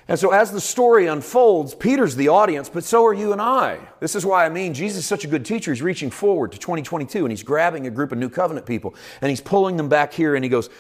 And 0.06 0.16
so, 0.18 0.30
as 0.30 0.52
the 0.52 0.60
story 0.60 1.08
unfolds, 1.08 1.74
Peter's 1.74 2.14
the 2.14 2.28
audience, 2.28 2.68
but 2.68 2.84
so 2.84 3.04
are 3.06 3.12
you 3.12 3.32
and 3.32 3.42
I. 3.42 3.80
This 3.98 4.14
is 4.14 4.24
why 4.24 4.46
I 4.46 4.48
mean 4.48 4.72
Jesus 4.72 5.00
is 5.00 5.06
such 5.06 5.24
a 5.24 5.28
good 5.28 5.44
teacher. 5.44 5.72
He's 5.72 5.82
reaching 5.82 6.10
forward 6.10 6.52
to 6.52 6.58
2022 6.58 7.24
and 7.24 7.32
he's 7.32 7.42
grabbing 7.42 7.88
a 7.88 7.90
group 7.90 8.12
of 8.12 8.18
new 8.18 8.28
covenant 8.28 8.66
people 8.66 8.94
and 9.20 9.30
he's 9.30 9.40
pulling 9.40 9.76
them 9.76 9.88
back 9.88 10.12
here 10.12 10.36
and 10.36 10.44
he 10.44 10.48
goes, 10.48 10.70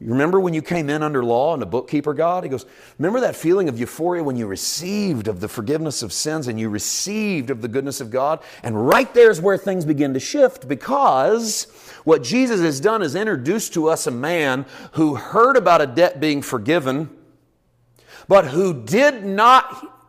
you 0.00 0.08
remember 0.08 0.40
when 0.40 0.54
you 0.54 0.62
came 0.62 0.88
in 0.88 1.02
under 1.02 1.22
law 1.22 1.52
and 1.52 1.60
the 1.60 1.66
bookkeeper 1.66 2.14
God? 2.14 2.42
He 2.42 2.48
goes, 2.48 2.64
Remember 2.98 3.20
that 3.20 3.36
feeling 3.36 3.68
of 3.68 3.78
euphoria 3.78 4.24
when 4.24 4.34
you 4.34 4.46
received 4.46 5.28
of 5.28 5.40
the 5.40 5.48
forgiveness 5.48 6.02
of 6.02 6.10
sins 6.10 6.48
and 6.48 6.58
you 6.58 6.70
received 6.70 7.50
of 7.50 7.60
the 7.60 7.68
goodness 7.68 8.00
of 8.00 8.10
God? 8.10 8.42
And 8.62 8.88
right 8.88 9.12
there's 9.12 9.42
where 9.42 9.58
things 9.58 9.84
begin 9.84 10.14
to 10.14 10.20
shift 10.20 10.66
because 10.66 11.64
what 12.04 12.22
Jesus 12.22 12.62
has 12.62 12.80
done 12.80 13.02
is 13.02 13.14
introduced 13.14 13.74
to 13.74 13.88
us 13.88 14.06
a 14.06 14.10
man 14.10 14.64
who 14.92 15.16
heard 15.16 15.58
about 15.58 15.82
a 15.82 15.86
debt 15.86 16.18
being 16.18 16.40
forgiven, 16.40 17.10
but 18.26 18.46
who 18.46 18.72
did 18.72 19.22
not 19.22 20.00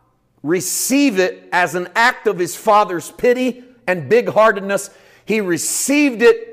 receive 0.42 1.18
it 1.18 1.50
as 1.52 1.74
an 1.74 1.88
act 1.94 2.26
of 2.26 2.38
his 2.38 2.56
father's 2.56 3.10
pity 3.10 3.62
and 3.86 4.08
big 4.08 4.30
heartedness. 4.30 4.88
He 5.26 5.42
received 5.42 6.22
it 6.22 6.48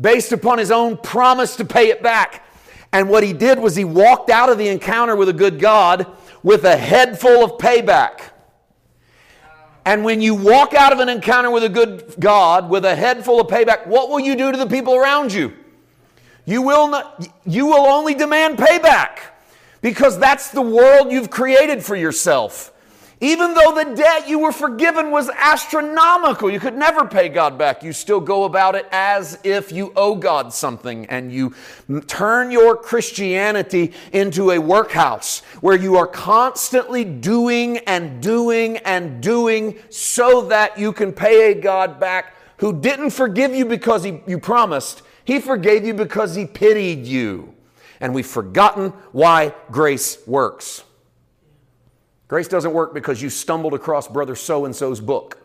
based 0.00 0.32
upon 0.32 0.58
his 0.58 0.72
own 0.72 0.96
promise 0.96 1.54
to 1.56 1.64
pay 1.64 1.90
it 1.90 2.02
back. 2.02 2.46
And 2.92 3.08
what 3.08 3.22
he 3.22 3.32
did 3.32 3.58
was 3.58 3.76
he 3.76 3.84
walked 3.84 4.30
out 4.30 4.50
of 4.50 4.58
the 4.58 4.68
encounter 4.68 5.14
with 5.14 5.28
a 5.28 5.32
good 5.32 5.60
God 5.60 6.06
with 6.42 6.64
a 6.64 6.76
head 6.76 7.18
full 7.18 7.44
of 7.44 7.52
payback. 7.52 8.30
And 9.84 10.04
when 10.04 10.20
you 10.20 10.34
walk 10.34 10.74
out 10.74 10.92
of 10.92 11.00
an 11.00 11.08
encounter 11.08 11.50
with 11.50 11.64
a 11.64 11.68
good 11.68 12.14
God 12.18 12.68
with 12.68 12.84
a 12.84 12.94
head 12.94 13.24
full 13.24 13.40
of 13.40 13.46
payback, 13.46 13.86
what 13.86 14.08
will 14.08 14.20
you 14.20 14.36
do 14.36 14.52
to 14.52 14.58
the 14.58 14.66
people 14.66 14.94
around 14.94 15.32
you? 15.32 15.52
You 16.44 16.62
will 16.62 16.88
not 16.88 17.28
you 17.44 17.66
will 17.66 17.86
only 17.86 18.14
demand 18.14 18.58
payback 18.58 19.18
because 19.82 20.18
that's 20.18 20.50
the 20.50 20.62
world 20.62 21.12
you've 21.12 21.30
created 21.30 21.82
for 21.82 21.96
yourself. 21.96 22.72
Even 23.22 23.52
though 23.52 23.74
the 23.74 23.94
debt 23.94 24.28
you 24.30 24.38
were 24.38 24.52
forgiven 24.52 25.10
was 25.10 25.28
astronomical, 25.28 26.50
you 26.50 26.58
could 26.58 26.74
never 26.76 27.06
pay 27.06 27.28
God 27.28 27.58
back. 27.58 27.82
You 27.82 27.92
still 27.92 28.20
go 28.20 28.44
about 28.44 28.74
it 28.74 28.86
as 28.90 29.38
if 29.44 29.70
you 29.70 29.92
owe 29.94 30.14
God 30.14 30.54
something, 30.54 31.04
and 31.06 31.30
you 31.30 31.54
turn 32.06 32.50
your 32.50 32.76
Christianity 32.76 33.92
into 34.14 34.52
a 34.52 34.58
workhouse 34.58 35.40
where 35.60 35.76
you 35.76 35.96
are 35.96 36.06
constantly 36.06 37.04
doing 37.04 37.78
and 37.78 38.22
doing 38.22 38.78
and 38.78 39.22
doing 39.22 39.78
so 39.90 40.46
that 40.46 40.78
you 40.78 40.90
can 40.90 41.12
pay 41.12 41.52
a 41.52 41.60
God 41.60 42.00
back 42.00 42.34
who 42.56 42.80
didn't 42.80 43.10
forgive 43.10 43.54
you 43.54 43.66
because 43.66 44.02
he, 44.02 44.20
you 44.26 44.38
promised, 44.38 45.02
He 45.24 45.40
forgave 45.40 45.84
you 45.84 45.92
because 45.92 46.34
He 46.34 46.46
pitied 46.46 47.06
you. 47.06 47.54
And 48.00 48.14
we've 48.14 48.26
forgotten 48.26 48.90
why 49.12 49.54
grace 49.70 50.26
works. 50.26 50.84
Grace 52.30 52.46
doesn't 52.46 52.72
work 52.72 52.94
because 52.94 53.20
you 53.20 53.28
stumbled 53.28 53.74
across 53.74 54.06
brother 54.06 54.36
so 54.36 54.64
and 54.64 54.76
so's 54.76 55.00
book. 55.00 55.36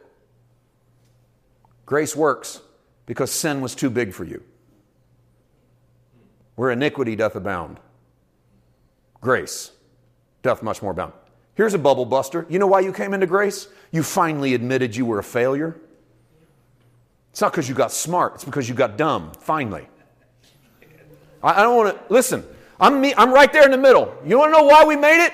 Grace 1.88 2.15
works 2.15 2.62
because 3.08 3.32
sin 3.32 3.60
was 3.60 3.74
too 3.74 3.89
big 3.89 4.13
for 4.13 4.24
you. 4.24 4.43
Where 6.54 6.69
iniquity 6.69 7.15
doth 7.15 7.36
abound, 7.36 7.80
grace 9.19 9.71
doth 10.43 10.62
much 10.62 10.84
more 10.84 10.91
abound. 10.91 11.13
Here's 11.56 11.74
a 11.74 11.80
bubble 11.80 12.06
buster. 12.06 12.45
You 12.50 12.60
know 12.60 12.67
why 12.67 12.82
you 12.82 12.93
came 12.93 13.15
into 13.15 13.26
grace? 13.26 13.67
You 13.91 14.04
finally 14.04 14.54
admitted 14.54 14.95
you 14.95 15.08
were 15.08 15.17
a 15.17 15.24
failure. 15.24 15.76
It's 17.32 17.41
not 17.41 17.52
because 17.52 17.67
you 17.67 17.74
got 17.74 17.93
smart, 17.93 18.36
it's 18.36 18.45
because 18.45 18.69
you 18.69 18.76
got 18.76 18.95
dumb, 18.95 19.32
finally. 19.39 19.88
I, 21.41 21.62
I 21.62 21.63
don't 21.63 21.78
want 21.78 21.98
to, 21.98 22.13
listen, 22.13 22.45
I'm, 22.80 23.02
me, 23.02 23.15
I'm 23.17 23.34
right 23.34 23.52
there 23.52 23.65
in 23.65 23.71
the 23.71 23.78
middle. 23.80 24.15
You 24.24 24.38
want 24.38 24.54
to 24.54 24.60
know 24.60 24.65
why 24.65 24.86
we 24.86 24.95
made 24.95 25.26
it? 25.26 25.34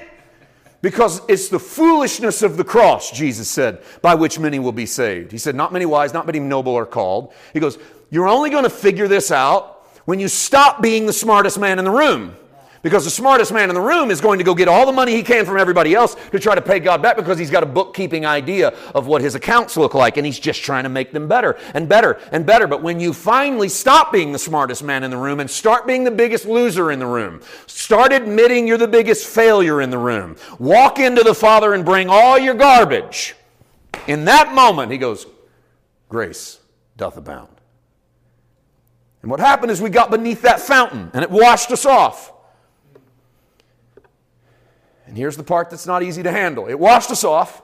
Because 0.82 1.22
it's 1.28 1.50
the 1.50 1.60
foolishness 1.60 2.41
of 2.41 2.58
the 2.58 2.63
cross, 2.63 3.12
Jesus 3.12 3.48
said, 3.48 3.84
by 4.02 4.15
which 4.15 4.39
many 4.39 4.58
will 4.58 4.72
be 4.72 4.88
saved. 4.88 5.32
He 5.32 5.38
said, 5.38 5.56
Not 5.56 5.72
many 5.72 5.86
wise, 5.86 6.13
not 6.13 6.26
many 6.26 6.39
noble 6.39 6.76
are 6.76 6.88
called. 6.88 7.34
He 7.54 7.60
goes, 7.60 7.78
You're 8.10 8.28
only 8.28 8.50
going 8.50 8.63
to 8.63 8.70
figure 8.70 9.08
this 9.08 9.32
out 9.32 9.86
when 10.06 10.20
you 10.20 10.28
stop 10.28 10.82
being 10.82 11.06
the 11.06 11.13
smartest 11.13 11.60
man 11.60 11.78
in 11.78 11.86
the 11.86 11.91
room. 11.91 12.36
Because 12.84 13.06
the 13.06 13.12
smartest 13.12 13.54
man 13.54 13.70
in 13.70 13.76
the 13.76 13.82
room 13.82 14.10
is 14.10 14.22
going 14.22 14.39
to 14.39 14.44
go 14.44 14.56
get 14.56 14.67
all 14.67 14.88
the 14.88 14.91
money 14.91 15.15
he 15.15 15.22
can 15.22 15.46
from 15.46 15.58
everybody 15.58 15.94
else 15.94 16.15
to 16.32 16.39
try 16.39 16.56
to 16.56 16.62
pay 16.62 16.80
God 16.80 17.02
back 17.02 17.15
because 17.15 17.38
he's 17.38 17.52
got 17.52 17.62
a 17.62 17.67
bookkeeping 17.67 18.26
idea 18.26 18.70
of 18.96 19.06
what 19.06 19.22
his 19.22 19.36
accounts 19.36 19.78
look 19.78 19.94
like 19.94 20.17
and 20.17 20.26
he's 20.26 20.39
just 20.39 20.63
trying 20.63 20.84
to 20.84 20.89
make 20.89 21.12
them 21.12 21.28
better 21.28 21.60
and 21.76 21.88
better 21.88 22.20
and 22.32 22.44
better. 22.44 22.65
But 22.65 22.82
when 22.82 23.00
you 23.00 23.13
finally 23.13 23.70
stop 23.70 24.12
being 24.12 24.32
the 24.32 24.39
smartest 24.39 24.84
man 24.84 25.04
in 25.04 25.12
the 25.12 25.17
room 25.17 25.39
and 25.39 25.50
start 25.50 25.86
being 25.86 26.04
the 26.04 26.12
biggest 26.12 26.46
loser 26.46 26.91
in 26.91 26.98
the 26.98 27.06
room, 27.06 27.41
start 27.67 28.12
admitting 28.12 28.67
you're 28.67 28.80
the 28.80 28.88
biggest 28.88 29.28
failure 29.28 29.82
in 29.82 29.91
the 29.91 30.00
room, 30.00 30.36
walk 30.58 30.98
into 30.98 31.22
the 31.24 31.36
Father 31.36 31.74
and 31.76 31.86
bring 31.86 32.10
all 32.10 32.39
your 32.39 32.56
garbage. 32.56 33.36
In 34.08 34.26
that 34.26 34.56
moment, 34.56 34.91
he 34.91 34.98
goes, 34.98 35.28
Grace 36.10 36.60
doth 36.98 37.15
abound. 37.15 37.48
And 39.22 39.30
what 39.30 39.39
happened 39.39 39.72
is 39.72 39.82
we 39.82 39.91
got 39.91 40.10
beneath 40.10 40.41
that 40.41 40.60
fountain 40.60 41.12
and 41.13 41.24
it 41.24 41.30
washed 41.30 41.72
us 41.72 41.86
off. 41.86 42.31
And 45.12 45.17
here's 45.17 45.36
the 45.36 45.43
part 45.43 45.69
that's 45.69 45.86
not 45.86 46.04
easy 46.04 46.24
to 46.24 46.32
handle 46.32 46.69
it 46.69 46.80
washed 46.80 47.12
us 47.12 47.26
off, 47.26 47.62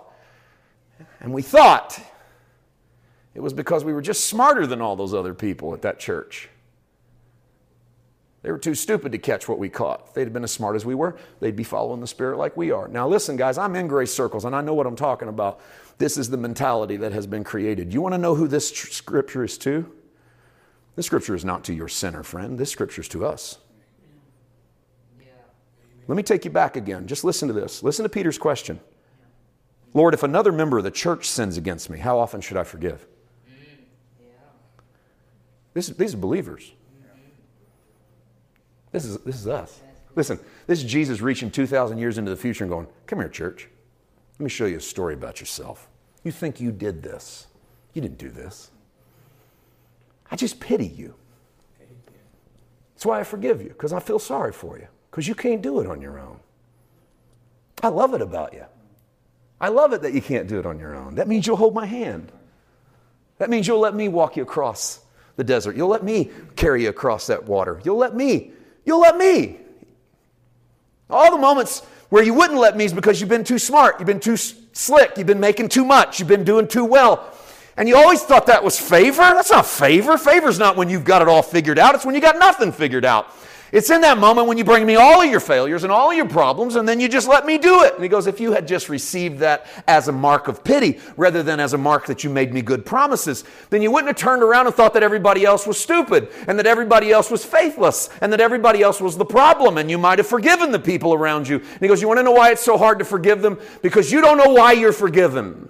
and 1.22 1.34
we 1.34 1.42
thought 1.42 1.98
it 3.34 3.40
was 3.40 3.54
because 3.54 3.86
we 3.86 3.94
were 3.94 4.02
just 4.02 4.26
smarter 4.26 4.68
than 4.68 4.82
all 4.82 4.98
those 4.98 5.14
other 5.14 5.34
people 5.34 5.74
at 5.74 5.82
that 5.84 5.98
church. 5.98 6.50
They 8.42 8.52
were 8.52 8.58
too 8.58 8.76
stupid 8.76 9.14
to 9.14 9.18
catch 9.18 9.48
what 9.48 9.60
we 9.60 9.70
caught. 9.70 10.08
If 10.10 10.14
they'd 10.14 10.26
have 10.26 10.34
been 10.34 10.44
as 10.44 10.52
smart 10.52 10.76
as 10.76 10.86
we 10.86 10.94
were, 10.94 11.16
they'd 11.40 11.56
be 11.56 11.64
following 11.64 12.02
the 12.02 12.08
Spirit 12.08 12.38
like 12.38 12.58
we 12.58 12.72
are. 12.72 12.90
Now, 12.90 13.08
listen, 13.08 13.38
guys, 13.38 13.58
I'm 13.58 13.78
in 13.78 13.88
grace 13.88 14.14
circles 14.14 14.44
and 14.44 14.54
I 14.54 14.60
know 14.60 14.74
what 14.74 14.86
I'm 14.86 14.98
talking 14.98 15.30
about. 15.30 15.62
This 16.00 16.18
is 16.18 16.30
the 16.30 16.36
mentality 16.36 16.98
that 16.98 17.14
has 17.14 17.28
been 17.28 17.46
created. 17.46 17.94
You 17.94 18.02
want 18.02 18.14
to 18.14 18.20
know 18.20 18.36
who 18.36 18.50
this 18.50 18.68
scripture 18.68 19.46
is 19.46 19.58
to? 19.60 19.90
This 20.98 21.06
scripture 21.06 21.34
is 21.34 21.46
not 21.46 21.64
to 21.64 21.74
your 21.74 21.88
sinner 21.88 22.24
friend, 22.24 22.58
this 22.58 22.72
scripture 22.72 23.00
is 23.00 23.08
to 23.08 23.26
us. 23.26 23.60
Let 26.08 26.16
me 26.16 26.24
take 26.24 26.46
you 26.46 26.52
back 26.52 26.76
again. 26.76 27.06
Just 27.06 27.24
listen 27.24 27.48
to 27.48 27.54
this. 27.54 27.84
Listen 27.84 28.04
to 28.04 28.10
Peter's 28.10 28.38
question 28.38 28.80
Lord, 29.94 30.14
if 30.14 30.24
another 30.24 30.52
member 30.52 30.78
of 30.78 30.84
the 30.84 30.92
church 30.92 31.28
sins 31.28 31.58
against 31.58 31.90
me, 31.90 32.00
how 32.00 32.20
often 32.20 32.42
should 32.42 32.58
I 32.58 32.64
forgive? 32.64 33.06
This, 35.74 35.88
these 35.90 36.14
are 36.14 36.18
believers. 36.18 36.72
This 38.92 39.06
is, 39.06 39.18
this 39.20 39.36
is 39.36 39.48
us. 39.48 39.80
Listen, 40.16 40.40
this 40.66 40.84
is 40.84 40.90
Jesus 40.90 41.22
reaching 41.22 41.52
2,000 41.52 42.00
years 42.00 42.18
into 42.18 42.32
the 42.32 42.38
future 42.38 42.64
and 42.64 42.72
going, 42.72 42.88
Come 43.06 43.20
here, 43.20 43.30
church. 43.30 43.70
Let 44.40 44.44
me 44.44 44.50
show 44.50 44.66
you 44.66 44.78
a 44.78 44.82
story 44.82 45.14
about 45.14 45.40
yourself. 45.40 45.88
You 46.24 46.32
think 46.32 46.60
you 46.60 46.72
did 46.72 47.04
this. 47.04 47.48
You 47.94 48.02
didn't 48.02 48.18
do 48.18 48.30
this. 48.30 48.72
I 50.32 50.36
just 50.36 50.60
pity 50.60 50.88
you. 50.88 51.16
That's 52.94 53.06
why 53.06 53.20
I 53.20 53.24
forgive 53.24 53.62
you, 53.62 53.70
because 53.70 53.94
I 53.94 54.00
feel 54.00 54.18
sorry 54.18 54.52
for 54.52 54.80
you, 54.80 54.88
because 55.10 55.28
you 55.28 55.36
can't 55.36 55.62
do 55.62 55.80
it 55.80 55.88
on 55.88 56.02
your 56.02 56.20
own. 56.20 56.40
I 57.82 57.90
love 57.90 58.14
it 58.14 58.22
about 58.22 58.54
you. 58.54 58.66
I 59.60 59.70
love 59.70 59.94
it 59.94 60.02
that 60.04 60.14
you 60.14 60.22
can't 60.22 60.48
do 60.48 60.60
it 60.60 60.66
on 60.66 60.80
your 60.80 60.96
own. 60.96 61.16
That 61.16 61.28
means 61.28 61.48
you'll 61.48 61.58
hold 61.58 61.74
my 61.74 61.86
hand. 61.86 62.32
That 63.40 63.50
means 63.50 63.68
you'll 63.68 63.80
let 63.80 63.96
me 63.96 64.08
walk 64.08 64.38
you 64.38 64.44
across 64.44 65.00
the 65.36 65.44
desert. 65.44 65.76
You'll 65.76 65.90
let 65.90 66.04
me 66.04 66.32
carry 66.56 66.84
you 66.84 66.90
across 66.90 67.28
that 67.28 67.46
water. 67.46 67.80
You'll 67.84 67.98
let 67.98 68.16
me. 68.16 68.52
You'll 68.86 69.00
let 69.00 69.18
me. 69.18 69.58
All 71.10 71.32
the 71.32 71.38
moments 71.38 71.82
where 72.10 72.24
you 72.24 72.34
wouldn't 72.34 72.60
let 72.60 72.76
me 72.76 72.86
is 72.86 72.94
because 72.94 73.20
you've 73.20 73.30
been 73.30 73.44
too 73.44 73.60
smart, 73.60 74.00
you've 74.00 74.08
been 74.08 74.20
too 74.20 74.38
slick, 74.38 75.18
you've 75.18 75.28
been 75.28 75.40
making 75.40 75.70
too 75.70 75.86
much, 75.86 76.20
you've 76.20 76.28
been 76.28 76.44
doing 76.44 76.68
too 76.68 76.86
well. 76.86 77.34
And 77.76 77.88
you 77.88 77.96
always 77.96 78.24
thought 78.24 78.48
that 78.48 78.64
was 78.64 78.80
favor? 78.80 79.22
That's 79.22 79.52
not 79.52 79.66
favor. 79.68 80.18
Favor's 80.18 80.58
not 80.58 80.78
when 80.78 80.90
you've 80.90 81.04
got 81.04 81.22
it 81.22 81.28
all 81.28 81.44
figured 81.44 81.78
out, 81.78 81.96
it's 81.96 82.06
when 82.06 82.16
you 82.16 82.22
got 82.22 82.38
nothing 82.38 82.72
figured 82.72 83.06
out. 83.06 83.28
It's 83.72 83.90
in 83.90 84.00
that 84.02 84.18
moment 84.18 84.48
when 84.48 84.58
you 84.58 84.64
bring 84.64 84.86
me 84.86 84.96
all 84.96 85.22
of 85.22 85.30
your 85.30 85.42
failures 85.42 85.84
and 85.84 85.92
all 85.92 86.10
of 86.10 86.16
your 86.16 86.28
problems, 86.28 86.76
and 86.78 86.88
then 86.88 87.02
you 87.02 87.10
just 87.10 87.28
let 87.28 87.46
me 87.46 87.58
do 87.58 87.84
it. 87.84 87.96
And 87.96 88.04
he 88.04 88.08
goes, 88.08 88.26
If 88.26 88.40
you 88.40 88.54
had 88.54 88.66
just 88.68 88.88
received 88.88 89.40
that 89.40 89.66
as 89.88 90.08
a 90.08 90.12
mark 90.14 90.48
of 90.48 90.64
pity 90.64 91.00
rather 91.18 91.44
than 91.44 91.60
as 91.60 91.74
a 91.74 91.78
mark 91.78 92.06
that 92.06 92.24
you 92.24 92.30
made 92.30 92.54
me 92.54 92.62
good 92.62 92.86
promises, 92.86 93.44
then 93.70 93.82
you 93.82 93.92
wouldn't 93.92 94.08
have 94.08 94.16
turned 94.16 94.42
around 94.42 94.68
and 94.68 94.76
thought 94.76 94.94
that 94.94 95.04
everybody 95.04 95.44
else 95.44 95.68
was 95.68 95.78
stupid 95.78 96.30
and 96.48 96.58
that 96.58 96.66
everybody 96.66 97.12
else 97.12 97.30
was 97.30 97.44
faithless 97.44 98.10
and 98.22 98.32
that 98.32 98.40
everybody 98.40 98.82
else 98.82 99.02
was 99.02 99.18
the 99.18 99.26
problem, 99.26 99.78
and 99.78 99.92
you 99.92 99.98
might 99.98 100.20
have 100.20 100.28
forgiven 100.28 100.72
the 100.72 100.80
people 100.80 101.14
around 101.14 101.48
you. 101.48 101.58
And 101.58 101.80
he 101.82 101.88
goes, 101.88 102.02
You 102.02 102.08
want 102.08 102.20
to 102.20 102.24
know 102.24 102.32
why 102.32 102.52
it's 102.52 102.64
so 102.64 102.78
hard 102.78 103.00
to 103.00 103.06
forgive 103.06 103.42
them? 103.42 103.60
Because 103.82 104.12
you 104.12 104.22
don't 104.22 104.38
know 104.38 104.54
why 104.54 104.72
you're 104.72 104.94
forgiven. 104.94 105.70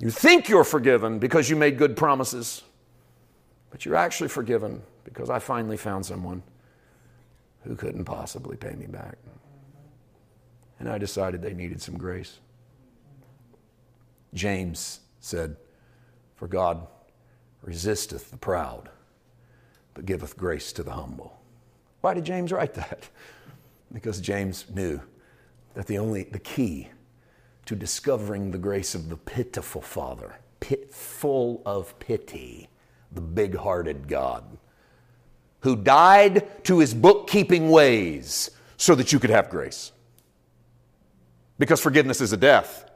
You 0.00 0.10
think 0.10 0.48
you're 0.48 0.64
forgiven 0.64 1.20
because 1.20 1.48
you 1.48 1.54
made 1.54 1.78
good 1.78 1.96
promises, 1.96 2.62
but 3.70 3.84
you're 3.84 3.96
actually 3.96 4.30
forgiven 4.30 4.82
because 5.12 5.30
I 5.30 5.38
finally 5.38 5.76
found 5.76 6.06
someone 6.06 6.42
who 7.62 7.76
couldn't 7.76 8.04
possibly 8.04 8.56
pay 8.56 8.74
me 8.74 8.86
back. 8.86 9.18
And 10.78 10.88
I 10.88 10.98
decided 10.98 11.42
they 11.42 11.52
needed 11.52 11.82
some 11.82 11.98
grace. 11.98 12.38
James 14.32 15.00
said, 15.20 15.56
For 16.36 16.48
God 16.48 16.86
resisteth 17.62 18.30
the 18.30 18.38
proud, 18.38 18.88
but 19.94 20.06
giveth 20.06 20.36
grace 20.36 20.72
to 20.72 20.82
the 20.82 20.92
humble. 20.92 21.38
Why 22.00 22.14
did 22.14 22.24
James 22.24 22.52
write 22.52 22.74
that? 22.74 23.08
Because 23.92 24.20
James 24.20 24.66
knew 24.72 25.00
that 25.74 25.88
the 25.88 25.98
only 25.98 26.22
the 26.22 26.38
key 26.38 26.90
to 27.66 27.74
discovering 27.74 28.52
the 28.52 28.58
grace 28.58 28.94
of 28.94 29.08
the 29.08 29.16
pitiful 29.16 29.82
Father, 29.82 30.36
pit, 30.60 30.94
full 30.94 31.60
of 31.66 31.98
pity, 31.98 32.68
the 33.10 33.20
big 33.20 33.56
hearted 33.56 34.06
God, 34.06 34.58
who 35.60 35.76
died 35.76 36.64
to 36.64 36.78
his 36.78 36.94
bookkeeping 36.94 37.70
ways 37.70 38.50
so 38.76 38.94
that 38.94 39.12
you 39.12 39.18
could 39.18 39.30
have 39.30 39.50
grace. 39.50 39.92
Because 41.58 41.80
forgiveness 41.80 42.20
is 42.20 42.32
a 42.32 42.36
death. 42.36 42.90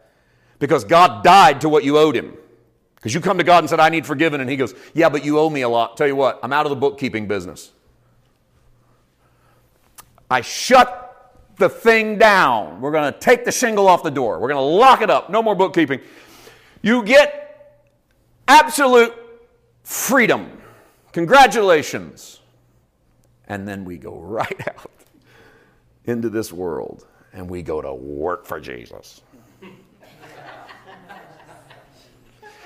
Because 0.58 0.84
God 0.84 1.22
died 1.22 1.60
to 1.60 1.68
what 1.68 1.84
you 1.84 1.98
owed 1.98 2.16
him. 2.16 2.34
Because 2.96 3.12
you 3.12 3.20
come 3.20 3.36
to 3.36 3.44
God 3.44 3.58
and 3.58 3.68
said, 3.68 3.80
I 3.80 3.90
need 3.90 4.06
forgiven, 4.06 4.40
and 4.40 4.48
he 4.48 4.56
goes, 4.56 4.74
Yeah, 4.94 5.10
but 5.10 5.24
you 5.24 5.38
owe 5.38 5.50
me 5.50 5.60
a 5.60 5.68
lot. 5.68 5.98
Tell 5.98 6.06
you 6.06 6.16
what, 6.16 6.40
I'm 6.42 6.54
out 6.54 6.64
of 6.64 6.70
the 6.70 6.76
bookkeeping 6.76 7.28
business. 7.28 7.70
I 10.30 10.40
shut 10.40 11.04
the 11.58 11.68
thing 11.68 12.16
down. 12.16 12.80
We're 12.80 12.92
going 12.92 13.12
to 13.12 13.18
take 13.18 13.44
the 13.44 13.52
shingle 13.52 13.88
off 13.88 14.02
the 14.02 14.10
door. 14.10 14.40
We're 14.40 14.48
going 14.48 14.58
to 14.58 14.76
lock 14.78 15.02
it 15.02 15.10
up. 15.10 15.28
No 15.28 15.42
more 15.42 15.54
bookkeeping. 15.54 16.00
You 16.80 17.02
get 17.02 17.84
absolute 18.48 19.14
freedom. 19.82 20.50
Congratulations. 21.12 22.40
And 23.48 23.68
then 23.68 23.84
we 23.84 23.98
go 23.98 24.18
right 24.18 24.68
out 24.68 24.90
into 26.04 26.28
this 26.28 26.52
world 26.52 27.06
and 27.32 27.48
we 27.48 27.62
go 27.62 27.82
to 27.82 27.92
work 27.92 28.46
for 28.46 28.60
Jesus. 28.60 29.22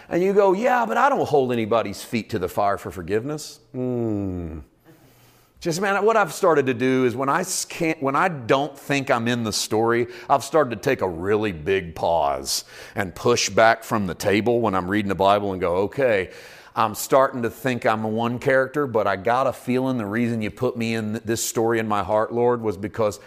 and 0.08 0.22
you 0.22 0.32
go, 0.32 0.52
yeah, 0.52 0.84
but 0.86 0.96
I 0.96 1.08
don't 1.08 1.26
hold 1.26 1.52
anybody's 1.52 2.02
feet 2.02 2.30
to 2.30 2.38
the 2.38 2.48
fire 2.48 2.78
for 2.78 2.90
forgiveness. 2.90 3.60
Mm. 3.74 4.62
Just 5.60 5.80
man, 5.80 6.04
what 6.04 6.16
I've 6.16 6.32
started 6.32 6.66
to 6.66 6.74
do 6.74 7.04
is 7.04 7.16
when 7.16 7.28
I 7.28 7.44
can't, 7.68 8.00
when 8.00 8.14
I 8.14 8.28
don't 8.28 8.78
think 8.78 9.10
I'm 9.10 9.26
in 9.26 9.42
the 9.42 9.52
story, 9.52 10.06
I've 10.30 10.44
started 10.44 10.70
to 10.70 10.76
take 10.76 11.00
a 11.00 11.08
really 11.08 11.50
big 11.50 11.96
pause 11.96 12.64
and 12.94 13.12
push 13.12 13.50
back 13.50 13.82
from 13.82 14.06
the 14.06 14.14
table 14.14 14.60
when 14.60 14.76
I'm 14.76 14.88
reading 14.88 15.08
the 15.08 15.16
Bible 15.16 15.50
and 15.50 15.60
go, 15.60 15.76
okay, 15.78 16.30
I'm 16.78 16.94
starting 16.94 17.42
to 17.42 17.50
think 17.50 17.84
I'm 17.84 18.04
a 18.04 18.08
one 18.08 18.38
character, 18.38 18.86
but 18.86 19.08
I 19.08 19.16
got 19.16 19.48
a 19.48 19.52
feeling 19.52 19.98
the 19.98 20.06
reason 20.06 20.40
you 20.40 20.52
put 20.52 20.76
me 20.76 20.94
in 20.94 21.14
this 21.24 21.44
story 21.44 21.80
in 21.80 21.88
my 21.88 22.04
heart, 22.04 22.32
Lord, 22.32 22.62
was 22.62 22.76
because 22.76 23.18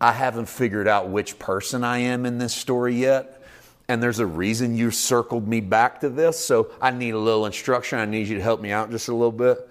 I 0.00 0.12
haven't 0.12 0.48
figured 0.48 0.88
out 0.88 1.10
which 1.10 1.38
person 1.38 1.84
I 1.84 1.98
am 1.98 2.24
in 2.24 2.38
this 2.38 2.54
story 2.54 2.94
yet. 2.94 3.42
And 3.88 4.02
there's 4.02 4.20
a 4.20 4.26
reason 4.26 4.74
you 4.74 4.90
circled 4.90 5.46
me 5.46 5.60
back 5.60 6.00
to 6.00 6.08
this. 6.08 6.42
So 6.42 6.70
I 6.80 6.90
need 6.90 7.10
a 7.10 7.18
little 7.18 7.44
instruction. 7.44 7.98
I 7.98 8.06
need 8.06 8.26
you 8.26 8.36
to 8.36 8.42
help 8.42 8.62
me 8.62 8.72
out 8.72 8.90
just 8.90 9.08
a 9.08 9.14
little 9.14 9.32
bit. 9.32 9.68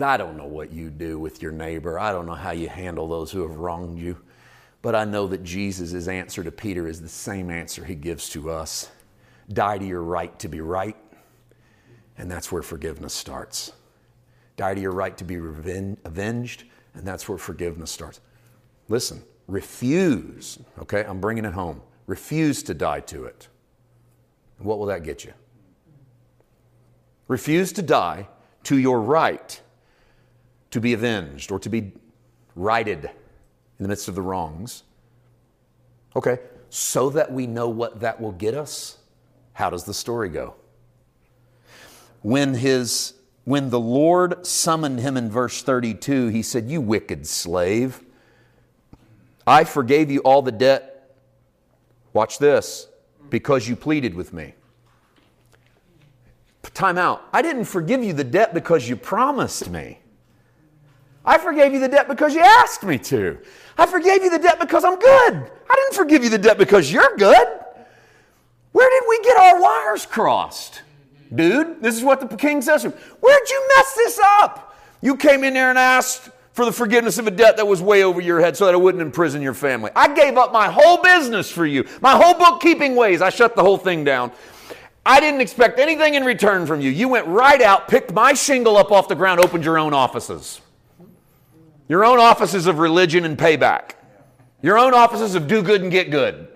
I 0.00 0.16
don't 0.16 0.36
know 0.36 0.46
what 0.46 0.70
you 0.70 0.90
do 0.90 1.18
with 1.18 1.42
your 1.42 1.50
neighbor. 1.50 1.98
I 1.98 2.12
don't 2.12 2.26
know 2.26 2.34
how 2.34 2.52
you 2.52 2.68
handle 2.68 3.08
those 3.08 3.32
who 3.32 3.42
have 3.42 3.56
wronged 3.56 3.98
you. 3.98 4.16
But 4.82 4.94
I 4.94 5.04
know 5.04 5.26
that 5.26 5.42
Jesus' 5.42 6.06
answer 6.06 6.44
to 6.44 6.52
Peter 6.52 6.86
is 6.86 7.02
the 7.02 7.08
same 7.08 7.50
answer 7.50 7.84
he 7.84 7.96
gives 7.96 8.28
to 8.30 8.50
us 8.50 8.88
die 9.52 9.78
to 9.78 9.84
your 9.84 10.02
right 10.02 10.38
to 10.38 10.46
be 10.46 10.60
right 10.60 10.94
and 12.18 12.30
that's 12.30 12.52
where 12.52 12.62
forgiveness 12.62 13.14
starts. 13.14 13.72
Die 14.56 14.74
to 14.74 14.80
your 14.80 14.92
right 14.92 15.16
to 15.16 15.24
be 15.24 15.36
avenged, 15.36 16.64
and 16.94 17.06
that's 17.06 17.28
where 17.28 17.38
forgiveness 17.38 17.90
starts. 17.90 18.20
Listen, 18.88 19.22
refuse, 19.46 20.58
okay? 20.80 21.04
I'm 21.04 21.20
bringing 21.20 21.44
it 21.44 21.54
home. 21.54 21.80
Refuse 22.06 22.62
to 22.64 22.74
die 22.74 23.00
to 23.00 23.24
it. 23.24 23.48
What 24.58 24.78
will 24.78 24.86
that 24.86 25.04
get 25.04 25.24
you? 25.24 25.32
Refuse 27.28 27.72
to 27.74 27.82
die 27.82 28.28
to 28.64 28.76
your 28.76 29.00
right 29.00 29.60
to 30.70 30.80
be 30.80 30.92
avenged 30.92 31.52
or 31.52 31.58
to 31.60 31.68
be 31.68 31.92
righted 32.56 33.04
in 33.04 33.82
the 33.84 33.88
midst 33.88 34.08
of 34.08 34.14
the 34.16 34.22
wrongs. 34.22 34.82
Okay, 36.16 36.38
so 36.70 37.10
that 37.10 37.30
we 37.30 37.46
know 37.46 37.68
what 37.68 38.00
that 38.00 38.20
will 38.20 38.32
get 38.32 38.54
us, 38.54 38.98
how 39.52 39.70
does 39.70 39.84
the 39.84 39.94
story 39.94 40.28
go? 40.28 40.54
When 42.22 42.54
his 42.54 43.14
when 43.48 43.70
the 43.70 43.80
Lord 43.80 44.46
summoned 44.46 45.00
him 45.00 45.16
in 45.16 45.30
verse 45.30 45.62
32, 45.62 46.28
he 46.28 46.42
said, 46.42 46.70
You 46.70 46.82
wicked 46.82 47.26
slave, 47.26 48.02
I 49.46 49.64
forgave 49.64 50.10
you 50.10 50.20
all 50.20 50.42
the 50.42 50.52
debt. 50.52 51.16
Watch 52.12 52.38
this, 52.38 52.88
because 53.30 53.66
you 53.66 53.74
pleaded 53.74 54.14
with 54.14 54.34
me. 54.34 54.52
Time 56.74 56.98
out. 56.98 57.26
I 57.32 57.40
didn't 57.40 57.64
forgive 57.64 58.04
you 58.04 58.12
the 58.12 58.22
debt 58.22 58.52
because 58.52 58.86
you 58.86 58.96
promised 58.96 59.70
me. 59.70 59.98
I 61.24 61.38
forgave 61.38 61.72
you 61.72 61.80
the 61.80 61.88
debt 61.88 62.06
because 62.06 62.34
you 62.34 62.40
asked 62.40 62.84
me 62.84 62.98
to. 62.98 63.38
I 63.78 63.86
forgave 63.86 64.22
you 64.22 64.28
the 64.28 64.38
debt 64.38 64.60
because 64.60 64.84
I'm 64.84 64.98
good. 64.98 65.50
I 65.70 65.74
didn't 65.74 65.94
forgive 65.94 66.22
you 66.22 66.28
the 66.30 66.38
debt 66.38 66.58
because 66.58 66.92
you're 66.92 67.16
good. 67.16 67.48
Where 68.72 68.90
did 68.90 69.08
we 69.08 69.22
get 69.24 69.38
our 69.38 69.60
wires 69.60 70.04
crossed? 70.04 70.82
Dude. 71.34 71.82
This 71.82 71.96
is 71.96 72.04
what 72.04 72.28
the 72.28 72.36
king 72.36 72.62
says 72.62 72.82
to 72.82 72.90
him. 72.90 72.98
Where'd 73.20 73.50
you 73.50 73.68
mess 73.76 73.94
this 73.94 74.20
up? 74.40 74.76
You 75.00 75.16
came 75.16 75.44
in 75.44 75.54
there 75.54 75.70
and 75.70 75.78
asked 75.78 76.30
for 76.52 76.64
the 76.64 76.72
forgiveness 76.72 77.18
of 77.18 77.26
a 77.28 77.30
debt 77.30 77.56
that 77.56 77.66
was 77.66 77.80
way 77.80 78.02
over 78.02 78.20
your 78.20 78.40
head 78.40 78.56
so 78.56 78.64
that 78.66 78.74
I 78.74 78.76
wouldn't 78.76 79.00
imprison 79.00 79.40
your 79.40 79.54
family. 79.54 79.92
I 79.94 80.12
gave 80.12 80.36
up 80.36 80.52
my 80.52 80.68
whole 80.68 81.00
business 81.00 81.50
for 81.50 81.64
you, 81.64 81.86
my 82.00 82.16
whole 82.16 82.34
bookkeeping 82.34 82.96
ways. 82.96 83.22
I 83.22 83.30
shut 83.30 83.54
the 83.54 83.62
whole 83.62 83.78
thing 83.78 84.02
down. 84.02 84.32
I 85.06 85.20
didn't 85.20 85.40
expect 85.40 85.78
anything 85.78 86.14
in 86.14 86.24
return 86.24 86.66
from 86.66 86.80
you. 86.80 86.90
You 86.90 87.08
went 87.08 87.26
right 87.28 87.62
out, 87.62 87.88
picked 87.88 88.12
my 88.12 88.34
shingle 88.34 88.76
up 88.76 88.90
off 88.90 89.08
the 89.08 89.14
ground, 89.14 89.40
opened 89.40 89.64
your 89.64 89.78
own 89.78 89.94
offices. 89.94 90.60
Your 91.88 92.04
own 92.04 92.18
offices 92.18 92.66
of 92.66 92.78
religion 92.78 93.24
and 93.24 93.38
payback. 93.38 93.92
Your 94.60 94.78
own 94.78 94.92
offices 94.92 95.34
of 95.34 95.46
do 95.46 95.62
good 95.62 95.82
and 95.82 95.90
get 95.90 96.10
good. 96.10 96.48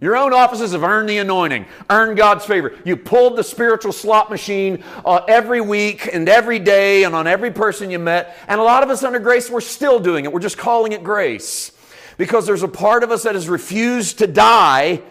Your 0.00 0.16
own 0.16 0.32
offices 0.32 0.72
have 0.72 0.82
earned 0.82 1.10
the 1.10 1.18
anointing, 1.18 1.66
earned 1.90 2.16
God's 2.16 2.46
favor. 2.46 2.72
You 2.84 2.96
pulled 2.96 3.36
the 3.36 3.44
spiritual 3.44 3.92
slot 3.92 4.30
machine 4.30 4.82
uh, 5.04 5.20
every 5.28 5.60
week 5.60 6.08
and 6.10 6.26
every 6.26 6.58
day 6.58 7.04
and 7.04 7.14
on 7.14 7.26
every 7.26 7.50
person 7.50 7.90
you 7.90 7.98
met. 7.98 8.38
And 8.48 8.58
a 8.58 8.64
lot 8.64 8.82
of 8.82 8.88
us 8.88 9.02
under 9.02 9.18
grace, 9.18 9.50
we're 9.50 9.60
still 9.60 10.00
doing 10.00 10.24
it. 10.24 10.32
We're 10.32 10.40
just 10.40 10.56
calling 10.56 10.92
it 10.92 11.04
grace 11.04 11.72
because 12.16 12.46
there's 12.46 12.62
a 12.62 12.68
part 12.68 13.02
of 13.02 13.10
us 13.10 13.24
that 13.24 13.34
has 13.34 13.48
refused 13.48 14.18
to 14.18 14.26
die 14.26 15.02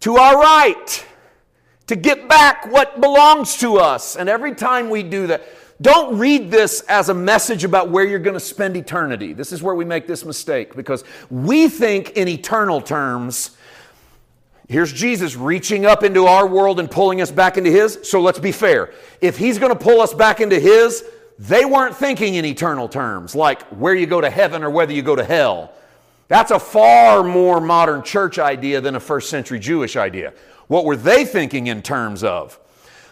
to 0.00 0.16
our 0.16 0.40
right, 0.40 1.06
to 1.86 1.94
get 1.94 2.26
back 2.26 2.66
what 2.72 3.00
belongs 3.00 3.58
to 3.58 3.76
us. 3.76 4.16
And 4.16 4.28
every 4.28 4.54
time 4.54 4.88
we 4.88 5.02
do 5.02 5.26
that, 5.28 5.42
don't 5.80 6.18
read 6.18 6.50
this 6.50 6.80
as 6.82 7.08
a 7.08 7.14
message 7.14 7.64
about 7.64 7.90
where 7.90 8.04
you're 8.04 8.18
going 8.18 8.34
to 8.34 8.40
spend 8.40 8.76
eternity. 8.76 9.32
This 9.32 9.52
is 9.52 9.62
where 9.62 9.74
we 9.74 9.84
make 9.84 10.06
this 10.06 10.24
mistake 10.24 10.74
because 10.74 11.04
we 11.30 11.68
think 11.68 12.10
in 12.10 12.28
eternal 12.28 12.80
terms 12.80 13.56
Here's 14.72 14.90
Jesus 14.90 15.36
reaching 15.36 15.84
up 15.84 16.02
into 16.02 16.24
our 16.24 16.46
world 16.46 16.80
and 16.80 16.90
pulling 16.90 17.20
us 17.20 17.30
back 17.30 17.58
into 17.58 17.70
His. 17.70 17.98
So 18.04 18.22
let's 18.22 18.38
be 18.38 18.52
fair. 18.52 18.94
If 19.20 19.36
He's 19.36 19.58
going 19.58 19.70
to 19.70 19.78
pull 19.78 20.00
us 20.00 20.14
back 20.14 20.40
into 20.40 20.58
His, 20.58 21.04
they 21.38 21.66
weren't 21.66 21.94
thinking 21.94 22.36
in 22.36 22.46
eternal 22.46 22.88
terms, 22.88 23.34
like 23.34 23.60
where 23.64 23.94
you 23.94 24.06
go 24.06 24.22
to 24.22 24.30
heaven 24.30 24.62
or 24.62 24.70
whether 24.70 24.94
you 24.94 25.02
go 25.02 25.14
to 25.14 25.24
hell. 25.24 25.74
That's 26.28 26.52
a 26.52 26.58
far 26.58 27.22
more 27.22 27.60
modern 27.60 28.02
church 28.02 28.38
idea 28.38 28.80
than 28.80 28.94
a 28.94 29.00
first 29.00 29.28
century 29.28 29.58
Jewish 29.58 29.94
idea. 29.96 30.32
What 30.68 30.86
were 30.86 30.96
they 30.96 31.26
thinking 31.26 31.66
in 31.66 31.82
terms 31.82 32.24
of? 32.24 32.58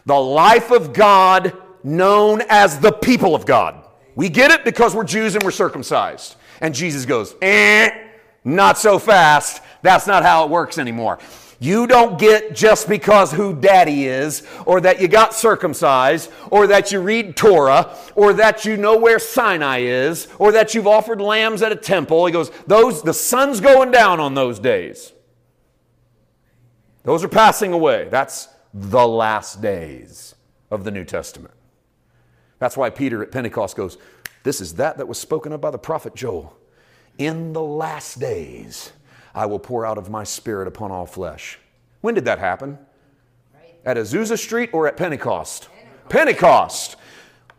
The 0.07 0.19
life 0.19 0.71
of 0.71 0.95
God 0.95 1.55
known 1.85 2.41
as 2.49 2.81
the 2.81 2.93
people 2.93 3.35
of 3.35 3.45
God. 3.45 3.85
We 4.15 4.31
get 4.31 4.51
it 4.51 4.65
because 4.65 4.95
we're 4.95 5.05
Jews 5.05 5.35
and 5.35 5.45
we're 5.45 5.51
circumcised. 5.51 6.37
And 6.63 6.75
Jesus 6.75 7.05
goes, 7.05 7.35
eh, 7.43 7.91
not 8.45 8.79
so 8.79 8.99
fast. 8.99 9.63
That's 9.83 10.07
not 10.07 10.23
how 10.23 10.45
it 10.45 10.51
works 10.51 10.79
anymore. 10.79 11.19
You 11.63 11.87
don't 11.87 12.19
get 12.19 12.55
just 12.55 12.89
because 12.89 13.33
who 13.33 13.55
daddy 13.55 14.07
is, 14.07 14.43
or 14.65 14.81
that 14.81 14.99
you 14.99 15.09
got 15.09 15.35
circumcised, 15.35 16.33
or 16.51 16.67
that 16.69 16.91
you 16.91 17.01
read 17.01 17.37
Torah, 17.37 17.95
or 18.15 18.33
that 18.33 18.65
you 18.65 18.79
know 18.79 18.97
where 18.97 19.19
Sinai 19.19 19.81
is, 19.81 20.27
or 20.39 20.53
that 20.53 20.75
you've 20.75 20.87
offered 20.87 21.21
lambs 21.21 21.61
at 21.61 21.71
a 21.71 21.77
temple. 21.77 22.25
He 22.25 22.33
goes, 22.33 22.51
those, 22.67 23.03
the 23.03 23.13
sun's 23.13 23.61
going 23.61 23.91
down 23.91 24.21
on 24.21 24.33
those 24.33 24.59
days. 24.59 25.13
Those 27.03 27.23
are 27.23 27.29
passing 27.29 27.75
away. 27.75 28.09
That's 28.11 28.49
the 28.73 29.07
last 29.07 29.61
days 29.61 30.35
of 30.71 30.85
the 30.85 30.91
New 30.91 31.05
Testament. 31.05 31.55
That's 32.59 32.77
why 32.77 32.89
Peter 32.89 33.23
at 33.23 33.33
Pentecost 33.33 33.77
goes, 33.77 33.99
This 34.45 34.63
is 34.63 34.75
that 34.77 34.97
that 34.97 35.09
was 35.09 35.19
spoken 35.19 35.53
of 35.53 35.61
by 35.61 35.71
the 35.71 35.79
prophet 35.79 36.15
Joel. 36.15 36.57
In 37.19 37.53
the 37.53 37.63
last 37.63 38.19
days, 38.19 38.93
I 39.41 39.47
will 39.47 39.59
pour 39.59 39.87
out 39.87 39.97
of 39.97 40.11
my 40.11 40.23
spirit 40.23 40.69
upon 40.69 40.91
all 40.91 41.07
flesh. 41.07 41.59
When 42.03 42.15
did 42.15 42.27
that 42.27 42.39
happen? 42.39 42.79
At 43.87 43.97
Azusa 43.97 44.39
Street 44.39 44.69
or 44.75 44.87
at 44.87 44.99
Pentecost? 44.99 45.71
Pentecost. 46.11 46.97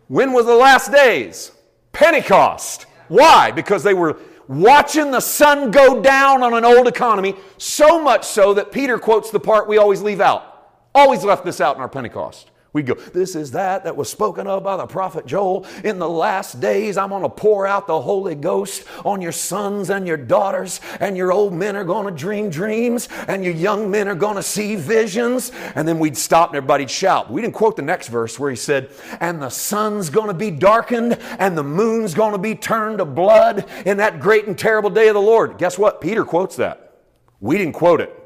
When 0.08 0.32
was 0.32 0.46
the 0.46 0.54
last 0.54 0.92
days? 0.92 1.52
Pentecost. 1.92 2.86
Why? 3.08 3.50
Because 3.50 3.82
they 3.82 3.96
were 3.96 4.20
watching 4.48 5.10
the 5.10 5.22
sun 5.22 5.72
go 5.72 6.04
down 6.04 6.44
on 6.44 6.54
an 6.54 6.66
old 6.66 6.88
economy, 6.88 7.34
so 7.58 8.00
much 8.00 8.26
so 8.26 8.54
that 8.54 8.72
Peter 8.72 9.00
quotes 9.00 9.32
the 9.32 9.40
part 9.40 9.68
we 9.68 9.80
always 9.80 10.04
leave 10.04 10.22
out. 10.22 10.84
Always 10.94 11.24
left 11.24 11.44
this 11.44 11.60
out 11.60 11.78
in 11.78 11.82
our 11.82 11.90
Pentecost. 11.90 12.51
We 12.74 12.84
go, 12.84 12.94
this 12.94 13.36
is 13.36 13.52
that 13.52 13.84
that 13.84 13.98
was 13.98 14.10
spoken 14.10 14.48
of 14.48 14.64
by 14.64 14.78
the 14.78 14.86
prophet 14.86 15.26
Joel. 15.26 15.66
In 15.84 16.00
the 16.00 16.08
last 16.08 16.62
days, 16.62 16.98
I'm 16.98 17.10
going 17.10 17.24
to 17.24 17.30
pour 17.30 17.68
out 17.68 17.86
the 17.86 18.00
Holy 18.00 18.34
Ghost 18.34 18.86
on 19.04 19.22
your 19.22 19.34
sons 19.34 19.90
and 19.90 20.08
your 20.08 20.16
daughters, 20.16 20.80
and 21.02 21.18
your 21.18 21.34
old 21.34 21.52
men 21.54 21.76
are 21.76 21.84
going 21.84 22.06
to 22.06 22.18
dream 22.18 22.50
dreams, 22.50 23.10
and 23.28 23.44
your 23.44 23.54
young 23.54 23.92
men 23.92 24.08
are 24.08 24.16
going 24.16 24.38
to 24.38 24.44
see 24.44 24.78
visions. 24.78 25.52
And 25.76 25.86
then 25.86 26.00
we'd 26.00 26.16
stop 26.16 26.52
and 26.52 26.58
everybody'd 26.58 26.90
shout. 26.90 27.30
We 27.30 27.42
didn't 27.42 27.56
quote 27.56 27.76
the 27.76 27.82
next 27.82 28.08
verse 28.08 28.40
where 28.40 28.50
he 28.50 28.56
said, 28.56 28.90
and 29.20 29.42
the 29.42 29.50
sun's 29.50 30.10
going 30.10 30.28
to 30.28 30.34
be 30.34 30.50
darkened, 30.50 31.20
and 31.40 31.58
the 31.58 31.64
moon's 31.64 32.14
going 32.14 32.32
to 32.32 32.38
be 32.38 32.56
turned 32.56 33.00
to 33.00 33.06
blood 33.06 33.66
in 33.86 33.98
that 33.98 34.22
great 34.22 34.48
and 34.48 34.58
terrible 34.58 34.90
day 34.90 35.10
of 35.10 35.16
the 35.16 35.22
Lord. 35.22 35.58
Guess 35.58 35.78
what? 35.78 36.00
Peter 36.00 36.24
quotes 36.24 36.56
that. 36.56 37.00
We 37.42 37.58
didn't 37.58 37.74
quote 37.74 38.00
it 38.00 38.21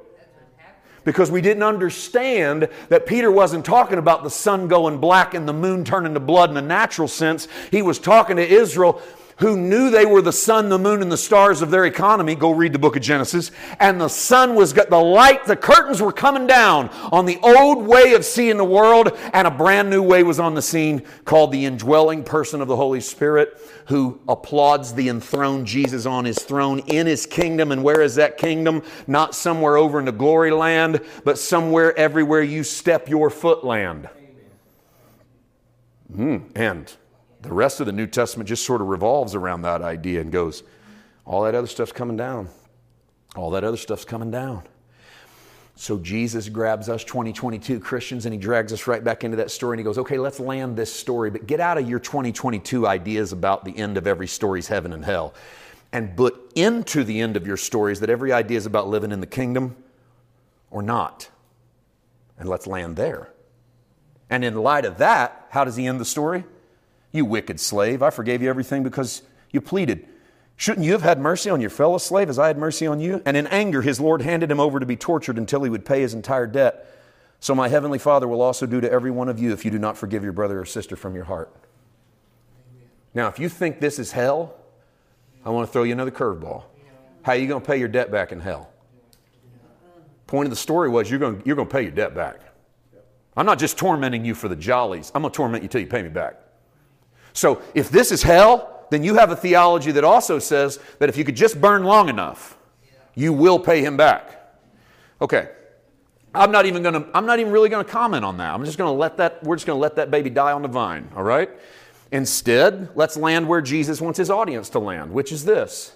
because 1.05 1.31
we 1.31 1.39
didn't 1.39 1.63
understand 1.63 2.67
that 2.89 3.05
Peter 3.05 3.31
wasn't 3.31 3.63
talking 3.63 3.97
about 3.97 4.23
the 4.23 4.29
sun 4.29 4.67
going 4.67 4.97
black 4.97 5.33
and 5.33 5.47
the 5.47 5.53
moon 5.53 5.85
turning 5.85 6.13
to 6.15 6.19
blood 6.19 6.49
in 6.49 6.57
a 6.57 6.61
natural 6.61 7.07
sense. 7.07 7.47
He 7.71 7.81
was 7.81 7.97
talking 7.97 8.35
to 8.35 8.45
Israel 8.45 9.01
who 9.37 9.57
knew 9.57 9.89
they 9.89 10.05
were 10.05 10.21
the 10.21 10.31
sun, 10.31 10.69
the 10.69 10.79
moon, 10.79 11.01
and 11.01 11.11
the 11.11 11.17
stars 11.17 11.61
of 11.61 11.69
their 11.69 11.85
economy. 11.85 12.35
Go 12.35 12.51
read 12.51 12.71
the 12.71 12.79
book 12.79 12.95
of 12.95 13.01
Genesis. 13.01 13.51
And 13.79 13.99
the 13.99 14.07
sun 14.07 14.55
was 14.55 14.71
got 14.71 14.89
the 14.89 14.97
light, 14.97 15.45
the 15.45 15.55
curtains 15.55 16.01
were 16.01 16.13
coming 16.13 16.47
down 16.47 16.89
on 17.11 17.25
the 17.25 17.37
old 17.43 17.85
way 17.85 18.13
of 18.13 18.23
seeing 18.23 18.57
the 18.57 18.63
world, 18.63 19.17
and 19.33 19.47
a 19.47 19.51
brand 19.51 19.89
new 19.89 20.01
way 20.01 20.23
was 20.23 20.39
on 20.39 20.55
the 20.55 20.61
scene 20.61 21.03
called 21.25 21.51
the 21.51 21.65
indwelling 21.65 22.23
person 22.23 22.61
of 22.61 22.67
the 22.67 22.75
Holy 22.75 23.01
Spirit, 23.01 23.59
who 23.87 24.19
applauds 24.27 24.93
the 24.93 25.09
enthroned 25.09 25.67
Jesus 25.67 26.05
on 26.05 26.25
his 26.25 26.39
throne 26.39 26.79
in 26.79 27.05
his 27.05 27.25
kingdom. 27.25 27.71
And 27.71 27.83
where 27.83 28.01
is 28.01 28.15
that 28.15 28.37
kingdom? 28.37 28.83
Not 29.05 29.35
somewhere 29.35 29.77
over 29.77 29.99
in 29.99 30.05
the 30.05 30.11
glory 30.11 30.51
land, 30.51 31.01
but 31.25 31.37
somewhere 31.37 31.97
everywhere 31.97 32.41
you 32.41 32.63
step 32.63 33.09
your 33.09 33.29
foot 33.29 33.65
land. 33.65 34.09
Mm, 36.15 36.51
and 36.55 36.93
the 37.45 37.53
rest 37.53 37.79
of 37.79 37.85
the 37.85 37.91
New 37.91 38.07
Testament 38.07 38.49
just 38.49 38.65
sort 38.65 38.81
of 38.81 38.87
revolves 38.87 39.35
around 39.35 39.61
that 39.61 39.81
idea 39.81 40.19
and 40.21 40.31
goes, 40.31 40.63
all 41.25 41.43
that 41.43 41.55
other 41.55 41.67
stuff's 41.67 41.91
coming 41.91 42.17
down. 42.17 42.49
All 43.35 43.51
that 43.51 43.63
other 43.63 43.77
stuff's 43.77 44.05
coming 44.05 44.31
down. 44.31 44.63
So 45.75 45.99
Jesus 45.99 46.47
grabs 46.49 46.87
us 46.87 47.03
2022 47.03 47.79
Christians 47.79 48.25
and 48.25 48.33
he 48.33 48.39
drags 48.39 48.71
us 48.71 48.87
right 48.87 49.03
back 49.03 49.23
into 49.23 49.37
that 49.37 49.51
story 49.51 49.75
and 49.75 49.79
he 49.79 49.83
goes, 49.83 49.97
okay, 49.97 50.17
let's 50.17 50.39
land 50.39 50.77
this 50.77 50.91
story, 50.91 51.29
but 51.29 51.45
get 51.47 51.59
out 51.59 51.77
of 51.77 51.87
your 51.87 51.99
2022 51.99 52.87
ideas 52.87 53.31
about 53.31 53.65
the 53.65 53.77
end 53.77 53.97
of 53.97 54.07
every 54.07 54.27
story's 54.27 54.67
heaven 54.67 54.93
and 54.93 55.03
hell 55.03 55.33
and 55.91 56.15
put 56.15 56.51
into 56.55 57.03
the 57.03 57.19
end 57.19 57.37
of 57.37 57.45
your 57.45 57.57
stories 57.57 57.99
that 57.99 58.09
every 58.09 58.31
idea 58.31 58.57
is 58.57 58.65
about 58.65 58.87
living 58.87 59.11
in 59.11 59.19
the 59.19 59.27
kingdom 59.27 59.75
or 60.71 60.81
not. 60.81 61.29
And 62.39 62.49
let's 62.49 62.67
land 62.67 62.95
there. 62.95 63.31
And 64.29 64.43
in 64.43 64.55
light 64.55 64.85
of 64.85 64.97
that, 64.97 65.45
how 65.49 65.63
does 65.63 65.75
he 65.75 65.85
end 65.87 65.99
the 65.99 66.05
story? 66.05 66.45
You 67.15 67.23
wicked 67.23 67.61
slave, 67.61 68.03
I 68.03 68.09
forgave 68.09 68.41
you 68.41 68.49
everything 68.49 68.83
because 68.83 69.21
you 69.51 69.61
pleaded. 69.61 70.05
Shouldn't 70.57 70.85
you 70.85 70.91
have 70.91 71.01
had 71.01 71.19
mercy 71.19 71.49
on 71.49 71.61
your 71.61 71.69
fellow 71.69 71.97
slave 71.97 72.29
as 72.29 72.37
I 72.37 72.47
had 72.47 72.57
mercy 72.57 72.85
on 72.87 72.99
you? 72.99 73.21
And 73.25 73.37
in 73.37 73.47
anger, 73.47 73.81
his 73.81 73.99
Lord 74.01 74.21
handed 74.21 74.51
him 74.51 74.59
over 74.59 74.79
to 74.79 74.85
be 74.85 74.97
tortured 74.97 75.37
until 75.37 75.63
he 75.63 75.69
would 75.69 75.85
pay 75.85 76.01
his 76.01 76.13
entire 76.13 76.45
debt. 76.45 76.91
So 77.39 77.55
my 77.55 77.69
heavenly 77.69 77.99
Father 77.99 78.27
will 78.27 78.41
also 78.41 78.65
do 78.65 78.81
to 78.81 78.91
every 78.91 79.11
one 79.11 79.29
of 79.29 79.39
you 79.39 79.53
if 79.53 79.63
you 79.63 79.71
do 79.71 79.79
not 79.79 79.97
forgive 79.97 80.23
your 80.23 80.33
brother 80.33 80.59
or 80.59 80.65
sister 80.65 80.95
from 80.95 81.15
your 81.15 81.25
heart. 81.25 81.53
Now, 83.13 83.27
if 83.29 83.39
you 83.39 83.47
think 83.47 83.79
this 83.79 83.97
is 83.97 84.11
hell, 84.11 84.55
I 85.45 85.51
want 85.51 85.67
to 85.67 85.71
throw 85.71 85.83
you 85.83 85.93
another 85.93 86.11
curveball. 86.11 86.63
How 87.21 87.31
are 87.31 87.37
you 87.37 87.47
going 87.47 87.61
to 87.61 87.67
pay 87.67 87.77
your 87.77 87.87
debt 87.87 88.11
back 88.11 88.33
in 88.33 88.41
hell? 88.41 88.69
Point 90.27 90.47
of 90.47 90.49
the 90.49 90.57
story 90.57 90.89
was 90.89 91.09
you're 91.09 91.19
going, 91.19 91.41
you're 91.45 91.55
going 91.55 91.67
to 91.67 91.73
pay 91.73 91.83
your 91.83 91.91
debt 91.91 92.13
back. 92.13 92.41
I'm 93.37 93.45
not 93.45 93.59
just 93.59 93.77
tormenting 93.77 94.25
you 94.25 94.35
for 94.35 94.47
the 94.49 94.55
jollies. 94.55 95.11
I'm 95.15 95.21
going 95.21 95.31
to 95.31 95.35
torment 95.35 95.63
you 95.63 95.69
till 95.69 95.81
you 95.81 95.87
pay 95.87 96.01
me 96.01 96.09
back. 96.09 96.39
So 97.35 97.61
if 97.75 97.89
this 97.89 98.11
is 98.11 98.23
hell, 98.23 98.87
then 98.89 99.03
you 99.03 99.15
have 99.15 99.29
a 99.29 99.35
theology 99.35 99.91
that 99.91 100.03
also 100.03 100.39
says 100.39 100.79
that 100.99 101.09
if 101.09 101.17
you 101.17 101.23
could 101.23 101.35
just 101.35 101.59
burn 101.59 101.83
long 101.83 102.09
enough, 102.09 102.57
you 103.13 103.33
will 103.33 103.59
pay 103.59 103.81
him 103.81 103.97
back. 103.97 104.55
Okay. 105.21 105.49
I'm 106.33 106.51
not 106.51 106.65
even 106.65 106.81
going 106.81 106.95
to 106.95 107.07
I'm 107.13 107.25
not 107.25 107.39
even 107.39 107.51
really 107.51 107.69
going 107.69 107.85
to 107.85 107.91
comment 107.91 108.25
on 108.25 108.37
that. 108.37 108.53
I'm 108.53 108.65
just 108.65 108.77
going 108.77 108.91
to 108.91 108.97
let 108.97 109.17
that 109.17 109.43
we're 109.43 109.55
just 109.55 109.67
going 109.67 109.77
to 109.77 109.81
let 109.81 109.97
that 109.97 110.11
baby 110.11 110.29
die 110.29 110.51
on 110.51 110.61
the 110.61 110.67
vine, 110.67 111.09
all 111.15 111.23
right? 111.23 111.49
Instead, 112.11 112.89
let's 112.95 113.17
land 113.17 113.47
where 113.47 113.61
Jesus 113.61 113.99
wants 114.01 114.17
his 114.17 114.29
audience 114.29 114.69
to 114.69 114.79
land, 114.79 115.11
which 115.11 115.31
is 115.31 115.45
this. 115.45 115.93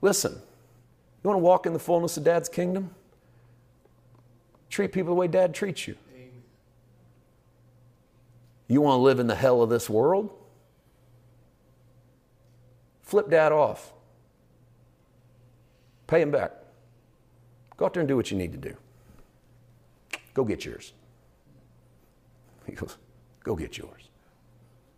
Listen. 0.00 0.32
You 0.32 1.28
want 1.28 1.38
to 1.38 1.44
walk 1.44 1.66
in 1.66 1.72
the 1.72 1.78
fullness 1.78 2.16
of 2.16 2.24
dad's 2.24 2.48
kingdom? 2.48 2.90
Treat 4.70 4.90
people 4.90 5.14
the 5.14 5.20
way 5.20 5.28
dad 5.28 5.54
treats 5.54 5.86
you. 5.86 5.96
You 8.68 8.80
want 8.80 8.98
to 8.98 9.02
live 9.02 9.18
in 9.18 9.26
the 9.26 9.34
hell 9.34 9.62
of 9.62 9.70
this 9.70 9.90
world? 9.90 10.30
Flip 13.02 13.28
dad 13.28 13.52
off. 13.52 13.92
Pay 16.06 16.22
him 16.22 16.30
back. 16.30 16.52
Go 17.76 17.86
out 17.86 17.94
there 17.94 18.00
and 18.00 18.08
do 18.08 18.16
what 18.16 18.30
you 18.30 18.36
need 18.36 18.52
to 18.52 18.58
do. 18.58 18.76
Go 20.34 20.44
get 20.44 20.64
yours. 20.64 20.92
He 22.66 22.72
goes, 22.72 22.96
Go 23.44 23.56
get 23.56 23.76
yours. 23.76 24.08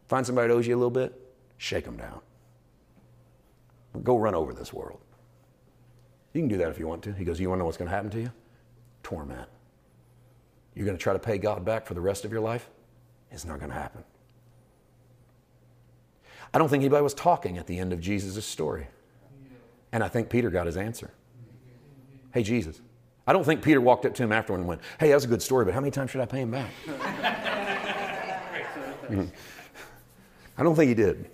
Find 0.07 0.27
somebody 0.27 0.49
that 0.49 0.55
owes 0.55 0.67
you 0.67 0.75
a 0.75 0.77
little 0.77 0.91
bit, 0.91 1.19
shake 1.57 1.85
them 1.85 1.97
down. 1.97 2.21
Go 4.03 4.19
run 4.19 4.35
over 4.35 4.53
this 4.53 4.73
world. 4.73 5.01
You 6.33 6.43
can 6.43 6.49
do 6.49 6.59
that 6.59 6.69
if 6.69 6.79
you 6.79 6.87
want 6.87 7.03
to. 7.05 7.13
He 7.13 7.25
goes, 7.25 7.41
You 7.41 7.49
want 7.49 7.59
to 7.59 7.61
know 7.61 7.67
what's 7.67 7.79
going 7.79 7.89
to 7.89 7.95
happen 7.95 8.11
to 8.11 8.21
you? 8.21 8.33
Torment. 9.03 9.49
You're 10.75 10.85
going 10.85 10.99
to 10.99 11.03
try 11.03 11.13
to 11.13 11.19
pay 11.19 11.39
God 11.39 11.65
back 11.65 11.87
for 11.87 11.95
the 11.95 12.01
rest 12.01 12.25
of 12.25 12.33
your 12.33 12.41
life? 12.41 12.69
It's 13.35 13.45
not 13.45 13.59
going 13.59 13.71
to 13.71 13.77
happen. 13.77 14.05
I 16.55 16.59
don't 16.59 16.69
think 16.69 16.83
anybody 16.83 17.03
was 17.03 17.15
talking 17.15 17.59
at 17.59 17.67
the 17.67 17.79
end 17.79 17.93
of 17.93 18.01
Jesus' 18.01 18.47
story. 18.47 18.87
And 19.91 20.05
I 20.05 20.09
think 20.09 20.31
Peter 20.31 20.51
got 20.51 20.67
his 20.67 20.77
answer. 20.77 21.11
Hey, 22.33 22.45
Jesus. 22.45 22.81
I 23.27 23.33
don't 23.33 23.45
think 23.45 23.63
Peter 23.63 23.81
walked 23.81 24.07
up 24.07 24.15
to 24.15 24.23
him 24.23 24.31
afterward 24.31 24.61
and 24.61 24.69
went, 24.69 24.81
Hey, 25.01 25.09
that 25.09 25.17
was 25.17 25.25
a 25.25 25.29
good 25.29 25.43
story, 25.43 25.65
but 25.65 25.75
how 25.75 25.81
many 25.81 25.91
times 25.91 26.13
should 26.13 26.21
I 26.21 26.27
pay 26.27 26.43
him 26.43 26.53
back? 26.53 26.71
I 30.57 30.63
don't 30.63 30.77
think 30.77 30.89
he 30.89 30.95
did. 30.95 31.29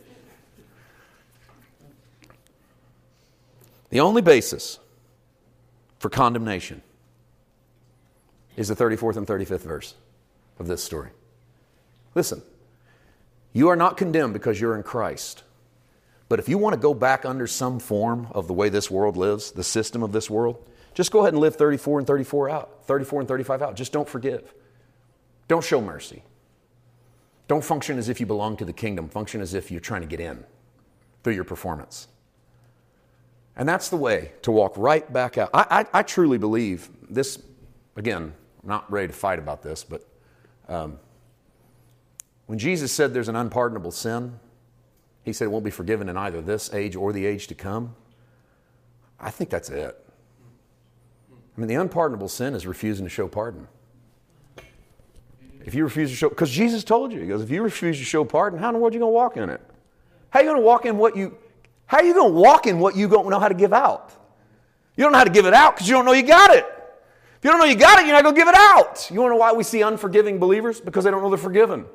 The 3.90 4.00
only 4.00 4.22
basis 4.22 4.78
for 5.98 6.08
condemnation 6.08 6.80
is 8.56 8.68
the 8.68 8.76
34th 8.76 9.16
and 9.16 9.26
35th 9.26 9.60
verse 9.60 9.94
of 10.58 10.66
this 10.66 10.82
story. 10.82 11.10
Listen, 12.14 12.42
you 13.52 13.68
are 13.68 13.76
not 13.76 13.96
condemned 13.96 14.32
because 14.32 14.60
you're 14.60 14.76
in 14.76 14.82
Christ. 14.82 15.42
But 16.28 16.38
if 16.38 16.48
you 16.48 16.58
want 16.58 16.74
to 16.74 16.80
go 16.80 16.94
back 16.94 17.24
under 17.24 17.46
some 17.46 17.80
form 17.80 18.28
of 18.30 18.46
the 18.46 18.52
way 18.52 18.68
this 18.68 18.90
world 18.90 19.16
lives, 19.16 19.50
the 19.50 19.64
system 19.64 20.02
of 20.02 20.12
this 20.12 20.30
world, 20.30 20.64
just 20.94 21.10
go 21.10 21.20
ahead 21.20 21.32
and 21.32 21.40
live 21.40 21.56
34 21.56 21.98
and 21.98 22.06
34 22.06 22.50
out, 22.50 22.84
34 22.86 23.20
and 23.20 23.28
35 23.28 23.62
out. 23.62 23.76
Just 23.76 23.92
don't 23.92 24.08
forgive. 24.08 24.54
Don't 25.48 25.64
show 25.64 25.80
mercy. 25.80 26.22
Don't 27.48 27.64
function 27.64 27.98
as 27.98 28.08
if 28.08 28.20
you 28.20 28.26
belong 28.26 28.56
to 28.58 28.64
the 28.64 28.72
kingdom. 28.72 29.08
Function 29.08 29.40
as 29.40 29.54
if 29.54 29.72
you're 29.72 29.80
trying 29.80 30.02
to 30.02 30.06
get 30.06 30.20
in 30.20 30.44
through 31.24 31.34
your 31.34 31.44
performance. 31.44 32.06
And 33.56 33.68
that's 33.68 33.88
the 33.88 33.96
way 33.96 34.32
to 34.42 34.52
walk 34.52 34.74
right 34.76 35.12
back 35.12 35.36
out. 35.36 35.50
I, 35.52 35.80
I, 35.92 35.98
I 35.98 36.02
truly 36.04 36.38
believe 36.38 36.88
this, 37.08 37.42
again, 37.96 38.32
I'm 38.62 38.68
not 38.68 38.90
ready 38.90 39.08
to 39.08 39.12
fight 39.12 39.40
about 39.40 39.62
this, 39.62 39.82
but 39.82 40.06
um, 40.68 40.98
when 42.50 42.58
Jesus 42.58 42.90
said 42.90 43.14
there's 43.14 43.28
an 43.28 43.36
unpardonable 43.36 43.92
sin, 43.92 44.40
he 45.22 45.32
said 45.32 45.44
it 45.44 45.50
won't 45.52 45.64
be 45.64 45.70
forgiven 45.70 46.08
in 46.08 46.16
either 46.16 46.40
this 46.40 46.74
age 46.74 46.96
or 46.96 47.12
the 47.12 47.24
age 47.24 47.46
to 47.46 47.54
come. 47.54 47.94
I 49.20 49.30
think 49.30 49.50
that's 49.50 49.70
it. 49.70 49.96
I 51.30 51.60
mean, 51.60 51.68
the 51.68 51.76
unpardonable 51.76 52.26
sin 52.26 52.56
is 52.56 52.66
refusing 52.66 53.06
to 53.06 53.08
show 53.08 53.28
pardon. 53.28 53.68
If 55.64 55.76
you 55.76 55.84
refuse 55.84 56.10
to 56.10 56.16
show, 56.16 56.28
because 56.28 56.50
Jesus 56.50 56.82
told 56.82 57.12
you, 57.12 57.20
he 57.20 57.28
goes, 57.28 57.40
if 57.40 57.52
you 57.52 57.62
refuse 57.62 57.98
to 57.98 58.04
show 58.04 58.24
pardon, 58.24 58.58
how 58.58 58.70
in 58.70 58.74
the 58.74 58.80
world 58.80 58.94
are 58.94 58.96
you 58.96 59.00
going 59.00 59.12
to 59.12 59.14
walk 59.14 59.36
in 59.36 59.48
it? 59.48 59.60
How 60.30 60.40
are 60.40 60.42
you 60.42 60.48
going 60.48 60.60
to 60.60 60.66
walk 60.66 60.86
in 60.86 60.98
what 60.98 61.16
you, 61.16 61.38
how 61.86 61.98
are 61.98 62.04
you 62.04 62.14
going 62.14 62.32
to 62.32 62.36
walk 62.36 62.66
in 62.66 62.80
what 62.80 62.96
you 62.96 63.06
don't 63.06 63.30
know 63.30 63.38
how 63.38 63.46
to 63.46 63.54
give 63.54 63.72
out? 63.72 64.10
You 64.96 65.04
don't 65.04 65.12
know 65.12 65.18
how 65.18 65.24
to 65.24 65.30
give 65.30 65.46
it 65.46 65.54
out 65.54 65.76
because 65.76 65.88
you 65.88 65.94
don't 65.94 66.04
know 66.04 66.14
you 66.14 66.24
got 66.24 66.52
it. 66.52 66.64
If 66.64 67.44
you 67.44 67.50
don't 67.52 67.60
know 67.60 67.66
you 67.66 67.76
got 67.76 68.00
it, 68.00 68.06
you're 68.06 68.14
not 68.16 68.24
going 68.24 68.34
to 68.34 68.40
give 68.40 68.48
it 68.48 68.56
out. 68.56 69.08
You 69.08 69.20
want 69.20 69.30
to 69.30 69.34
know 69.34 69.40
why 69.40 69.52
we 69.52 69.62
see 69.62 69.82
unforgiving 69.82 70.40
believers? 70.40 70.80
Because 70.80 71.04
they 71.04 71.12
don't 71.12 71.22
know 71.22 71.28
they're 71.28 71.38
forgiven. 71.38 71.86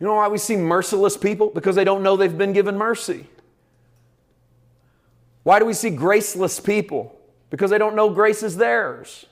You 0.00 0.06
know 0.06 0.14
why 0.14 0.28
we 0.28 0.38
see 0.38 0.56
merciless 0.56 1.16
people? 1.16 1.50
Because 1.50 1.74
they 1.74 1.84
don't 1.84 2.02
know 2.02 2.16
they've 2.16 2.36
been 2.36 2.52
given 2.52 2.76
mercy. 2.76 3.26
Why 5.42 5.58
do 5.58 5.64
we 5.64 5.72
see 5.72 5.90
graceless 5.90 6.60
people? 6.60 7.18
Because 7.50 7.70
they 7.70 7.78
don't 7.78 7.96
know 7.96 8.10
grace 8.10 8.42
is 8.42 8.56
theirs. 8.56 9.26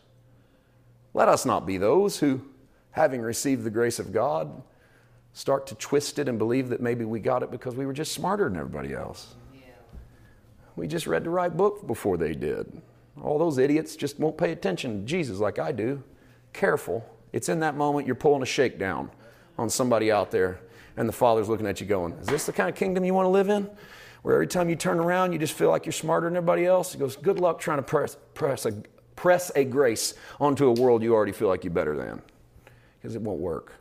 Let 1.14 1.28
us 1.28 1.44
not 1.46 1.66
be 1.66 1.78
those 1.78 2.18
who, 2.18 2.42
having 2.90 3.20
received 3.20 3.64
the 3.64 3.70
grace 3.70 3.98
of 3.98 4.12
God, 4.12 4.62
start 5.34 5.66
to 5.68 5.74
twist 5.74 6.18
it 6.18 6.28
and 6.28 6.38
believe 6.38 6.70
that 6.70 6.80
maybe 6.80 7.04
we 7.04 7.20
got 7.20 7.42
it 7.42 7.50
because 7.50 7.76
we 7.76 7.86
were 7.86 7.92
just 7.92 8.12
smarter 8.12 8.44
than 8.44 8.56
everybody 8.56 8.94
else. 8.94 9.34
We 10.74 10.86
just 10.86 11.06
read 11.06 11.24
the 11.24 11.30
right 11.30 11.54
book 11.54 11.86
before 11.86 12.16
they 12.16 12.34
did. 12.34 12.82
All 13.22 13.38
those 13.38 13.56
idiots 13.58 13.96
just 13.96 14.18
won't 14.18 14.36
pay 14.36 14.52
attention 14.52 15.00
to 15.00 15.06
Jesus 15.06 15.38
like 15.38 15.58
I 15.58 15.72
do. 15.72 16.02
Careful. 16.52 17.04
It's 17.32 17.48
in 17.48 17.60
that 17.60 17.76
moment 17.76 18.06
you're 18.06 18.16
pulling 18.16 18.42
a 18.42 18.46
shakedown 18.46 19.10
on 19.58 19.70
somebody 19.70 20.10
out 20.10 20.30
there, 20.30 20.60
and 20.96 21.08
the 21.08 21.12
Father's 21.12 21.48
looking 21.48 21.66
at 21.66 21.80
you 21.80 21.86
going, 21.86 22.12
Is 22.14 22.26
this 22.26 22.46
the 22.46 22.52
kind 22.52 22.68
of 22.68 22.74
kingdom 22.74 23.04
you 23.04 23.14
want 23.14 23.26
to 23.26 23.30
live 23.30 23.48
in? 23.48 23.70
Where 24.22 24.34
every 24.34 24.46
time 24.46 24.68
you 24.68 24.76
turn 24.76 24.98
around, 24.98 25.32
you 25.32 25.38
just 25.38 25.52
feel 25.52 25.70
like 25.70 25.86
you're 25.86 25.92
smarter 25.92 26.26
than 26.26 26.36
everybody 26.36 26.66
else? 26.66 26.92
He 26.92 26.98
goes, 26.98 27.16
Good 27.16 27.38
luck 27.38 27.60
trying 27.60 27.78
to 27.78 27.82
press, 27.82 28.16
press, 28.34 28.66
a, 28.66 28.72
press 29.14 29.50
a 29.54 29.64
grace 29.64 30.14
onto 30.40 30.66
a 30.66 30.72
world 30.72 31.02
you 31.02 31.14
already 31.14 31.32
feel 31.32 31.48
like 31.48 31.64
you're 31.64 31.72
better 31.72 31.96
than, 31.96 32.22
because 32.98 33.14
it 33.14 33.22
won't 33.22 33.40
work. 33.40 33.74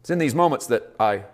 It's 0.00 0.10
in 0.10 0.18
these 0.18 0.34
moments 0.34 0.66
that 0.68 0.94
I 0.98 1.24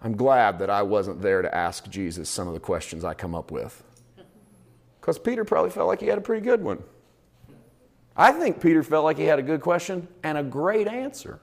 I'm 0.00 0.16
glad 0.16 0.60
that 0.60 0.70
I 0.70 0.82
wasn't 0.82 1.20
there 1.20 1.42
to 1.42 1.52
ask 1.52 1.88
Jesus 1.88 2.28
some 2.28 2.46
of 2.46 2.54
the 2.54 2.60
questions 2.60 3.04
I 3.04 3.14
come 3.14 3.34
up 3.34 3.50
with. 3.50 3.82
Because 5.00 5.18
Peter 5.18 5.44
probably 5.44 5.70
felt 5.70 5.88
like 5.88 6.00
he 6.00 6.06
had 6.06 6.18
a 6.18 6.20
pretty 6.20 6.44
good 6.44 6.62
one. 6.62 6.82
I 8.18 8.32
think 8.32 8.60
Peter 8.60 8.82
felt 8.82 9.04
like 9.04 9.16
he 9.16 9.24
had 9.24 9.38
a 9.38 9.42
good 9.42 9.60
question 9.60 10.08
and 10.24 10.36
a 10.36 10.42
great 10.42 10.88
answer. 10.88 11.38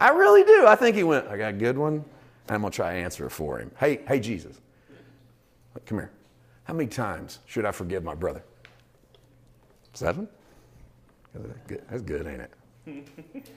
I 0.00 0.10
really 0.10 0.42
do. 0.42 0.66
I 0.66 0.74
think 0.74 0.96
he 0.96 1.04
went, 1.04 1.28
I 1.28 1.36
got 1.36 1.50
a 1.50 1.56
good 1.56 1.78
one, 1.78 1.94
and 1.94 2.04
I'm 2.50 2.60
going 2.60 2.72
to 2.72 2.76
try 2.76 2.92
to 2.92 2.98
answer 2.98 3.26
it 3.26 3.30
for 3.30 3.60
him. 3.60 3.70
Hey, 3.78 4.00
hey, 4.08 4.18
Jesus, 4.18 4.60
come 5.86 5.98
here. 5.98 6.10
How 6.64 6.74
many 6.74 6.88
times 6.88 7.38
should 7.46 7.64
I 7.64 7.70
forgive 7.70 8.02
my 8.02 8.16
brother? 8.16 8.42
Seven? 9.92 10.26
That's 11.88 12.02
good, 12.02 12.26
ain't 12.26 12.42
it? 12.42 12.50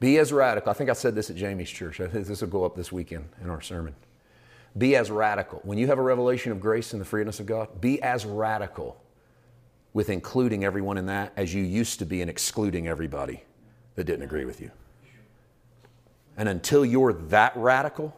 Be 0.00 0.18
as 0.18 0.30
radical. 0.30 0.68
I 0.68 0.74
think 0.74 0.90
I 0.90 0.94
said 0.94 1.14
this 1.14 1.30
at 1.30 1.36
Jamie's 1.36 1.70
church. 1.70 2.00
I 2.00 2.06
think 2.06 2.26
this 2.26 2.42
will 2.42 2.48
go 2.48 2.64
up 2.64 2.74
this 2.74 2.92
weekend 2.92 3.30
in 3.40 3.48
our 3.48 3.62
sermon. 3.62 3.94
Be 4.76 4.96
as 4.96 5.10
radical. 5.10 5.60
When 5.64 5.78
you 5.78 5.86
have 5.88 5.98
a 5.98 6.02
revelation 6.02 6.52
of 6.52 6.60
grace 6.60 6.92
and 6.92 7.00
the 7.00 7.04
forgiveness 7.04 7.40
of 7.40 7.46
God, 7.46 7.80
be 7.80 8.00
as 8.02 8.24
radical 8.24 9.02
with 9.92 10.08
including 10.08 10.64
everyone 10.64 10.96
in 10.96 11.06
that 11.06 11.32
as 11.36 11.52
you 11.52 11.62
used 11.62 11.98
to 11.98 12.06
be 12.06 12.22
in 12.22 12.28
excluding 12.28 12.88
everybody 12.88 13.44
that 13.94 14.04
didn't 14.04 14.22
agree 14.22 14.46
with 14.46 14.60
you. 14.60 14.70
And 16.36 16.48
until 16.48 16.84
you're 16.84 17.12
that 17.12 17.54
radical 17.56 18.16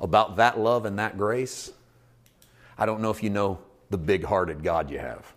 about 0.00 0.36
that 0.36 0.58
love 0.58 0.84
and 0.84 0.98
that 0.98 1.16
grace, 1.16 1.72
I 2.76 2.84
don't 2.84 3.00
know 3.00 3.10
if 3.10 3.22
you 3.22 3.30
know 3.30 3.58
the 3.90 3.96
big 3.96 4.24
hearted 4.24 4.62
God 4.62 4.90
you 4.90 4.98
have. 4.98 5.32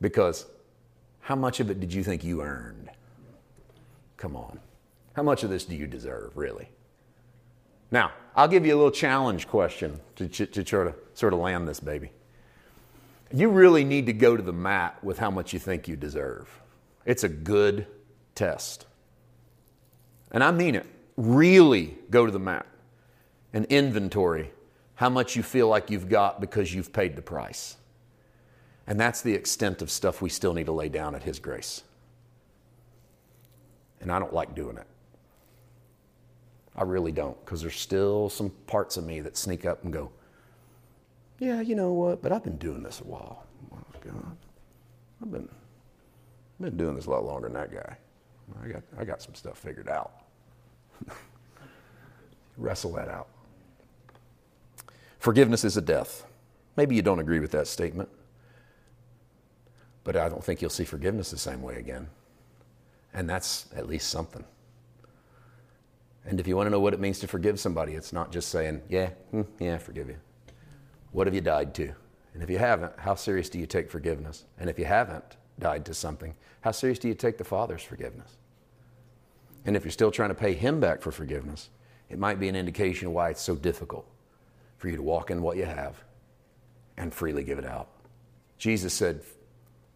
Because 0.00 0.44
how 1.20 1.34
much 1.34 1.60
of 1.60 1.70
it 1.70 1.80
did 1.80 1.94
you 1.94 2.04
think 2.04 2.22
you 2.22 2.42
earned? 2.42 2.90
Come 4.18 4.36
on. 4.36 4.60
How 5.14 5.22
much 5.22 5.42
of 5.42 5.48
this 5.48 5.64
do 5.64 5.74
you 5.74 5.86
deserve, 5.86 6.36
really? 6.36 6.68
Now, 7.94 8.10
I'll 8.34 8.48
give 8.48 8.66
you 8.66 8.74
a 8.74 8.76
little 8.76 8.90
challenge 8.90 9.46
question 9.46 10.00
to, 10.16 10.26
to 10.26 10.64
try 10.64 10.82
to 10.82 10.94
sort 11.14 11.32
of 11.32 11.38
land 11.38 11.68
this 11.68 11.78
baby. 11.78 12.10
You 13.32 13.50
really 13.50 13.84
need 13.84 14.06
to 14.06 14.12
go 14.12 14.36
to 14.36 14.42
the 14.42 14.52
mat 14.52 14.98
with 15.04 15.16
how 15.16 15.30
much 15.30 15.52
you 15.52 15.60
think 15.60 15.86
you 15.86 15.94
deserve. 15.94 16.48
It's 17.04 17.22
a 17.22 17.28
good 17.28 17.86
test. 18.34 18.86
And 20.32 20.42
I 20.42 20.50
mean 20.50 20.74
it. 20.74 20.86
Really 21.16 21.96
go 22.10 22.26
to 22.26 22.32
the 22.32 22.40
mat 22.40 22.66
and 23.52 23.64
inventory 23.66 24.50
how 24.96 25.08
much 25.08 25.36
you 25.36 25.44
feel 25.44 25.68
like 25.68 25.88
you've 25.88 26.08
got 26.08 26.40
because 26.40 26.74
you've 26.74 26.92
paid 26.92 27.14
the 27.14 27.22
price. 27.22 27.76
And 28.88 28.98
that's 28.98 29.22
the 29.22 29.34
extent 29.34 29.82
of 29.82 29.88
stuff 29.88 30.20
we 30.20 30.30
still 30.30 30.52
need 30.52 30.66
to 30.66 30.72
lay 30.72 30.88
down 30.88 31.14
at 31.14 31.22
His 31.22 31.38
grace 31.38 31.84
and 34.00 34.10
I 34.10 34.18
don't 34.18 34.34
like 34.34 34.56
doing 34.56 34.78
it. 34.78 34.86
I 36.76 36.82
really 36.82 37.12
don't, 37.12 37.42
because 37.44 37.60
there's 37.60 37.78
still 37.78 38.28
some 38.28 38.50
parts 38.66 38.96
of 38.96 39.04
me 39.04 39.20
that 39.20 39.36
sneak 39.36 39.64
up 39.64 39.84
and 39.84 39.92
go, 39.92 40.10
yeah, 41.38 41.60
you 41.60 41.74
know 41.74 41.92
what, 41.92 42.22
but 42.22 42.32
I've 42.32 42.42
been 42.42 42.58
doing 42.58 42.82
this 42.82 43.00
a 43.00 43.04
while. 43.04 43.44
Oh, 43.72 43.78
God. 44.00 44.36
I've 45.22 45.30
been, 45.30 45.48
I've 46.58 46.64
been 46.64 46.76
doing 46.76 46.96
this 46.96 47.06
a 47.06 47.10
lot 47.10 47.24
longer 47.24 47.48
than 47.48 47.54
that 47.54 47.72
guy. 47.72 47.96
I 48.62 48.68
got, 48.68 48.82
I 48.98 49.04
got 49.04 49.22
some 49.22 49.34
stuff 49.34 49.58
figured 49.58 49.88
out. 49.88 50.24
Wrestle 52.56 52.92
that 52.94 53.08
out. 53.08 53.28
Forgiveness 55.18 55.64
is 55.64 55.76
a 55.76 55.80
death. 55.80 56.26
Maybe 56.76 56.94
you 56.96 57.02
don't 57.02 57.20
agree 57.20 57.40
with 57.40 57.52
that 57.52 57.66
statement, 57.66 58.08
but 60.02 60.16
I 60.16 60.28
don't 60.28 60.42
think 60.42 60.60
you'll 60.60 60.70
see 60.70 60.84
forgiveness 60.84 61.30
the 61.30 61.38
same 61.38 61.62
way 61.62 61.76
again. 61.76 62.08
And 63.12 63.30
that's 63.30 63.66
at 63.74 63.88
least 63.88 64.10
something. 64.10 64.44
And 66.26 66.40
if 66.40 66.46
you 66.46 66.56
want 66.56 66.66
to 66.66 66.70
know 66.70 66.80
what 66.80 66.94
it 66.94 67.00
means 67.00 67.18
to 67.20 67.26
forgive 67.26 67.60
somebody, 67.60 67.92
it's 67.92 68.12
not 68.12 68.32
just 68.32 68.48
saying, 68.48 68.82
yeah, 68.88 69.10
hmm, 69.30 69.42
yeah, 69.58 69.78
forgive 69.78 70.08
you. 70.08 70.16
What 71.12 71.26
have 71.26 71.34
you 71.34 71.40
died 71.40 71.74
to? 71.74 71.92
And 72.32 72.42
if 72.42 72.50
you 72.50 72.58
haven't, 72.58 72.92
how 72.98 73.14
serious 73.14 73.48
do 73.48 73.58
you 73.58 73.66
take 73.66 73.90
forgiveness? 73.90 74.44
And 74.58 74.68
if 74.68 74.78
you 74.78 74.84
haven't 74.84 75.36
died 75.58 75.84
to 75.86 75.94
something, 75.94 76.34
how 76.62 76.72
serious 76.72 76.98
do 76.98 77.08
you 77.08 77.14
take 77.14 77.38
the 77.38 77.44
Father's 77.44 77.82
forgiveness? 77.82 78.36
And 79.64 79.76
if 79.76 79.84
you're 79.84 79.92
still 79.92 80.10
trying 80.10 80.30
to 80.30 80.34
pay 80.34 80.54
Him 80.54 80.80
back 80.80 81.02
for 81.02 81.12
forgiveness, 81.12 81.70
it 82.08 82.18
might 82.18 82.40
be 82.40 82.48
an 82.48 82.56
indication 82.56 83.12
why 83.12 83.30
it's 83.30 83.42
so 83.42 83.54
difficult 83.54 84.06
for 84.78 84.88
you 84.88 84.96
to 84.96 85.02
walk 85.02 85.30
in 85.30 85.42
what 85.42 85.56
you 85.56 85.64
have 85.64 86.02
and 86.96 87.12
freely 87.12 87.44
give 87.44 87.58
it 87.58 87.66
out. 87.66 87.88
Jesus 88.58 88.94
said, 88.94 89.22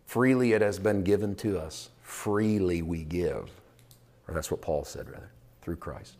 Freely 0.06 0.52
it 0.52 0.62
has 0.62 0.78
been 0.78 1.02
given 1.02 1.34
to 1.36 1.58
us 1.58 1.90
freely 2.02 2.80
we 2.80 3.04
give. 3.04 3.50
Or 4.26 4.34
that's 4.34 4.50
what 4.50 4.62
Paul 4.62 4.84
said, 4.84 5.10
rather, 5.10 5.30
through 5.68 5.76
Christ. 5.76 6.16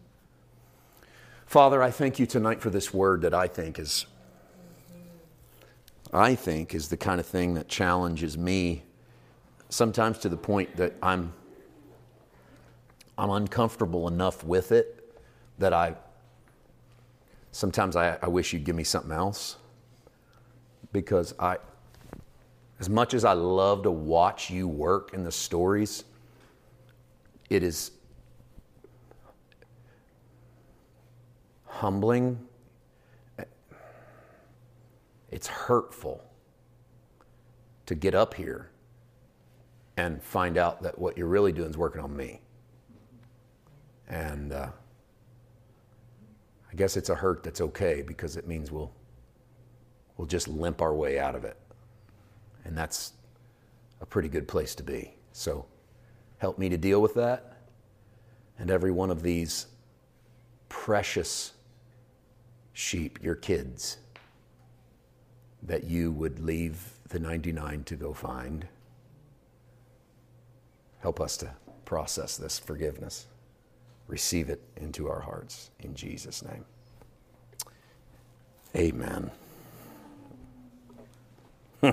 Father, 1.47 1.83
I 1.83 1.91
thank 1.91 2.19
you 2.19 2.27
tonight 2.27 2.61
for 2.61 2.69
this 2.69 2.93
word 2.93 3.23
that 3.23 3.33
I 3.33 3.47
think 3.47 3.79
is 3.79 4.05
I 6.13 6.35
think 6.35 6.75
is 6.75 6.89
the 6.89 6.99
kind 6.99 7.19
of 7.19 7.25
thing 7.25 7.55
that 7.55 7.67
challenges 7.67 8.37
me 8.37 8.83
sometimes 9.71 10.19
to 10.19 10.29
the 10.29 10.37
point 10.37 10.77
that 10.77 10.97
I'm 11.03 11.33
I'm 13.17 13.31
uncomfortable 13.31 14.07
enough 14.07 14.45
with 14.45 14.71
it 14.71 15.19
that 15.57 15.73
I 15.73 15.95
sometimes 17.51 17.97
I, 17.97 18.19
I 18.21 18.29
wish 18.29 18.53
you'd 18.53 18.65
give 18.65 18.77
me 18.77 18.85
something 18.85 19.13
else 19.13 19.57
because 20.93 21.33
I 21.39 21.57
as 22.81 22.91
much 22.91 23.15
as 23.15 23.25
I 23.25 23.33
love 23.33 23.85
to 23.85 23.91
watch 23.91 24.51
you 24.51 24.69
work 24.69 25.15
in 25.15 25.25
the 25.25 25.33
stories, 25.33 26.05
it 27.49 27.63
is 27.63 27.93
humbling. 31.69 32.39
It's 35.31 35.47
hurtful 35.47 36.25
to 37.87 37.95
get 37.95 38.15
up 38.15 38.35
here 38.35 38.71
and 39.97 40.23
find 40.23 40.57
out 40.57 40.83
that 40.83 40.99
what 40.99 41.19
you're 41.19 41.27
really 41.27 41.53
doing 41.53 41.71
is 41.71 41.77
working 41.77 42.01
on 42.01 42.17
me. 42.17 42.41
And 44.09 44.53
uh, 44.53 44.69
I 46.71 46.75
guess 46.77 46.97
it's 46.97 47.11
a 47.11 47.15
hurt 47.15 47.43
that's 47.43 47.61
okay 47.61 48.03
because 48.03 48.37
it 48.37 48.47
means 48.47 48.71
we'll 48.71 48.93
we'll 50.17 50.27
just 50.27 50.49
limp 50.49 50.83
our 50.83 50.95
way 50.95 51.19
out 51.19 51.35
of 51.35 51.45
it. 51.45 51.57
And 52.65 52.77
that's 52.77 53.13
a 54.01 54.07
pretty 54.07 54.29
good 54.29 54.49
place 54.49 54.75
to 54.77 54.83
be. 54.83 55.15
So 55.33 55.67
help 56.39 56.59
me 56.59 56.69
to 56.69 56.77
deal 56.77 57.01
with 57.01 57.15
that. 57.15 57.57
And 58.59 58.71
every 58.71 58.91
one 58.91 59.11
of 59.11 59.23
these 59.23 59.67
precious 60.69 61.53
sheep, 62.79 63.19
your 63.21 63.35
kids, 63.35 63.97
that 65.65 65.83
you 65.83 66.13
would 66.13 66.39
leave 66.39 66.93
the 67.09 67.19
99 67.19 67.83
to 67.83 67.97
go 67.97 68.13
find. 68.15 68.69
Help 71.01 71.21
us 71.21 71.37
to 71.39 71.51
process 71.85 72.37
this 72.37 72.57
forgiveness, 72.57 73.27
receive 74.07 74.49
it 74.49 74.63
into 74.77 75.09
our 75.09 75.19
hearts 75.19 75.71
in 75.81 75.93
Jesus' 75.97 76.45
name. 76.45 76.65
Amen. 78.77 79.29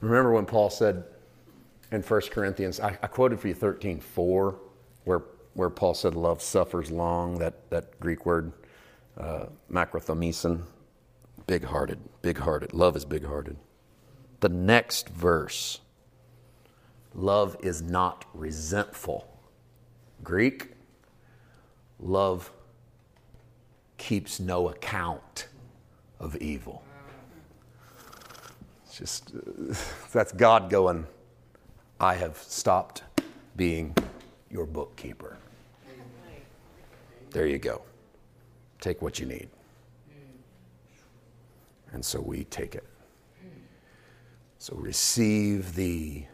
Remember 0.00 0.32
when 0.32 0.46
Paul 0.46 0.68
said 0.68 1.04
in 1.92 2.02
1 2.02 2.20
Corinthians, 2.32 2.80
I, 2.80 2.98
I 3.00 3.06
quoted 3.06 3.38
for 3.38 3.46
you 3.46 3.54
13 3.54 4.00
4, 4.00 4.56
where, 5.06 5.22
where 5.54 5.70
Paul 5.70 5.94
said, 5.94 6.14
Love 6.14 6.42
suffers 6.42 6.90
long, 6.90 7.38
that, 7.38 7.70
that 7.70 7.98
Greek 8.00 8.26
word, 8.26 8.52
uh, 9.16 9.46
makrothomison, 9.72 10.64
big 11.46 11.64
hearted, 11.64 11.98
big 12.20 12.38
hearted. 12.38 12.74
Love 12.74 12.96
is 12.96 13.04
big 13.04 13.24
hearted. 13.24 13.56
The 14.40 14.48
next 14.48 15.08
verse, 15.08 15.80
love 17.14 17.56
is 17.60 17.80
not 17.80 18.24
resentful. 18.34 19.26
Greek, 20.24 20.72
love 22.00 22.50
keeps 23.98 24.40
no 24.40 24.68
account 24.68 25.46
of 26.18 26.36
evil. 26.36 26.82
It's 28.84 28.98
just, 28.98 29.32
uh, 29.36 29.74
that's 30.12 30.32
God 30.32 30.68
going, 30.68 31.06
I 32.00 32.14
have 32.16 32.36
stopped 32.38 33.04
being 33.54 33.94
your 34.50 34.66
bookkeeper. 34.66 35.38
There 37.30 37.46
you 37.46 37.58
go. 37.58 37.82
Take 38.80 39.02
what 39.02 39.18
you 39.18 39.26
need. 39.26 39.48
And 41.92 42.04
so 42.04 42.20
we 42.20 42.44
take 42.44 42.74
it. 42.74 42.84
So 44.58 44.74
receive 44.76 45.74
the 45.74 46.24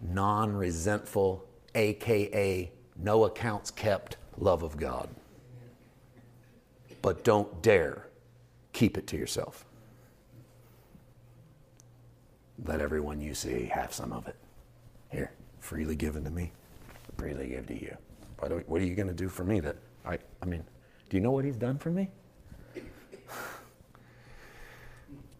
non 0.00 0.54
resentful, 0.54 1.44
AKA 1.74 2.72
no 2.96 3.24
accounts 3.24 3.70
kept 3.70 4.16
love 4.36 4.62
of 4.62 4.76
God. 4.76 5.08
But 7.00 7.24
don't 7.24 7.62
dare 7.62 8.08
keep 8.72 8.98
it 8.98 9.06
to 9.08 9.16
yourself. 9.16 9.64
Let 12.64 12.80
everyone 12.80 13.20
you 13.20 13.34
see 13.34 13.66
have 13.66 13.92
some 13.92 14.12
of 14.12 14.26
it. 14.26 14.36
Freely 15.68 15.96
given 15.96 16.24
to 16.24 16.30
me, 16.30 16.50
freely 17.18 17.48
give 17.48 17.66
to 17.66 17.74
you. 17.74 17.94
What 18.38 18.80
are 18.80 18.84
you 18.86 18.94
going 18.94 19.08
to 19.08 19.12
do 19.12 19.28
for 19.28 19.44
me 19.44 19.60
that 19.60 19.76
I, 20.02 20.16
I 20.40 20.46
mean, 20.46 20.64
do 21.10 21.18
you 21.18 21.22
know 21.22 21.30
what 21.30 21.44
he's 21.44 21.58
done 21.58 21.76
for 21.76 21.90
me? 21.90 22.08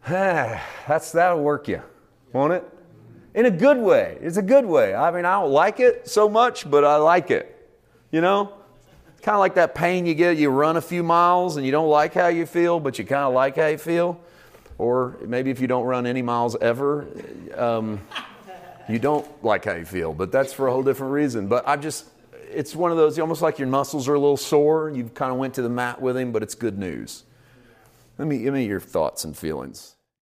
That's 0.07 1.13
that'll 1.13 1.43
work 1.43 1.67
you, 1.67 1.81
won't 2.35 2.53
it? 2.53 2.63
In 3.33 3.47
a 3.47 3.51
good 3.51 3.79
way. 3.79 4.19
It's 4.21 4.37
a 4.37 4.43
good 4.43 4.67
way. 4.67 4.95
I 4.95 5.11
mean, 5.11 5.25
I 5.25 5.41
don't 5.41 5.51
like 5.51 5.81
it 5.81 6.07
so 6.07 6.29
much, 6.29 6.71
but 6.71 6.85
I 6.85 6.97
like 6.97 7.31
it. 7.31 7.67
You 8.11 8.21
know? 8.21 8.53
It's 9.15 9.25
kind 9.25 9.35
of 9.35 9.41
like 9.41 9.55
that 9.55 9.75
pain 9.75 10.05
you 10.05 10.15
get. 10.15 10.37
You 10.37 10.51
run 10.51 10.77
a 10.77 10.83
few 10.83 11.03
miles 11.03 11.57
and 11.57 11.65
you 11.65 11.73
don't 11.73 11.89
like 11.89 12.13
how 12.13 12.29
you 12.29 12.45
feel, 12.45 12.81
but 12.81 12.99
you 12.99 13.07
kind 13.07 13.25
of 13.25 13.33
like 13.33 13.57
how 13.57 13.69
you 13.69 13.79
feel. 13.79 14.21
Or 14.77 15.17
maybe 15.25 15.51
if 15.51 15.59
you 15.59 15.69
don't 15.69 15.87
run 15.87 16.07
any 16.07 16.21
miles 16.21 16.55
ever, 16.61 17.07
um, 17.57 17.99
you 18.89 18.99
don't 18.99 19.27
like 19.45 19.65
how 19.65 19.75
you 19.75 19.85
feel, 19.85 20.13
but 20.13 20.33
that's 20.33 20.53
for 20.53 20.69
a 20.69 20.73
whole 20.73 20.83
different 20.83 21.13
reason. 21.13 21.47
But 21.49 21.69
I 21.69 21.77
just, 21.77 22.07
it's 22.51 22.75
one 22.75 22.91
of 22.91 22.97
those 22.97 23.19
almost 23.19 23.43
like 23.43 23.59
your 23.59 23.69
muscles 23.69 24.09
are 24.09 24.15
a 24.15 24.19
little 24.19 24.37
sore. 24.37 24.91
You 24.91 25.05
kind 25.05 25.31
of 25.31 25.39
went 25.39 25.55
to 25.55 25.63
the 25.63 25.69
mat 25.69 26.01
with 26.01 26.17
him, 26.17 26.33
but 26.33 26.43
it's 26.43 26.55
good 26.55 26.79
news. 26.79 27.25
Let 28.17 28.27
me 28.27 28.39
give 28.39 28.55
me 28.55 28.67
your 28.67 28.81
thoughts 28.81 29.25
and 29.25 29.37
feelings. 29.37 29.95